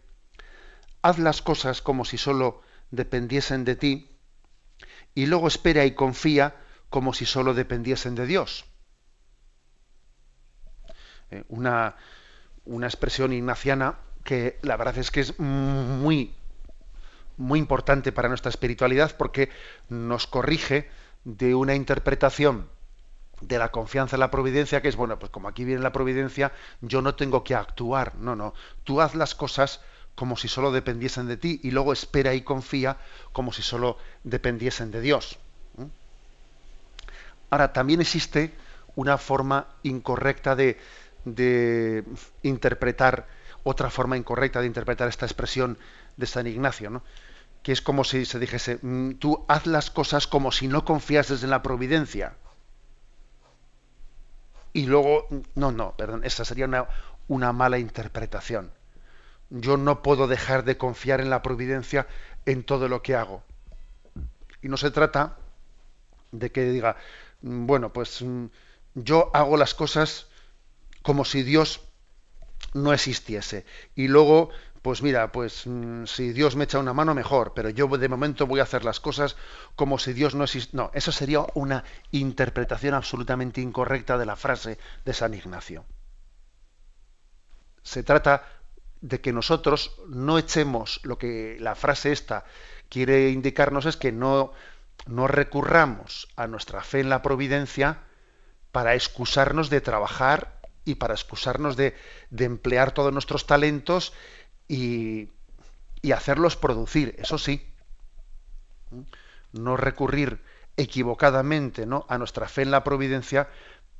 haz 1.02 1.18
las 1.18 1.40
cosas 1.40 1.82
como 1.82 2.04
si 2.04 2.18
solo 2.18 2.62
dependiesen 2.92 3.64
de 3.64 3.74
ti 3.74 4.08
y 5.14 5.26
luego 5.26 5.48
espera 5.48 5.84
y 5.84 5.94
confía 5.94 6.54
como 6.88 7.12
si 7.12 7.26
solo 7.26 7.54
dependiesen 7.54 8.14
de 8.14 8.26
Dios. 8.26 8.64
Eh, 11.30 11.42
una, 11.48 11.96
una 12.64 12.86
expresión 12.86 13.32
ignaciana 13.32 13.96
que 14.22 14.58
la 14.62 14.76
verdad 14.76 14.98
es 14.98 15.10
que 15.10 15.20
es 15.20 15.40
muy, 15.40 16.34
muy 17.36 17.58
importante 17.58 18.12
para 18.12 18.28
nuestra 18.28 18.50
espiritualidad 18.50 19.16
porque 19.16 19.48
nos 19.88 20.26
corrige 20.26 20.88
de 21.24 21.54
una 21.54 21.74
interpretación 21.74 22.68
de 23.40 23.58
la 23.58 23.70
confianza 23.70 24.16
en 24.16 24.20
la 24.20 24.30
providencia 24.30 24.82
que 24.82 24.88
es, 24.88 24.96
bueno, 24.96 25.18
pues 25.18 25.30
como 25.30 25.48
aquí 25.48 25.64
viene 25.64 25.82
la 25.82 25.92
providencia, 25.92 26.52
yo 26.80 27.02
no 27.02 27.16
tengo 27.16 27.42
que 27.42 27.54
actuar. 27.54 28.14
No, 28.16 28.36
no. 28.36 28.54
Tú 28.84 29.00
haz 29.00 29.14
las 29.14 29.34
cosas 29.34 29.80
como 30.14 30.36
si 30.36 30.48
solo 30.48 30.72
dependiesen 30.72 31.26
de 31.26 31.36
ti 31.36 31.60
y 31.62 31.70
luego 31.70 31.92
espera 31.92 32.34
y 32.34 32.42
confía 32.42 32.98
como 33.32 33.52
si 33.52 33.62
solo 33.62 33.98
dependiesen 34.24 34.90
de 34.90 35.00
Dios. 35.00 35.38
Ahora, 37.50 37.72
también 37.72 38.00
existe 38.00 38.52
una 38.96 39.18
forma 39.18 39.66
incorrecta 39.82 40.56
de, 40.56 40.78
de 41.24 42.04
interpretar, 42.42 43.26
otra 43.62 43.90
forma 43.90 44.16
incorrecta 44.16 44.60
de 44.60 44.66
interpretar 44.66 45.08
esta 45.08 45.26
expresión 45.26 45.78
de 46.16 46.26
San 46.26 46.46
Ignacio, 46.46 46.90
¿no? 46.90 47.02
que 47.62 47.72
es 47.72 47.80
como 47.80 48.04
si 48.04 48.24
se 48.24 48.38
dijese, 48.38 48.78
mm, 48.82 49.12
tú 49.14 49.44
haz 49.48 49.66
las 49.66 49.90
cosas 49.90 50.26
como 50.26 50.52
si 50.52 50.68
no 50.68 50.84
confiases 50.84 51.42
en 51.42 51.50
la 51.50 51.62
providencia. 51.62 52.34
Y 54.72 54.86
luego, 54.86 55.28
no, 55.54 55.70
no, 55.70 55.92
perdón, 55.96 56.24
esa 56.24 56.44
sería 56.44 56.64
una, 56.64 56.88
una 57.28 57.52
mala 57.52 57.78
interpretación. 57.78 58.72
Yo 59.54 59.76
no 59.76 60.02
puedo 60.02 60.28
dejar 60.28 60.64
de 60.64 60.78
confiar 60.78 61.20
en 61.20 61.28
la 61.28 61.42
providencia 61.42 62.06
en 62.46 62.64
todo 62.64 62.88
lo 62.88 63.02
que 63.02 63.14
hago. 63.14 63.44
Y 64.62 64.68
no 64.68 64.78
se 64.78 64.90
trata 64.90 65.36
de 66.30 66.50
que 66.50 66.64
diga, 66.64 66.96
mm, 67.42 67.66
bueno, 67.66 67.92
pues 67.92 68.22
mm, 68.22 68.46
yo 68.94 69.30
hago 69.34 69.58
las 69.58 69.74
cosas 69.74 70.26
como 71.02 71.26
si 71.26 71.42
Dios 71.42 71.82
no 72.72 72.94
existiese. 72.94 73.66
Y 73.94 74.08
luego 74.08 74.50
pues 74.82 75.00
mira, 75.00 75.30
pues 75.30 75.66
mm, 75.66 76.06
si 76.06 76.32
Dios 76.32 76.56
me 76.56 76.64
echa 76.64 76.80
una 76.80 76.92
mano 76.92 77.14
mejor, 77.14 77.52
pero 77.54 77.70
yo 77.70 77.86
de 77.86 78.08
momento 78.08 78.46
voy 78.48 78.60
a 78.60 78.64
hacer 78.64 78.84
las 78.84 78.98
cosas 78.98 79.36
como 79.76 79.98
si 79.98 80.12
Dios 80.12 80.34
no 80.34 80.44
existe. 80.44 80.76
No, 80.76 80.90
eso 80.92 81.12
sería 81.12 81.46
una 81.54 81.84
interpretación 82.10 82.94
absolutamente 82.94 83.60
incorrecta 83.60 84.18
de 84.18 84.26
la 84.26 84.34
frase 84.34 84.78
de 85.04 85.14
San 85.14 85.34
Ignacio. 85.34 85.84
Se 87.82 88.02
trata 88.02 88.44
de 89.02 89.20
que 89.20 89.32
nosotros 89.32 89.96
no 90.08 90.38
echemos 90.38 91.00
lo 91.02 91.18
que 91.18 91.58
la 91.60 91.74
frase 91.74 92.12
esta 92.12 92.44
quiere 92.88 93.30
indicarnos 93.30 93.84
es 93.84 93.96
que 93.96 94.12
no, 94.12 94.52
no 95.06 95.26
recurramos 95.26 96.28
a 96.36 96.46
nuestra 96.46 96.82
fe 96.82 97.00
en 97.00 97.10
la 97.10 97.20
providencia 97.20 98.04
para 98.70 98.94
excusarnos 98.94 99.70
de 99.70 99.80
trabajar 99.80 100.60
y 100.84 100.94
para 100.94 101.14
excusarnos 101.14 101.76
de, 101.76 101.96
de 102.30 102.44
emplear 102.44 102.92
todos 102.92 103.12
nuestros 103.12 103.46
talentos 103.46 104.12
y, 104.68 105.28
hacerlos 106.12 106.56
producir, 106.56 107.14
eso 107.18 107.38
sí. 107.38 107.66
No 109.52 109.76
recurrir 109.76 110.40
equivocadamente 110.76 111.86
¿no? 111.86 112.06
a 112.08 112.18
nuestra 112.18 112.48
fe 112.48 112.62
en 112.62 112.70
la 112.70 112.82
providencia 112.82 113.48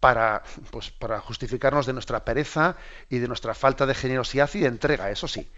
para, 0.03 0.43
pues, 0.73 0.91
para 0.91 1.21
justificarnos 1.21 1.87
de 1.87 1.93
nuestra 1.93 2.25
pereza 2.25 2.77
y 3.09 3.19
de 3.19 3.29
nuestra 3.29 3.55
falta 3.55 3.87
de 3.87 3.95
generosidad 3.95 4.51
y 4.55 4.59
de 4.59 4.67
entrega, 4.67 5.13
eso 5.13 5.29
sí. 5.29 5.49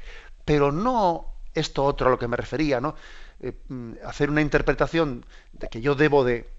Pero 0.45 0.71
no 0.71 1.33
esto 1.55 1.83
otro 1.83 2.09
a 2.09 2.11
lo 2.11 2.19
que 2.19 2.29
me 2.29 2.37
refería, 2.37 2.79
¿no? 2.79 2.95
Eh, 3.41 3.55
mm, 3.69 3.93
hacer 4.05 4.29
una 4.29 4.43
interpretación 4.43 5.25
de 5.55 5.69
que 5.69 5.81
yo 5.81 5.95
debo 5.95 6.25
de, 6.25 6.51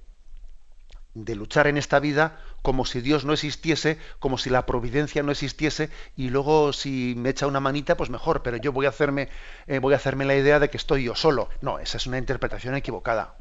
de 1.14 1.36
luchar 1.36 1.68
en 1.68 1.78
esta 1.78 2.00
vida 2.00 2.40
como 2.64 2.86
si 2.86 3.02
Dios 3.02 3.24
no 3.24 3.34
existiese, 3.34 4.00
como 4.18 4.40
si 4.40 4.50
la 4.50 4.66
providencia 4.66 5.22
no 5.22 5.32
existiese, 5.32 5.92
y 6.18 6.30
luego 6.30 6.74
si 6.74 7.14
me 7.16 7.30
echa 7.30 7.46
una 7.46 7.60
manita, 7.60 7.96
pues 7.98 8.10
mejor, 8.10 8.42
pero 8.42 8.58
yo 8.58 8.72
voy 8.72 8.88
a 8.88 8.90
hacerme, 8.90 9.30
eh, 9.68 9.78
voy 9.78 9.94
a 9.94 9.98
hacerme 9.98 10.26
la 10.26 10.36
idea 10.36 10.60
de 10.60 10.72
que 10.72 10.78
estoy 10.78 11.04
yo 11.04 11.16
solo. 11.16 11.50
No, 11.62 11.78
esa 11.78 11.98
es 11.98 12.08
una 12.08 12.18
interpretación 12.18 12.74
equivocada. 12.74 13.36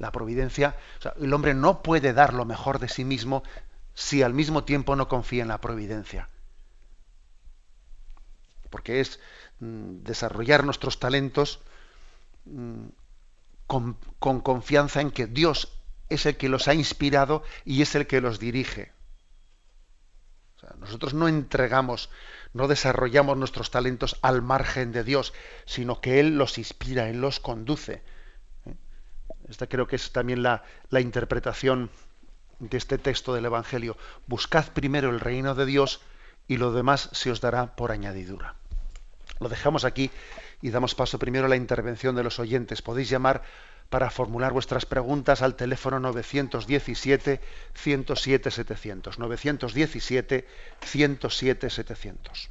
La 0.00 0.12
providencia, 0.12 0.76
el 1.20 1.34
hombre 1.34 1.52
no 1.52 1.82
puede 1.82 2.14
dar 2.14 2.32
lo 2.32 2.46
mejor 2.46 2.78
de 2.78 2.88
sí 2.88 3.04
mismo 3.04 3.42
si 3.92 4.22
al 4.22 4.32
mismo 4.32 4.64
tiempo 4.64 4.96
no 4.96 5.08
confía 5.08 5.42
en 5.42 5.48
la 5.48 5.60
providencia. 5.60 6.30
Porque 8.70 9.00
es 9.00 9.20
mm, 9.58 10.02
desarrollar 10.02 10.64
nuestros 10.64 11.00
talentos 11.00 11.60
mm, 12.46 12.86
con, 13.66 13.98
confianza 14.18 15.02
en 15.02 15.10
que 15.10 15.26
Dios 15.26 15.70
es 16.08 16.24
el 16.24 16.38
que 16.38 16.48
los 16.48 16.66
ha 16.66 16.72
inspirado 16.72 17.42
y 17.66 17.82
es 17.82 17.94
el 17.94 18.06
que 18.06 18.22
los 18.22 18.38
dirige. 18.38 18.92
nosotros 20.78 21.12
no 21.12 21.28
entregamos, 21.28 22.08
no 22.54 22.68
desarrollamos 22.68 23.36
nuestros 23.36 23.70
talentos 23.70 24.16
al 24.22 24.40
margen 24.40 24.92
de 24.92 25.04
Dios, 25.04 25.34
sino 25.66 26.00
que 26.00 26.20
Él 26.20 26.38
los 26.38 26.56
inspira, 26.56 27.10
Él 27.10 27.20
los 27.20 27.38
conduce. 27.38 28.02
Esta 29.50 29.66
creo 29.66 29.86
que 29.86 29.96
es 29.96 30.12
también 30.12 30.42
la, 30.42 30.62
la 30.88 31.00
interpretación 31.00 31.90
de 32.60 32.76
este 32.76 32.98
texto 32.98 33.34
del 33.34 33.46
Evangelio. 33.46 33.96
Buscad 34.26 34.68
primero 34.72 35.10
el 35.10 35.20
reino 35.20 35.54
de 35.54 35.66
Dios 35.66 36.00
y 36.46 36.56
lo 36.56 36.72
demás 36.72 37.08
se 37.12 37.30
os 37.30 37.40
dará 37.40 37.74
por 37.76 37.92
añadidura. 37.92 38.54
Lo 39.40 39.48
dejamos 39.48 39.84
aquí 39.84 40.10
y 40.62 40.70
damos 40.70 40.94
paso 40.94 41.18
primero 41.18 41.46
a 41.46 41.48
la 41.48 41.56
intervención 41.56 42.14
de 42.14 42.22
los 42.22 42.38
oyentes. 42.38 42.82
Podéis 42.82 43.08
llamar 43.08 43.42
para 43.88 44.10
formular 44.10 44.52
vuestras 44.52 44.86
preguntas 44.86 45.42
al 45.42 45.56
teléfono 45.56 45.98
917 45.98 47.40
107 47.74 48.50
700. 48.50 49.18
917 49.18 50.46
107 50.80 51.70
700. 51.70 52.50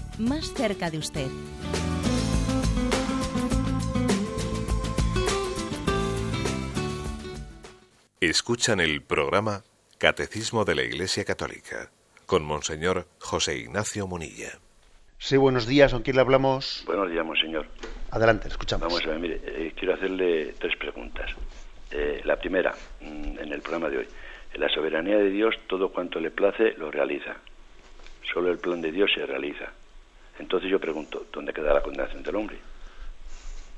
más 0.19 0.53
cerca 0.53 0.89
de 0.89 0.97
usted. 0.97 1.27
Escuchan 8.19 8.79
el 8.79 9.01
programa 9.01 9.63
Catecismo 9.97 10.63
de 10.63 10.75
la 10.75 10.83
Iglesia 10.83 11.25
Católica, 11.25 11.89
con 12.25 12.43
Monseñor 12.43 13.07
José 13.19 13.57
Ignacio 13.57 14.05
Munilla. 14.05 14.59
Sí, 15.17 15.37
buenos 15.37 15.67
días, 15.67 15.91
¿con 15.91 16.01
quién 16.01 16.15
le 16.15 16.21
hablamos? 16.21 16.83
Buenos 16.85 17.09
días, 17.09 17.25
Monseñor. 17.25 17.67
Adelante, 18.11 18.47
escuchamos. 18.47 18.87
Vamos 18.87 19.05
a 19.05 19.09
ver, 19.09 19.19
mire, 19.19 19.41
eh, 19.43 19.73
quiero 19.75 19.93
hacerle 19.93 20.53
tres 20.59 20.75
preguntas. 20.77 21.31
Eh, 21.91 22.21
la 22.23 22.37
primera, 22.37 22.73
mm, 23.01 23.39
en 23.39 23.53
el 23.53 23.61
programa 23.61 23.89
de 23.89 23.97
hoy. 23.99 24.07
En 24.53 24.61
la 24.61 24.69
soberanía 24.69 25.17
de 25.17 25.29
Dios, 25.29 25.55
todo 25.67 25.91
cuanto 25.91 26.19
le 26.19 26.31
place 26.31 26.73
lo 26.77 26.91
realiza. 26.91 27.35
Solo 28.33 28.51
el 28.51 28.59
plan 28.59 28.81
de 28.81 28.91
Dios 28.91 29.11
se 29.13 29.25
realiza. 29.25 29.71
Entonces 30.41 30.69
yo 30.69 30.79
pregunto, 30.79 31.25
¿dónde 31.31 31.53
queda 31.53 31.73
la 31.73 31.81
condenación 31.81 32.23
del 32.23 32.35
hombre? 32.35 32.57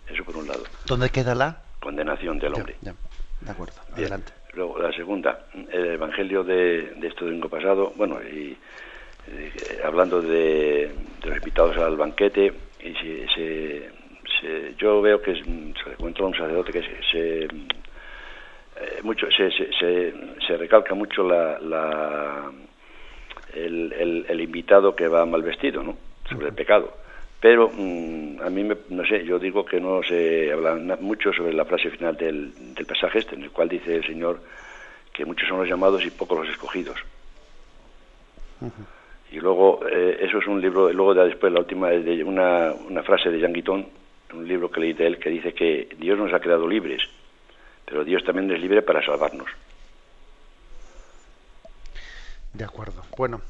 Eso 0.09 0.23
por 0.23 0.37
un 0.37 0.47
lado. 0.47 0.63
¿Dónde 0.85 1.09
queda 1.09 1.35
la? 1.35 1.61
Condenación 1.79 2.39
del 2.39 2.53
hombre. 2.53 2.75
De 2.81 3.51
acuerdo, 3.51 3.75
adelante. 3.91 4.31
Luego, 4.53 4.79
la 4.79 4.91
segunda, 4.93 5.47
el 5.71 5.85
Evangelio 5.87 6.43
de, 6.43 6.93
de 6.95 7.07
este 7.07 7.25
domingo 7.25 7.49
pasado, 7.49 7.91
bueno, 7.97 8.21
y 8.23 8.55
eh, 9.27 9.51
hablando 9.83 10.21
de, 10.21 10.89
los 11.23 11.35
invitados 11.35 11.77
al 11.77 11.97
banquete, 11.97 12.53
y 12.81 12.93
se, 12.93 13.89
yo 14.77 15.01
veo 15.01 15.21
que 15.21 15.35
se 15.35 15.91
encuentra 15.91 16.25
un 16.25 16.33
sacerdote 16.33 16.71
que 16.71 16.81
se, 17.11 17.43
eh, 17.43 17.49
mucho, 19.03 19.27
se, 19.31 19.51
se, 19.51 20.13
se, 20.45 20.57
recalca 20.57 20.93
mucho 20.95 21.27
la, 21.27 21.59
la 21.59 22.51
el, 23.53 24.25
el, 24.27 24.41
invitado 24.41 24.95
que 24.95 25.07
va 25.07 25.25
mal 25.25 25.41
vestido, 25.41 25.83
¿no? 25.83 25.97
Sobre 26.33 26.47
el 26.47 26.53
pecado. 26.53 26.93
Pero 27.39 27.69
mm, 27.73 28.41
a 28.41 28.49
mí, 28.49 28.63
me, 28.63 28.77
no 28.89 29.05
sé, 29.05 29.25
yo 29.25 29.37
digo 29.37 29.65
que 29.65 29.79
no 29.79 30.01
se 30.03 30.51
habla 30.51 30.97
mucho 30.99 31.33
sobre 31.33 31.53
la 31.53 31.65
frase 31.65 31.89
final 31.89 32.15
del, 32.15 32.73
del 32.73 32.85
pasaje 32.85 33.19
este, 33.19 33.35
en 33.35 33.43
el 33.43 33.51
cual 33.51 33.69
dice 33.69 33.95
el 33.95 34.05
Señor 34.05 34.39
que 35.13 35.25
muchos 35.25 35.47
son 35.47 35.59
los 35.59 35.69
llamados 35.69 36.03
y 36.03 36.09
pocos 36.09 36.39
los 36.39 36.49
escogidos. 36.49 36.97
Y 39.31 39.39
luego, 39.39 39.81
eh, 39.87 40.19
eso 40.21 40.39
es 40.39 40.47
un 40.47 40.59
libro, 40.59 40.91
luego 40.91 41.13
después 41.13 41.51
la 41.51 41.59
última 41.59 41.91
es 41.91 42.03
de 42.03 42.23
una, 42.23 42.71
una 42.71 43.03
frase 43.03 43.29
de 43.29 43.39
Jean 43.39 43.53
Guiton, 43.53 43.85
un 44.33 44.47
libro 44.47 44.71
que 44.71 44.79
leí 44.79 44.93
de 44.93 45.07
él, 45.07 45.19
que 45.19 45.29
dice 45.29 45.53
que 45.53 45.89
Dios 45.97 46.17
nos 46.17 46.33
ha 46.33 46.39
creado 46.39 46.67
libres, 46.67 47.03
pero 47.85 48.03
Dios 48.03 48.23
también 48.23 48.51
es 48.51 48.59
libre 48.59 48.81
para 48.81 49.05
salvarnos. 49.05 49.47
De 52.53 52.63
acuerdo. 52.63 53.03
Bueno, 53.17 53.41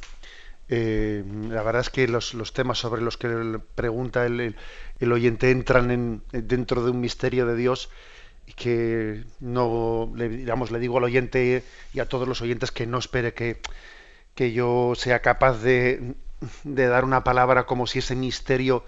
eh, 0.76 1.24
la 1.49 1.61
verdad 1.61 1.82
es 1.82 1.91
que 1.91 2.07
los, 2.07 2.34
los, 2.34 2.51
temas 2.51 2.80
sobre 2.80 3.03
los 3.03 3.15
que 3.15 3.59
pregunta 3.76 4.26
el, 4.26 4.55
el, 4.99 5.11
oyente 5.11 5.51
entran 5.51 5.91
en, 5.91 6.24
dentro 6.32 6.84
de 6.84 6.89
un 6.89 6.99
misterio 6.99 7.45
de 7.45 7.55
Dios 7.55 7.91
y 8.47 8.53
que 8.53 9.24
no, 9.39 10.11
le, 10.15 10.30
digamos, 10.30 10.71
le 10.71 10.80
digo 10.80 10.97
al 10.97 11.03
oyente 11.03 11.63
y 11.93 11.99
a 11.99 12.09
todos 12.09 12.28
los 12.28 12.41
oyentes 12.41 12.71
que 12.71 12.88
no 12.88 12.97
espere 12.97 13.36
que, 13.36 13.61
que 14.34 14.51
yo 14.51 14.93
sea 14.95 15.21
capaz 15.21 15.61
de, 15.61 16.15
de 16.63 16.88
dar 16.88 17.05
una 17.05 17.24
palabra 17.24 17.67
como 17.67 17.86
si 17.86 17.99
ese 17.99 18.15
misterio 18.15 18.84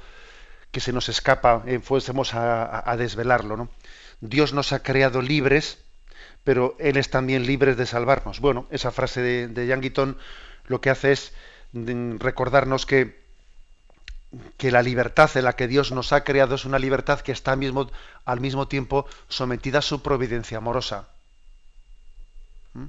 que 0.72 0.80
se 0.80 0.92
nos 0.92 1.08
escapa 1.08 1.62
eh, 1.68 1.78
fuésemos 1.78 2.34
a, 2.34 2.96
desvelarlo. 2.98 3.58
¿no? 3.58 3.70
Dios 4.22 4.54
nos 4.54 4.74
ha 4.74 4.82
creado 4.82 5.22
libres, 5.22 5.78
pero 6.44 6.76
Él 6.80 6.98
es 6.98 7.12
también 7.12 7.46
libre 7.46 7.76
de 7.76 7.86
salvarnos. 7.86 8.40
Bueno, 8.40 8.66
esa 8.72 8.90
frase 8.90 9.22
de, 9.22 9.48
de 9.50 10.04
lo 10.68 10.82
que 10.82 10.90
hace 10.90 11.12
es 11.12 11.32
recordarnos 11.76 12.86
que, 12.86 13.22
que 14.58 14.72
la 14.72 14.82
libertad 14.82 15.30
en 15.36 15.44
la 15.44 15.54
que 15.54 15.68
Dios 15.68 15.92
nos 15.92 16.14
ha 16.14 16.24
creado 16.24 16.56
es 16.56 16.66
una 16.66 16.80
libertad 16.80 17.20
que 17.20 17.32
está 17.32 17.52
al 17.52 17.58
mismo, 17.58 17.90
al 18.24 18.40
mismo 18.40 18.68
tiempo 18.68 19.06
sometida 19.28 19.80
a 19.80 19.82
su 19.82 20.02
providencia 20.02 20.58
amorosa. 20.58 21.10
¿Mm? 22.74 22.86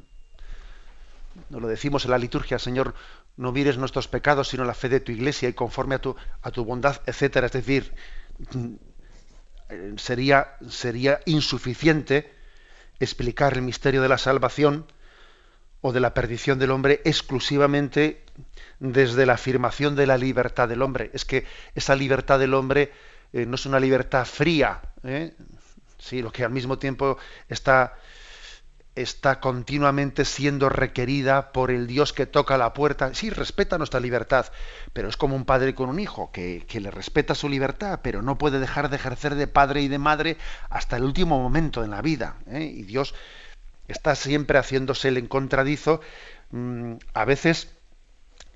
Lo 1.51 1.67
decimos 1.67 2.05
en 2.05 2.13
la 2.13 2.19
liturgia, 2.19 2.59
Señor, 2.59 2.95
no 3.37 3.53
mires 3.53 3.77
nuestros 3.77 4.09
pecados, 4.09 4.49
sino 4.49 4.65
la 4.65 4.75
fe 4.75 4.89
de 4.89 5.01
tu 5.01 5.13
iglesia 5.13 5.49
y 5.49 5.53
conforme 5.53 5.97
a 5.97 5.99
tu, 5.99 6.17
a 6.43 6.51
tu 6.51 6.65
bondad, 6.65 7.01
etcétera. 7.07 7.47
Es 7.47 7.53
decir, 7.53 7.93
sería, 9.97 10.57
sería 10.69 11.21
insuficiente 11.27 12.33
explicar 13.01 13.55
el 13.55 13.63
misterio 13.63 14.01
de 14.01 14.09
la 14.09 14.17
salvación 14.17 14.87
o 15.81 15.93
de 15.93 16.01
la 16.01 16.15
perdición 16.15 16.59
del 16.59 16.71
hombre 16.71 17.01
exclusivamente 17.05 18.25
desde 18.79 19.27
la 19.27 19.35
afirmación 19.35 19.97
de 19.97 20.07
la 20.07 20.19
libertad 20.19 20.69
del 20.69 20.83
hombre. 20.83 21.11
Es 21.15 21.25
que 21.25 21.45
esa 21.75 21.95
libertad 21.95 22.39
del 22.39 22.55
hombre 22.55 22.93
eh, 23.33 23.47
no 23.47 23.55
es 23.55 23.67
una 23.67 23.81
libertad 23.81 24.25
fría, 24.25 24.83
¿eh? 25.05 25.35
sí, 25.99 26.23
lo 26.23 26.33
que 26.33 26.45
al 26.45 26.51
mismo 26.51 26.79
tiempo 26.79 27.19
está 27.49 27.95
está 28.97 29.41
continuamente 29.41 30.25
siendo 30.25 30.71
requerida 30.71 31.53
por 31.53 31.71
el 31.71 31.87
Dios 31.87 32.15
que 32.15 32.27
toca 32.27 32.57
la 32.57 32.73
puerta. 32.73 33.15
Sí, 33.15 33.29
respeta 33.31 33.77
nuestra 33.77 34.01
libertad, 34.01 34.47
pero 34.95 35.09
es 35.09 35.19
como 35.19 35.37
un 35.37 35.45
padre 35.45 35.75
con 35.75 35.91
un 35.91 36.01
hijo, 36.01 36.33
que, 36.33 36.65
le 36.73 36.91
respeta 36.91 37.35
su 37.35 37.49
libertad, 37.49 38.01
pero 38.03 38.23
no 38.23 38.39
puede 38.39 38.59
dejar 38.59 38.89
de 38.89 38.97
ejercer 38.97 39.35
de 39.35 39.47
padre 39.47 39.83
y 39.83 39.89
de 39.89 39.99
madre 39.99 40.39
hasta 40.71 40.97
el 40.97 41.05
último 41.05 41.39
momento 41.39 41.85
en 41.85 41.91
la 41.91 42.01
vida. 42.01 42.37
¿eh? 42.51 42.65
Y 42.65 42.83
Dios 42.83 43.15
está 43.89 44.15
siempre 44.15 44.59
haciéndose 44.59 45.09
el 45.09 45.19
encontradizo. 45.19 46.01
Mm, 46.51 46.95
a 47.15 47.25
veces, 47.25 47.71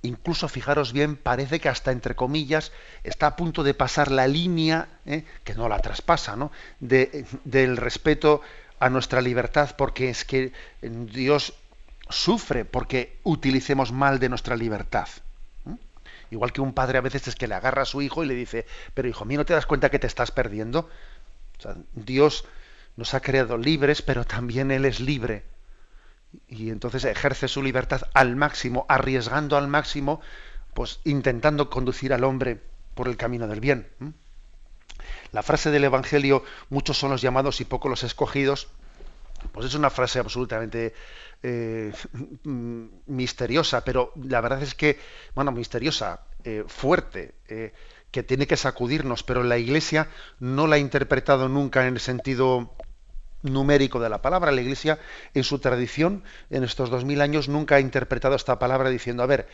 incluso 0.03 0.49
fijaros 0.49 0.93
bien, 0.93 1.17
parece 1.17 1.61
que 1.61 1.69
hasta 1.69 1.93
entre 1.93 2.15
comillas 2.15 2.73
está 3.05 3.29
a 3.29 3.37
punto 3.37 3.63
de 3.63 3.75
pasar 3.75 4.11
la 4.11 4.27
línea, 4.27 4.89
¿eh? 5.07 5.25
que 5.45 5.55
no 5.55 5.69
la 5.69 5.81
traspasa, 5.81 6.37
¿no? 6.37 6.53
De, 6.81 7.25
del 7.45 7.77
respeto 7.77 8.43
a 8.79 8.89
nuestra 8.89 9.21
libertad 9.21 9.75
porque 9.77 10.09
es 10.09 10.25
que 10.25 10.53
Dios 10.83 11.55
sufre 12.09 12.65
porque 12.65 13.19
utilicemos 13.23 13.93
mal 13.93 14.19
de 14.19 14.29
nuestra 14.29 14.57
libertad. 14.57 15.09
Igual 16.31 16.53
que 16.53 16.61
un 16.61 16.73
padre 16.73 16.99
a 16.99 17.01
veces 17.01 17.27
es 17.29 17.35
que 17.35 17.49
le 17.49 17.55
agarra 17.55 17.83
a 17.83 17.87
su 17.87 18.03
hijo 18.03 18.23
y 18.23 18.27
le 18.27 18.35
dice, 18.35 18.65
pero 18.95 19.09
hijo 19.09 19.25
mío, 19.25 19.39
¿no 19.39 19.45
te 19.45 19.53
das 19.53 19.67
cuenta 19.67 19.91
que 19.91 19.99
te 19.99 20.07
estás 20.07 20.31
perdiendo? 20.31 20.89
Dios 21.93 22.45
nos 23.01 23.15
ha 23.15 23.21
creado 23.21 23.57
libres, 23.57 24.03
pero 24.03 24.27
también 24.27 24.71
Él 24.71 24.85
es 24.85 25.01
libre. 25.01 25.45
Y 26.47 26.69
entonces 26.69 27.07
ejerce 27.07 27.49
su 27.49 27.63
libertad 27.63 28.03
al 28.13 28.37
máximo, 28.37 28.85
arriesgando 28.91 29.57
al 29.57 29.69
máximo, 29.69 30.21
pues 30.75 31.01
intentando 31.05 31.71
conducir 31.71 32.13
al 32.13 32.25
hombre 32.25 32.61
por 32.95 33.09
el 33.09 33.17
camino 33.17 33.49
del 33.49 33.61
bien. 33.61 33.89
La 35.33 35.43
frase 35.43 35.71
del 35.71 35.85
Evangelio, 35.85 36.45
muchos 36.69 36.99
son 36.99 37.11
los 37.11 37.23
llamados 37.23 37.63
y 37.63 37.65
pocos 37.65 37.89
los 37.89 38.03
escogidos, 38.05 38.69
pues 39.53 39.65
es 39.65 39.75
una 39.75 39.89
frase 39.89 40.19
absolutamente 40.19 40.93
eh, 41.43 41.95
misteriosa, 42.45 43.83
pero 43.83 44.13
la 44.23 44.43
verdad 44.43 44.63
es 44.63 44.75
que, 44.75 45.01
bueno, 45.35 45.53
misteriosa, 45.53 46.21
eh, 46.45 46.65
fuerte, 46.67 47.33
eh, 47.49 47.73
que 48.11 48.23
tiene 48.23 48.47
que 48.47 48.59
sacudirnos, 48.59 49.23
pero 49.23 49.43
la 49.43 49.57
Iglesia 49.57 50.09
no 50.39 50.67
la 50.67 50.77
ha 50.77 50.79
interpretado 50.79 51.49
nunca 51.49 51.87
en 51.87 51.95
el 51.95 52.01
sentido 52.01 52.75
numérico 53.43 54.01
de 54.01 54.09
la 54.09 54.23
palabra. 54.23 54.53
La 54.53 54.61
Iglesia, 54.61 54.99
en 55.35 55.45
su 55.45 55.59
tradición, 55.59 56.23
en 56.51 56.65
estos 56.65 56.91
dos 56.91 57.05
mil 57.05 57.21
años, 57.21 57.49
nunca 57.49 57.77
ha 57.77 57.81
interpretado 57.81 58.35
esta 58.35 58.59
palabra 58.59 58.91
diciendo, 58.91 59.23
a 59.23 59.27
ver, 59.27 59.49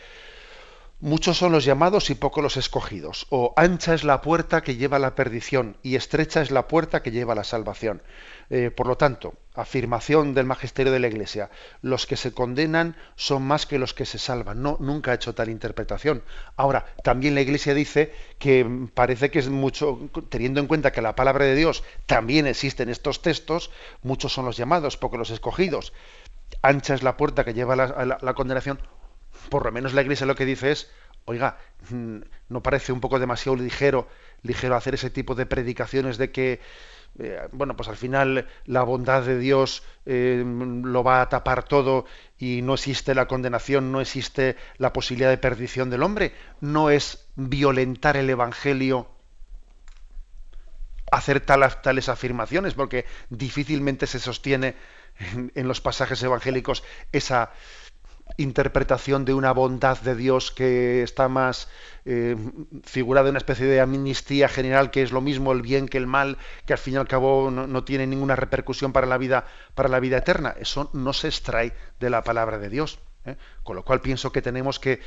Muchos 0.99 1.37
son 1.37 1.51
los 1.51 1.63
llamados 1.63 2.09
y 2.09 2.15
pocos 2.15 2.41
los 2.41 2.57
escogidos. 2.57 3.27
O 3.29 3.53
ancha 3.55 3.93
es 3.93 4.03
la 4.03 4.19
puerta 4.23 4.61
que 4.61 4.77
lleva 4.77 4.97
a 4.97 4.99
la 4.99 5.13
perdición 5.13 5.77
y 5.83 5.95
estrecha 5.95 6.41
es 6.41 6.49
la 6.49 6.67
puerta 6.67 7.03
que 7.03 7.11
lleva 7.11 7.33
a 7.33 7.35
la 7.35 7.43
salvación. 7.43 8.01
Eh, 8.49 8.71
por 8.71 8.87
lo 8.87 8.97
tanto, 8.97 9.35
afirmación 9.53 10.33
del 10.33 10.47
magisterio 10.47 10.91
de 10.91 10.97
la 10.99 11.07
Iglesia, 11.07 11.51
los 11.83 12.07
que 12.07 12.17
se 12.17 12.31
condenan 12.31 12.95
son 13.15 13.43
más 13.43 13.67
que 13.67 13.77
los 13.77 13.93
que 13.93 14.07
se 14.07 14.17
salvan. 14.17 14.63
No, 14.63 14.77
nunca 14.79 15.11
ha 15.11 15.13
hecho 15.13 15.35
tal 15.35 15.49
interpretación. 15.49 16.23
Ahora, 16.55 16.87
también 17.03 17.35
la 17.35 17.41
Iglesia 17.41 17.75
dice 17.75 18.11
que 18.39 18.67
parece 18.95 19.29
que 19.29 19.37
es 19.37 19.49
mucho, 19.49 20.09
teniendo 20.29 20.61
en 20.61 20.65
cuenta 20.65 20.91
que 20.91 21.03
la 21.03 21.15
palabra 21.15 21.45
de 21.45 21.53
Dios 21.53 21.83
también 22.07 22.47
existe 22.47 22.81
en 22.81 22.89
estos 22.89 23.21
textos, 23.21 23.69
muchos 24.01 24.33
son 24.33 24.45
los 24.45 24.57
llamados, 24.57 24.97
pocos 24.97 25.19
los 25.19 25.29
escogidos. 25.29 25.93
Ancha 26.63 26.95
es 26.95 27.03
la 27.03 27.17
puerta 27.17 27.45
que 27.45 27.53
lleva 27.53 27.75
a 27.75 28.05
la 28.05 28.33
condenación, 28.33 28.79
por 29.49 29.65
lo 29.65 29.71
menos 29.71 29.93
la 29.93 30.01
Iglesia 30.01 30.25
lo 30.25 30.35
que 30.35 30.45
dice 30.45 30.71
es, 30.71 30.91
oiga, 31.25 31.57
mm, 31.89 32.19
¿no 32.49 32.63
parece 32.63 32.91
un 32.91 33.01
poco 33.01 33.19
demasiado 33.19 33.55
ligero, 33.57 34.07
ligero 34.43 34.75
hacer 34.75 34.93
ese 34.93 35.09
tipo 35.09 35.35
de 35.35 35.45
predicaciones 35.45 36.17
de 36.17 36.31
que, 36.31 36.61
eh, 37.19 37.47
bueno, 37.51 37.75
pues 37.75 37.89
al 37.89 37.97
final 37.97 38.47
la 38.65 38.83
bondad 38.83 39.23
de 39.23 39.37
Dios 39.37 39.83
eh, 40.05 40.43
lo 40.45 41.03
va 41.03 41.21
a 41.21 41.29
tapar 41.29 41.63
todo 41.63 42.05
y 42.37 42.61
no 42.61 42.75
existe 42.75 43.15
la 43.15 43.27
condenación, 43.27 43.91
no 43.91 44.01
existe 44.01 44.55
la 44.77 44.93
posibilidad 44.93 45.29
de 45.29 45.37
perdición 45.37 45.89
del 45.89 46.03
hombre? 46.03 46.33
¿No 46.61 46.89
es 46.89 47.27
violentar 47.35 48.17
el 48.17 48.29
Evangelio? 48.29 49.09
hacer 51.11 51.39
tales 51.39 52.09
afirmaciones, 52.09 52.73
porque 52.73 53.05
difícilmente 53.29 54.07
se 54.07 54.19
sostiene 54.19 54.75
en 55.55 55.67
los 55.67 55.81
pasajes 55.81 56.21
evangélicos 56.21 56.83
esa, 57.11 57.51
interpretación 58.37 59.25
de 59.25 59.33
una 59.33 59.51
bondad 59.51 59.99
de 60.01 60.15
Dios 60.15 60.51
que 60.51 61.01
está 61.03 61.27
más 61.27 61.69
eh, 62.05 62.35
figurada 62.83 63.27
en 63.27 63.31
una 63.31 63.39
especie 63.39 63.65
de 63.65 63.79
amnistía 63.79 64.49
general 64.49 64.91
que 64.91 65.01
es 65.01 65.11
lo 65.11 65.21
mismo 65.21 65.53
el 65.53 65.61
bien 65.61 65.87
que 65.87 65.97
el 65.97 66.07
mal 66.07 66.37
que 66.65 66.73
al 66.73 66.79
fin 66.79 66.95
y 66.95 66.97
al 66.97 67.07
cabo 67.07 67.49
no, 67.49 67.83
tiene 67.83 68.05
ninguna 68.05 68.35
repercusión 68.35 68.93
para 68.93 69.07
la 69.07 69.17
vida 69.17 69.45
para 69.75 69.89
la 69.89 69.99
vida 69.99 70.17
eterna 70.17 70.55
eso 70.59 70.89
no 70.93 71.13
se 71.13 71.27
extrae 71.29 71.73
de 71.99 72.09
la 72.09 72.23
palabra 72.23 72.59
de 72.59 72.69
Dios 72.69 72.99
¿eh? 73.25 73.37
con 73.63 73.75
lo 73.75 73.83
cual 73.83 74.01
pienso 74.01 74.31
que 74.31 74.41
tenemos 74.41 74.79
que, 74.79 74.99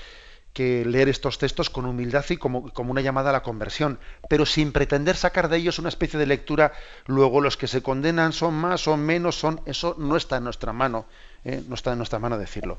leer 0.57 1.09
estos 1.09 1.39
textos 1.39 1.71
con 1.71 1.87
humildad 1.87 2.25
y 2.29 2.37
como, 2.37 2.71
como, 2.73 2.91
una 2.91 3.01
llamada 3.01 3.31
a 3.31 3.33
la 3.33 3.43
conversión, 3.43 3.99
pero 4.29 4.45
sin 4.45 4.73
pretender 4.73 5.17
sacar 5.17 5.49
de 5.49 5.57
ellos 5.57 5.79
una 5.79 5.89
especie 5.89 6.19
de 6.19 6.27
lectura, 6.27 6.73
luego 7.07 7.41
los 7.41 7.57
que 7.57 7.67
se 7.67 7.83
condenan 7.83 8.35
son 8.35 8.55
más, 8.55 8.87
o 8.87 8.97
menos, 8.99 9.39
son, 9.39 9.61
eso 9.65 9.95
no 9.99 10.17
está 10.17 10.37
en 10.37 10.45
nuestra 10.45 10.73
mano. 10.73 11.07
¿eh? 11.45 11.63
no 11.67 11.75
está 11.75 11.93
en 11.93 11.99
nuestra 11.99 12.19
mano 12.19 12.39
decirlo. 12.39 12.79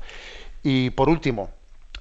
Y 0.62 0.90
por 0.90 1.08
último, 1.08 1.50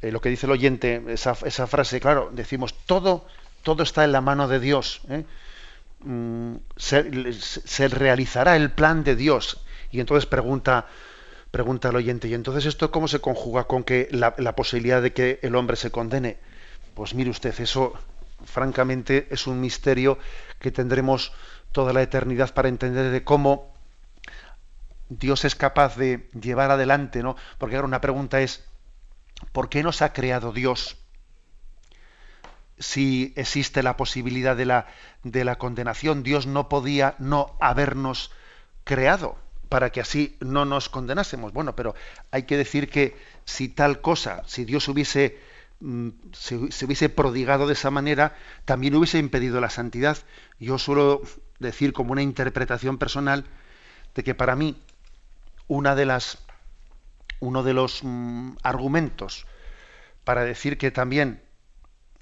eh, 0.01 0.11
lo 0.11 0.21
que 0.21 0.29
dice 0.29 0.45
el 0.45 0.51
oyente, 0.51 1.03
esa, 1.07 1.35
esa, 1.45 1.67
frase, 1.67 1.99
claro, 1.99 2.29
decimos, 2.33 2.73
todo, 2.85 3.25
todo 3.63 3.83
está 3.83 4.03
en 4.03 4.11
la 4.11 4.21
mano 4.21 4.47
de 4.47 4.59
Dios. 4.59 5.01
¿eh? 5.09 5.25
Mm, 6.03 6.55
se, 6.75 7.87
realizará 7.87 8.55
el 8.55 8.71
plan 8.71 9.03
de 9.03 9.15
Dios. 9.15 9.61
Y 9.91 9.99
entonces 9.99 10.25
pregunta, 10.25 10.87
Pregunta 11.51 11.89
el 11.89 11.97
oyente, 11.97 12.29
¿y 12.29 12.33
entonces 12.33 12.65
esto 12.65 12.91
cómo 12.91 13.09
se 13.09 13.19
conjuga 13.19 13.65
con 13.65 13.83
que 13.83 14.07
la, 14.11 14.55
posibilidad 14.55 15.01
de 15.01 15.11
que 15.11 15.37
el 15.41 15.55
hombre 15.55 15.75
se 15.75 15.91
condene? 15.91 16.37
Pues 16.93 17.13
mire 17.13 17.29
usted, 17.29 17.59
eso 17.59 17.93
francamente 18.45 19.27
es 19.31 19.47
un 19.47 19.59
misterio 19.59 20.17
que 20.59 20.71
tendremos 20.71 21.33
toda 21.73 21.91
la 21.91 22.01
eternidad 22.01 22.53
para 22.53 22.69
entender 22.69 23.11
de 23.11 23.25
cómo 23.25 23.75
Dios 25.09 25.43
es 25.43 25.55
capaz 25.55 25.97
de 25.97 26.29
llevar 26.41 26.71
adelante, 26.71 27.21
¿no? 27.21 27.35
Porque 27.57 27.75
ahora 27.75 27.87
una 27.87 28.01
pregunta 28.01 28.39
es, 28.39 28.63
¿por 29.51 29.67
qué 29.67 29.83
nos 29.83 30.01
ha 30.01 30.13
creado 30.13 30.53
Dios 30.53 30.95
si 32.79 33.33
existe 33.35 33.83
la 33.83 33.97
posibilidad 33.97 34.55
de 34.55 34.65
la, 34.65 34.87
de 35.23 35.43
la 35.43 35.57
condenación? 35.57 36.23
Dios 36.23 36.47
no 36.47 36.69
podía 36.69 37.15
no 37.19 37.57
habernos 37.59 38.31
creado 38.85 39.37
para 39.71 39.89
que 39.89 40.01
así 40.01 40.35
no 40.41 40.65
nos 40.65 40.89
condenásemos. 40.89 41.53
Bueno, 41.53 41.77
pero 41.77 41.95
hay 42.29 42.43
que 42.43 42.57
decir 42.57 42.89
que 42.89 43.15
si 43.45 43.69
tal 43.69 44.01
cosa, 44.01 44.43
si 44.45 44.65
Dios 44.65 44.89
hubiese 44.89 45.39
mm, 45.79 46.09
se, 46.33 46.55
hubiese 46.57 47.07
prodigado 47.07 47.67
de 47.67 47.73
esa 47.73 47.89
manera, 47.89 48.35
también 48.65 48.93
hubiese 48.95 49.17
impedido 49.17 49.61
la 49.61 49.69
santidad. 49.69 50.17
Yo 50.59 50.77
suelo 50.77 51.21
decir 51.59 51.93
como 51.93 52.11
una 52.11 52.21
interpretación 52.21 52.97
personal 52.97 53.45
de 54.13 54.25
que 54.25 54.35
para 54.35 54.57
mí 54.57 54.75
una 55.69 55.95
de 55.95 56.05
las 56.05 56.39
uno 57.39 57.63
de 57.63 57.73
los 57.73 58.01
mm, 58.03 58.57
argumentos 58.63 59.47
para 60.25 60.43
decir 60.43 60.77
que 60.77 60.91
también 60.91 61.41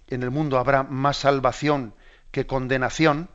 en 0.09 0.21
el 0.21 0.29
mundo 0.29 0.59
habrá 0.59 0.83
más 0.83 1.17
salvación 1.17 1.95
que 2.29 2.45
condenación 2.45 3.27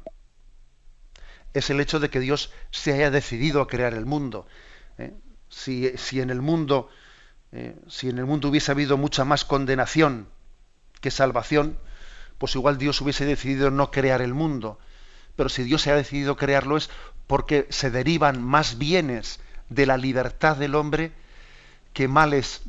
es 1.55 1.70
el 1.70 1.80
hecho 1.80 2.00
de 2.00 2.11
que 2.11 2.20
Dios 2.20 2.50
se 2.70 2.92
haya 2.92 3.11
decidido 3.11 3.62
a 3.62 3.68
crear 3.68 3.94
el 3.94 4.05
mundo. 4.05 4.46
¿eh? 4.98 5.14
Si, 5.48 6.20
en 6.20 6.30
el 6.30 6.42
mundo, 6.42 6.90
eh, 7.52 7.76
si 7.88 8.09
en 8.09 8.18
el 8.18 8.26
mundo 8.26 8.48
hubiese 8.48 8.72
habido 8.72 8.98
mucha 8.98 9.24
más 9.24 9.44
condenación 9.44 10.28
que 11.00 11.12
salvación, 11.12 11.78
pues 12.38 12.57
igual 12.57 12.76
Dios 12.76 13.00
hubiese 13.00 13.24
decidido 13.24 13.70
no 13.70 13.92
crear 13.92 14.20
el 14.20 14.34
mundo. 14.34 14.78
Pero 15.36 15.48
si 15.48 15.62
Dios 15.62 15.82
se 15.82 15.92
ha 15.92 15.96
decidido 15.96 16.36
crearlo 16.36 16.76
es 16.76 16.90
porque 17.28 17.66
se 17.70 17.90
derivan 17.90 18.42
más 18.42 18.76
bienes 18.76 19.40
de 19.68 19.86
la 19.86 19.96
libertad 19.96 20.57
del 20.57 20.74
hombre 20.74 21.12
que 21.92 22.09
males 22.09 22.62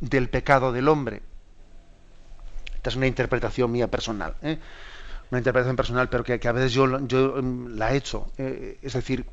del 0.00 0.28
pecado 0.28 0.72
del 0.72 0.88
hombre. 0.88 1.22
Esta 2.74 2.90
es 2.90 2.96
una 2.96 3.06
interpretación 3.06 3.70
mía 3.70 3.88
personal. 3.88 4.34
¿eh? 4.42 4.58
Una 5.32 5.38
interpretación 5.38 5.76
personal, 5.76 6.10
pero 6.10 6.24
que, 6.24 6.46
a 6.46 6.52
veces 6.52 6.72
yo, 6.74 7.06
yo 7.06 7.40
mm, 7.42 7.78
la 7.78 7.92
he 7.92 7.96
hecho. 7.96 8.30
Eh, 8.36 8.78
es 8.82 8.92
decir, 8.92 9.24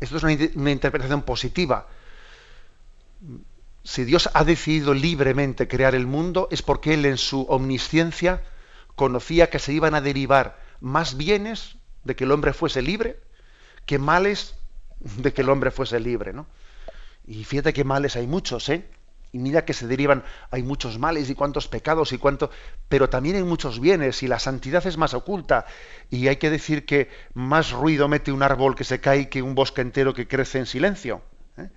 esto 0.00 0.16
es 0.16 0.24
una, 0.24 0.70
interpretación 0.72 1.22
positiva. 1.22 1.86
Si 3.84 4.04
Dios 4.04 4.28
ha 4.34 4.42
decidido 4.42 4.94
libremente 4.94 5.68
crear 5.68 5.94
el 5.94 6.08
mundo, 6.08 6.48
es 6.50 6.62
porque 6.62 6.94
Él 6.94 7.06
en 7.06 7.18
su 7.18 7.42
omnisciencia 7.42 8.42
conocía 8.96 9.48
que 9.48 9.60
se 9.60 9.72
iban 9.72 9.94
a 9.94 10.00
derivar 10.00 10.60
más 10.80 11.16
bienes 11.16 11.76
de 12.02 12.16
que 12.16 12.24
el 12.24 12.32
hombre 12.32 12.52
fuese 12.52 12.82
libre 12.82 13.20
que 13.86 13.98
males 13.98 14.56
de 14.98 15.32
que 15.32 15.42
el 15.42 15.50
hombre 15.50 15.70
fuese 15.70 16.00
libre. 16.00 16.32
¿no? 16.32 16.48
Y 17.26 17.44
fíjate 17.44 17.72
que 17.72 17.84
males 17.84 18.16
hay 18.16 18.26
muchos, 18.26 18.68
¿eh? 18.70 18.88
Y 19.34 19.38
mira 19.40 19.64
que 19.64 19.72
se 19.72 19.88
derivan, 19.88 20.22
hay 20.52 20.62
muchos 20.62 21.00
males 21.00 21.28
y 21.28 21.34
cuántos 21.34 21.66
pecados 21.66 22.12
y 22.12 22.18
cuánto, 22.18 22.50
pero 22.88 23.10
también 23.10 23.34
hay 23.34 23.42
muchos 23.42 23.80
bienes 23.80 24.22
y 24.22 24.28
la 24.28 24.38
santidad 24.38 24.86
es 24.86 24.96
más 24.96 25.12
oculta. 25.12 25.66
Y 26.08 26.28
hay 26.28 26.36
que 26.36 26.50
decir 26.50 26.86
que 26.86 27.10
más 27.34 27.72
ruido 27.72 28.06
mete 28.06 28.30
un 28.30 28.44
árbol 28.44 28.76
que 28.76 28.84
se 28.84 29.00
cae 29.00 29.28
que 29.28 29.42
un 29.42 29.56
bosque 29.56 29.80
entero 29.80 30.14
que 30.14 30.28
crece 30.28 30.60
en 30.60 30.66
silencio. 30.66 31.20
¿eh? 31.58 31.68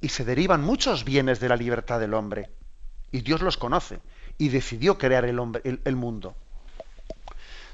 Y 0.00 0.08
se 0.08 0.24
derivan 0.24 0.62
muchos 0.62 1.04
bienes 1.04 1.38
de 1.38 1.50
la 1.50 1.56
libertad 1.56 2.00
del 2.00 2.14
hombre. 2.14 2.48
Y 3.12 3.20
Dios 3.20 3.42
los 3.42 3.58
conoce. 3.58 4.00
Y 4.38 4.48
decidió 4.48 4.96
crear 4.96 5.26
el, 5.26 5.40
hombre, 5.40 5.60
el 5.84 5.96
mundo. 5.96 6.34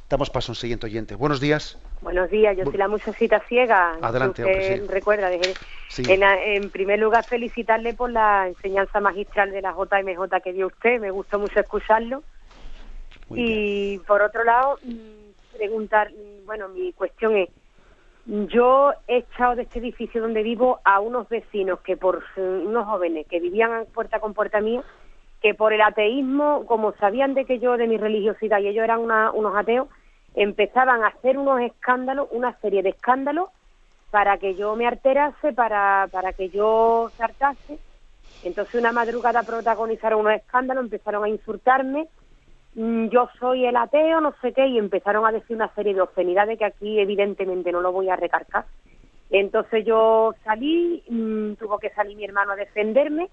Damos 0.09 0.30
paso 0.30 0.51
a 0.51 0.55
un 0.55 0.57
siguiente 0.57 0.86
oyente. 0.86 1.14
Buenos 1.14 1.38
días. 1.38 1.78
Buenos 2.01 2.30
días, 2.30 2.57
yo 2.57 2.64
soy 2.64 2.78
la 2.78 2.88
muchachita 2.88 3.40
ciega. 3.46 3.98
Adelante, 4.01 4.42
usted 4.42 4.86
recuerda. 4.88 5.30
En, 5.98 6.70
primer 6.70 6.98
lugar, 6.98 7.26
felicitarle 7.28 7.92
por 7.92 8.11
la 8.11 8.48
enseñanza 8.48 9.01
magistral 9.01 9.51
de 9.51 9.61
la 9.61 9.72
JMJ 9.72 10.40
que 10.42 10.53
dio 10.55 10.68
usted. 10.68 10.98
Me 10.98 11.11
gustó 11.11 11.38
mucho 11.38 11.61
escucharlo. 11.61 12.22
y 13.32 13.98
por 14.09 14.22
otro 14.22 14.42
lado, 14.44 14.78
mm, 14.82 15.57
preguntar, 15.57 16.11
mm, 16.11 16.46
bueno, 16.46 16.68
mi 16.68 16.92
cuestión 16.94 17.36
es, 17.36 17.48
yo 18.26 18.92
he 19.07 19.18
echado 19.18 19.55
de 19.55 19.62
este 19.62 19.78
edificio 19.78 20.20
donde 20.20 20.42
vivo 20.42 20.80
a 20.84 21.01
unos 21.01 21.28
vecinos 21.28 21.80
que 21.80 21.96
por 21.96 22.24
unos 22.36 22.86
jóvenes 22.86 23.26
que 23.28 23.38
vivían 23.38 23.86
puerta 23.94 24.18
con 24.18 24.34
puerta 24.34 24.61
mía, 24.61 24.82
que 25.40 25.55
por 25.55 25.72
el 25.72 25.80
ateísmo, 25.80 26.64
como 26.66 26.92
sabían 26.94 27.34
de 27.34 27.44
que 27.44 27.61
yo, 27.61 27.76
de 27.76 27.86
mi 27.86 27.98
religiosidad, 27.98 28.59
y 28.59 28.68
ellos 28.68 28.84
eran 28.84 29.01
unos 29.01 29.55
ateos, 29.55 29.88
empezaban 30.35 31.03
a 31.03 31.09
hacer 31.09 31.39
unos 31.39 31.61
escándalos, 31.61 32.28
una 32.31 32.53
serie 32.61 32.83
de 32.83 32.91
escándalos, 32.91 33.49
para 34.11 34.39
que 34.39 34.55
yo 34.55 34.74
me 34.76 34.87
alterase, 34.87 35.53
para, 35.53 36.09
para 36.11 36.33
que 36.33 36.49
yo 36.49 37.11
saltase. 37.16 37.78
Entonces 38.43 38.74
una 38.74 38.93
madrugada 38.93 39.43
protagonizaron 39.43 40.20
unos 40.20 40.35
escándalos, 40.35 40.85
empezaron 40.85 41.24
a 41.24 41.28
insultarme, 41.28 42.09
mm, 42.74 43.09
yo 43.09 43.28
soy 43.39 43.66
el 43.66 43.76
ateo, 43.76 44.20
no 44.20 44.35
sé 44.41 44.53
qué, 44.53 44.66
y 44.66 44.78
empezaron 44.78 45.26
a 45.26 45.33
decir 45.33 45.57
una 45.57 45.72
serie 45.74 45.95
de 45.95 46.01
obscenidades 46.01 46.59
que 46.59 46.64
aquí 46.64 46.99
evidentemente 46.99 47.70
no 47.70 47.81
lo 47.81 47.93
voy 47.93 48.09
a 48.09 48.16
recargar. 48.16 48.64
Entonces 49.31 49.85
yo 49.85 50.35
salí, 50.45 51.05
mm, 51.09 51.55
tuvo 51.55 51.78
que 51.78 51.91
salir 51.91 52.16
mi 52.16 52.24
hermano 52.24 52.53
a 52.53 52.57
defenderme, 52.57 53.28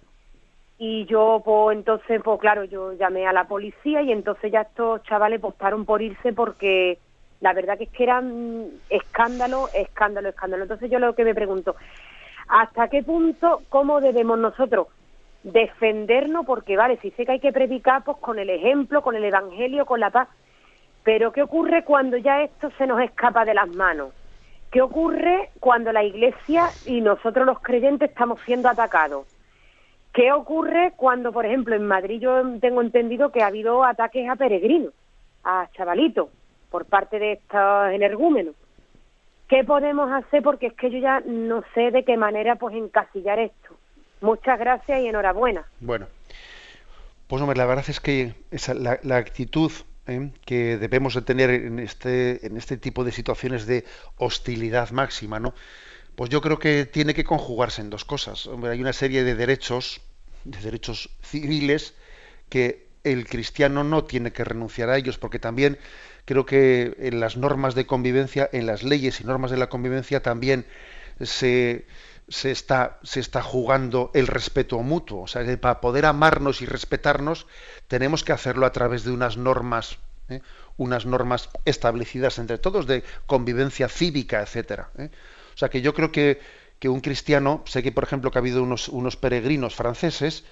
y 0.79 1.05
yo 1.05 1.41
pues 1.43 1.77
entonces 1.77 2.21
pues 2.23 2.39
claro 2.39 2.63
yo 2.63 2.93
llamé 2.93 3.25
a 3.25 3.33
la 3.33 3.45
policía 3.45 4.01
y 4.03 4.11
entonces 4.11 4.51
ya 4.51 4.61
estos 4.61 5.01
chavales 5.03 5.41
postaron 5.41 5.85
por 5.85 6.01
irse 6.01 6.33
porque 6.33 6.99
la 7.41 7.53
verdad 7.53 7.77
que 7.77 7.85
es 7.85 7.89
que 7.89 8.03
eran 8.03 8.67
escándalo 8.89 9.69
escándalo 9.73 10.29
escándalo. 10.29 10.63
Entonces 10.63 10.91
yo 10.91 10.99
lo 10.99 11.15
que 11.15 11.23
me 11.23 11.33
pregunto 11.35 11.75
hasta 12.47 12.89
qué 12.89 13.03
punto 13.03 13.63
cómo 13.69 14.01
debemos 14.01 14.37
nosotros 14.37 14.87
defendernos 15.43 16.45
porque 16.45 16.77
vale 16.77 16.97
si 16.97 17.11
sé 17.11 17.25
que 17.25 17.33
hay 17.33 17.39
que 17.39 17.53
predicar 17.53 18.03
pues 18.03 18.17
con 18.17 18.37
el 18.37 18.49
ejemplo 18.49 19.01
con 19.01 19.15
el 19.15 19.23
evangelio 19.23 19.85
con 19.85 19.99
la 19.99 20.11
paz 20.11 20.27
pero 21.03 21.31
qué 21.31 21.41
ocurre 21.41 21.83
cuando 21.83 22.17
ya 22.17 22.41
esto 22.43 22.69
se 22.77 22.85
nos 22.85 23.01
escapa 23.01 23.45
de 23.45 23.53
las 23.53 23.67
manos 23.69 24.13
qué 24.71 24.81
ocurre 24.81 25.51
cuando 25.59 25.91
la 25.91 26.03
iglesia 26.03 26.69
y 26.85 27.01
nosotros 27.01 27.45
los 27.45 27.59
creyentes 27.59 28.09
estamos 28.09 28.39
siendo 28.45 28.67
atacados 28.67 29.25
¿Qué 30.17 30.31
ocurre 30.31 30.93
cuando, 30.95 31.31
por 31.31 31.45
ejemplo, 31.45 31.75
en 31.75 31.85
Madrid 31.85 32.19
yo 32.19 32.41
tengo 32.59 32.81
entendido 32.81 33.31
que 33.31 33.43
ha 33.43 33.47
habido 33.47 33.83
ataques 33.83 34.27
a 34.27 34.35
peregrinos, 34.35 34.91
a 35.43 35.69
chavalitos, 35.73 36.29
por 36.71 36.85
parte 36.85 37.19
de 37.19 37.33
estos 37.33 37.91
energúmenos? 37.91 38.55
¿Qué 39.47 39.63
podemos 39.63 40.11
hacer? 40.11 40.41
Porque 40.41 40.65
es 40.65 40.73
que 40.73 40.89
yo 40.89 40.97
ya 40.97 41.19
no 41.19 41.63
sé 41.75 41.91
de 41.91 42.03
qué 42.03 42.17
manera 42.17 42.55
pues 42.55 42.73
encasillar 42.73 43.37
esto. 43.37 43.77
Muchas 44.21 44.57
gracias 44.57 45.01
y 45.01 45.05
enhorabuena. 45.05 45.67
Bueno, 45.81 46.07
pues 47.27 47.39
hombre, 47.39 47.55
la 47.55 47.67
verdad 47.67 47.85
es 47.87 47.99
que 47.99 48.33
esa, 48.49 48.73
la, 48.73 49.17
actitud 49.17 49.71
¿eh? 50.07 50.31
que 50.47 50.77
debemos 50.77 51.13
de 51.13 51.21
tener 51.21 51.51
en 51.51 51.77
este, 51.77 52.43
en 52.43 52.57
este 52.57 52.77
tipo 52.77 53.03
de 53.03 53.11
situaciones 53.11 53.67
de 53.67 53.85
hostilidad 54.17 54.89
máxima, 54.89 55.39
¿no? 55.39 55.53
Pues 56.15 56.31
yo 56.31 56.41
creo 56.41 56.57
que 56.57 56.87
tiene 56.87 57.13
que 57.13 57.23
conjugarse 57.23 57.81
en 57.81 57.91
dos 57.91 58.03
cosas. 58.03 58.47
Hombre, 58.47 58.71
hay 58.71 58.81
una 58.81 58.93
serie 58.93 59.23
de 59.23 59.35
derechos 59.35 60.01
de 60.51 60.59
derechos 60.59 61.09
civiles 61.21 61.93
que 62.49 62.87
el 63.03 63.27
cristiano 63.27 63.83
no 63.83 64.03
tiene 64.03 64.31
que 64.31 64.43
renunciar 64.43 64.89
a 64.89 64.97
ellos, 64.97 65.17
porque 65.17 65.39
también 65.39 65.77
creo 66.25 66.45
que 66.45 66.95
en 66.99 67.19
las 67.19 67.37
normas 67.37 67.75
de 67.75 67.85
convivencia, 67.85 68.49
en 68.51 68.65
las 68.65 68.83
leyes 68.83 69.21
y 69.21 69.23
normas 69.23 69.51
de 69.51 69.57
la 69.57 69.69
convivencia 69.69 70.21
también 70.21 70.65
se, 71.21 71.85
se, 72.27 72.51
está, 72.51 72.99
se 73.03 73.19
está 73.19 73.41
jugando 73.41 74.11
el 74.13 74.27
respeto 74.27 74.79
mutuo. 74.79 75.21
O 75.21 75.27
sea, 75.27 75.45
que 75.45 75.57
para 75.57 75.79
poder 75.79 76.05
amarnos 76.05 76.61
y 76.61 76.65
respetarnos 76.65 77.47
tenemos 77.87 78.23
que 78.23 78.33
hacerlo 78.33 78.65
a 78.65 78.71
través 78.71 79.03
de 79.03 79.11
unas 79.11 79.37
normas, 79.37 79.99
¿eh? 80.29 80.41
unas 80.75 81.05
normas 81.05 81.49
establecidas 81.65 82.39
entre 82.39 82.57
todos 82.57 82.87
de 82.87 83.03
convivencia 83.25 83.87
cívica, 83.87 84.41
etcétera. 84.41 84.89
¿eh? 84.97 85.09
O 85.55 85.57
sea 85.57 85.69
que 85.69 85.81
yo 85.81 85.93
creo 85.93 86.11
que 86.11 86.39
que 86.79 86.89
un 86.89 87.01
cristiano, 87.01 87.63
sé 87.65 87.83
que 87.83 87.91
por 87.91 88.03
ejemplo 88.03 88.31
que 88.31 88.37
ha 88.37 88.41
habido 88.41 88.63
unos, 88.63 88.87
unos 88.89 89.17
peregrinos 89.17 89.75
franceses 89.75 90.43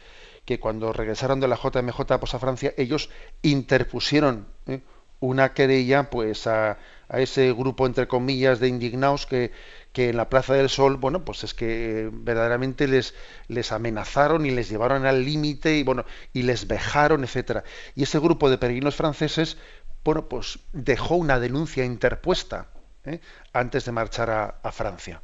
que 0.46 0.60
cuando 0.60 0.94
regresaron 0.94 1.40
de 1.40 1.48
la 1.48 1.58
JMJ 1.58 2.20
pues, 2.20 2.34
a 2.34 2.40
Francia, 2.40 2.74
ellos 2.78 3.10
interpusieron 3.42 4.48
¿eh? 4.68 4.82
una 5.20 5.54
querella 5.54 6.10
pues 6.10 6.46
a, 6.46 6.78
a, 7.10 7.20
ese 7.20 7.52
grupo 7.52 7.88
entre 7.88 8.08
comillas 8.08 8.60
de 8.60 8.68
indignados 8.68 9.26
que, 9.26 9.52
que 9.92 10.10
en 10.10 10.18
la 10.18 10.30
Plaza 10.30 10.54
del 10.54 10.70
Sol, 10.70 10.98
bueno, 10.98 11.26
pues 11.26 11.44
es 11.44 11.54
que 11.54 12.10
verdaderamente 12.12 12.88
les, 12.88 13.16
les 13.48 13.72
amenazaron 13.72 14.46
y 14.46 14.52
les 14.52 14.70
llevaron 14.70 15.06
al 15.06 15.26
límite 15.26 15.78
y 15.78 15.84
bueno, 15.84 16.06
y 16.32 16.44
les 16.44 16.68
vejaron, 16.68 17.24
etcétera. 17.24 17.64
Y 17.96 18.04
ese 18.04 18.20
grupo 18.20 18.50
de 18.50 18.60
peregrinos 18.60 18.96
franceses, 18.96 19.58
bueno, 20.04 20.30
pues 20.30 20.60
dejó 20.74 21.16
una 21.16 21.40
denuncia 21.40 21.86
interpuesta 21.86 22.68
¿eh? 23.04 23.20
antes 23.52 23.86
de 23.86 23.92
marchar 23.92 24.30
a, 24.30 24.60
a 24.62 24.72
Francia 24.72 25.22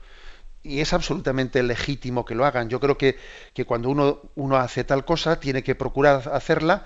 y 0.64 0.80
es 0.80 0.94
absolutamente 0.94 1.64
legítimo 1.64 2.26
que 2.26 2.36
lo 2.36 2.46
hagan. 2.46 2.70
Yo 2.70 2.80
creo 2.80 2.98
que, 2.98 3.18
que 3.54 3.66
cuando 3.66 3.90
uno, 3.90 4.22
uno 4.36 4.58
hace 4.58 4.84
tal 4.84 5.06
cosa, 5.06 5.40
tiene 5.40 5.64
que 5.64 5.76
procurar 5.76 6.30
hacerla 6.34 6.86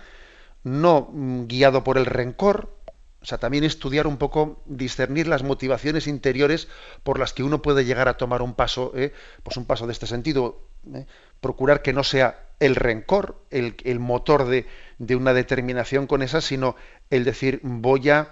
no 0.63 1.09
mm, 1.11 1.47
guiado 1.47 1.83
por 1.83 1.97
el 1.97 2.05
rencor, 2.05 2.75
o 3.21 3.25
sea, 3.25 3.37
también 3.39 3.63
estudiar 3.63 4.05
un 4.05 4.17
poco, 4.17 4.61
discernir 4.65 5.27
las 5.27 5.41
motivaciones 5.41 6.05
interiores 6.05 6.67
por 7.03 7.17
las 7.17 7.33
que 7.33 7.43
uno 7.43 7.61
puede 7.61 7.83
llegar 7.83 8.07
a 8.07 8.17
tomar 8.17 8.41
un 8.41 8.53
paso, 8.53 8.91
¿eh? 8.95 9.13
pues 9.41 9.57
un 9.57 9.65
paso 9.65 9.87
de 9.87 9.93
este 9.93 10.05
sentido. 10.05 10.61
¿eh? 10.93 11.05
Procurar 11.41 11.81
que 11.81 11.91
no 11.91 12.03
sea 12.03 12.39
el 12.59 12.75
rencor 12.75 13.41
el, 13.49 13.75
el 13.83 13.99
motor 13.99 14.45
de, 14.45 14.67
de, 14.99 15.15
una 15.15 15.33
determinación 15.33 16.07
con 16.07 16.21
esa, 16.21 16.39
sino 16.39 16.75
el 17.09 17.23
decir 17.23 17.61
voy 17.63 18.09
a 18.09 18.31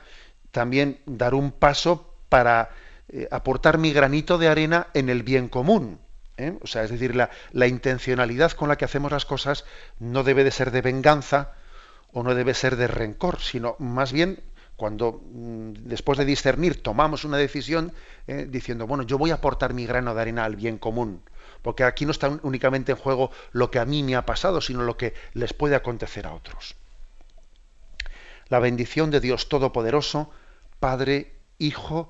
también 0.52 1.00
dar 1.08 1.34
un 1.34 1.52
paso 1.52 2.14
para 2.30 2.70
eh, 3.10 3.28
aportar 3.32 3.78
mi 3.78 3.94
granito 3.94 4.38
de 4.38 4.48
arena 4.48 4.88
en 4.94 5.10
el 5.10 5.24
bien 5.24 5.50
común. 5.50 6.00
¿eh? 6.38 6.58
O 6.62 6.68
sea, 6.68 6.84
es 6.84 6.92
decir, 6.92 7.16
la, 7.16 7.30
la, 7.52 7.68
intencionalidad 7.68 8.52
con 8.52 8.70
la 8.70 8.78
que 8.78 8.86
hacemos 8.86 9.12
las 9.12 9.26
cosas 9.26 9.66
no 10.00 10.24
debe 10.24 10.44
de 10.44 10.52
ser 10.52 10.72
de 10.72 10.82
venganza 10.82 11.54
o 12.12 12.24
no 12.24 12.36
debe 12.36 12.54
ser 12.54 12.76
de 12.76 12.88
rencor, 12.88 13.40
sino 13.40 13.76
más 13.80 14.12
bien 14.12 14.40
cuando 14.76 15.22
mm, 15.32 15.74
después 15.86 16.18
de 16.18 16.26
discernir 16.26 16.82
tomamos 16.82 17.26
una 17.26 17.38
decisión 17.38 17.94
eh, 18.28 18.48
diciendo, 18.50 18.88
bueno, 18.88 19.04
yo 19.04 19.18
voy 19.18 19.32
a 19.32 19.36
aportar 19.36 19.74
mi 19.74 19.86
grano 19.86 20.14
de 20.14 20.22
arena 20.22 20.46
al 20.46 20.56
bien 20.56 20.78
común, 20.78 21.22
porque 21.62 21.84
aquí 21.84 22.06
no 22.06 22.12
está 22.12 22.30
únicamente 22.44 22.92
en 22.92 22.98
juego 22.98 23.32
lo 23.52 23.72
que 23.72 23.80
a 23.80 23.86
mí 23.86 24.04
me 24.04 24.16
ha 24.16 24.26
pasado, 24.26 24.62
sino 24.62 24.84
lo 24.84 24.98
que 24.98 25.14
les 25.34 25.54
puede 25.54 25.76
acontecer 25.76 26.26
a 26.26 26.34
otros. 26.34 26.76
La 28.50 28.60
bendición 28.60 29.10
de 29.10 29.20
Dios 29.20 29.50
Todopoderoso, 29.50 30.30
Padre, 30.80 31.34
Hijo 31.60 32.10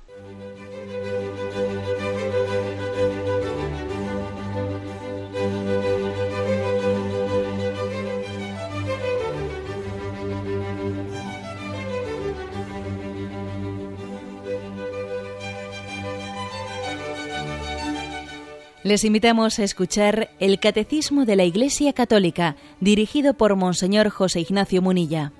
Les 18.83 19.05
invitamos 19.05 19.59
a 19.59 19.63
escuchar 19.63 20.31
el 20.39 20.59
Catecismo 20.59 21.25
de 21.25 21.35
la 21.35 21.43
Iglesia 21.43 21.93
Católica, 21.93 22.55
dirigido 22.79 23.35
por 23.35 23.55
Monseñor 23.55 24.09
José 24.09 24.39
Ignacio 24.39 24.81
Munilla. 24.81 25.31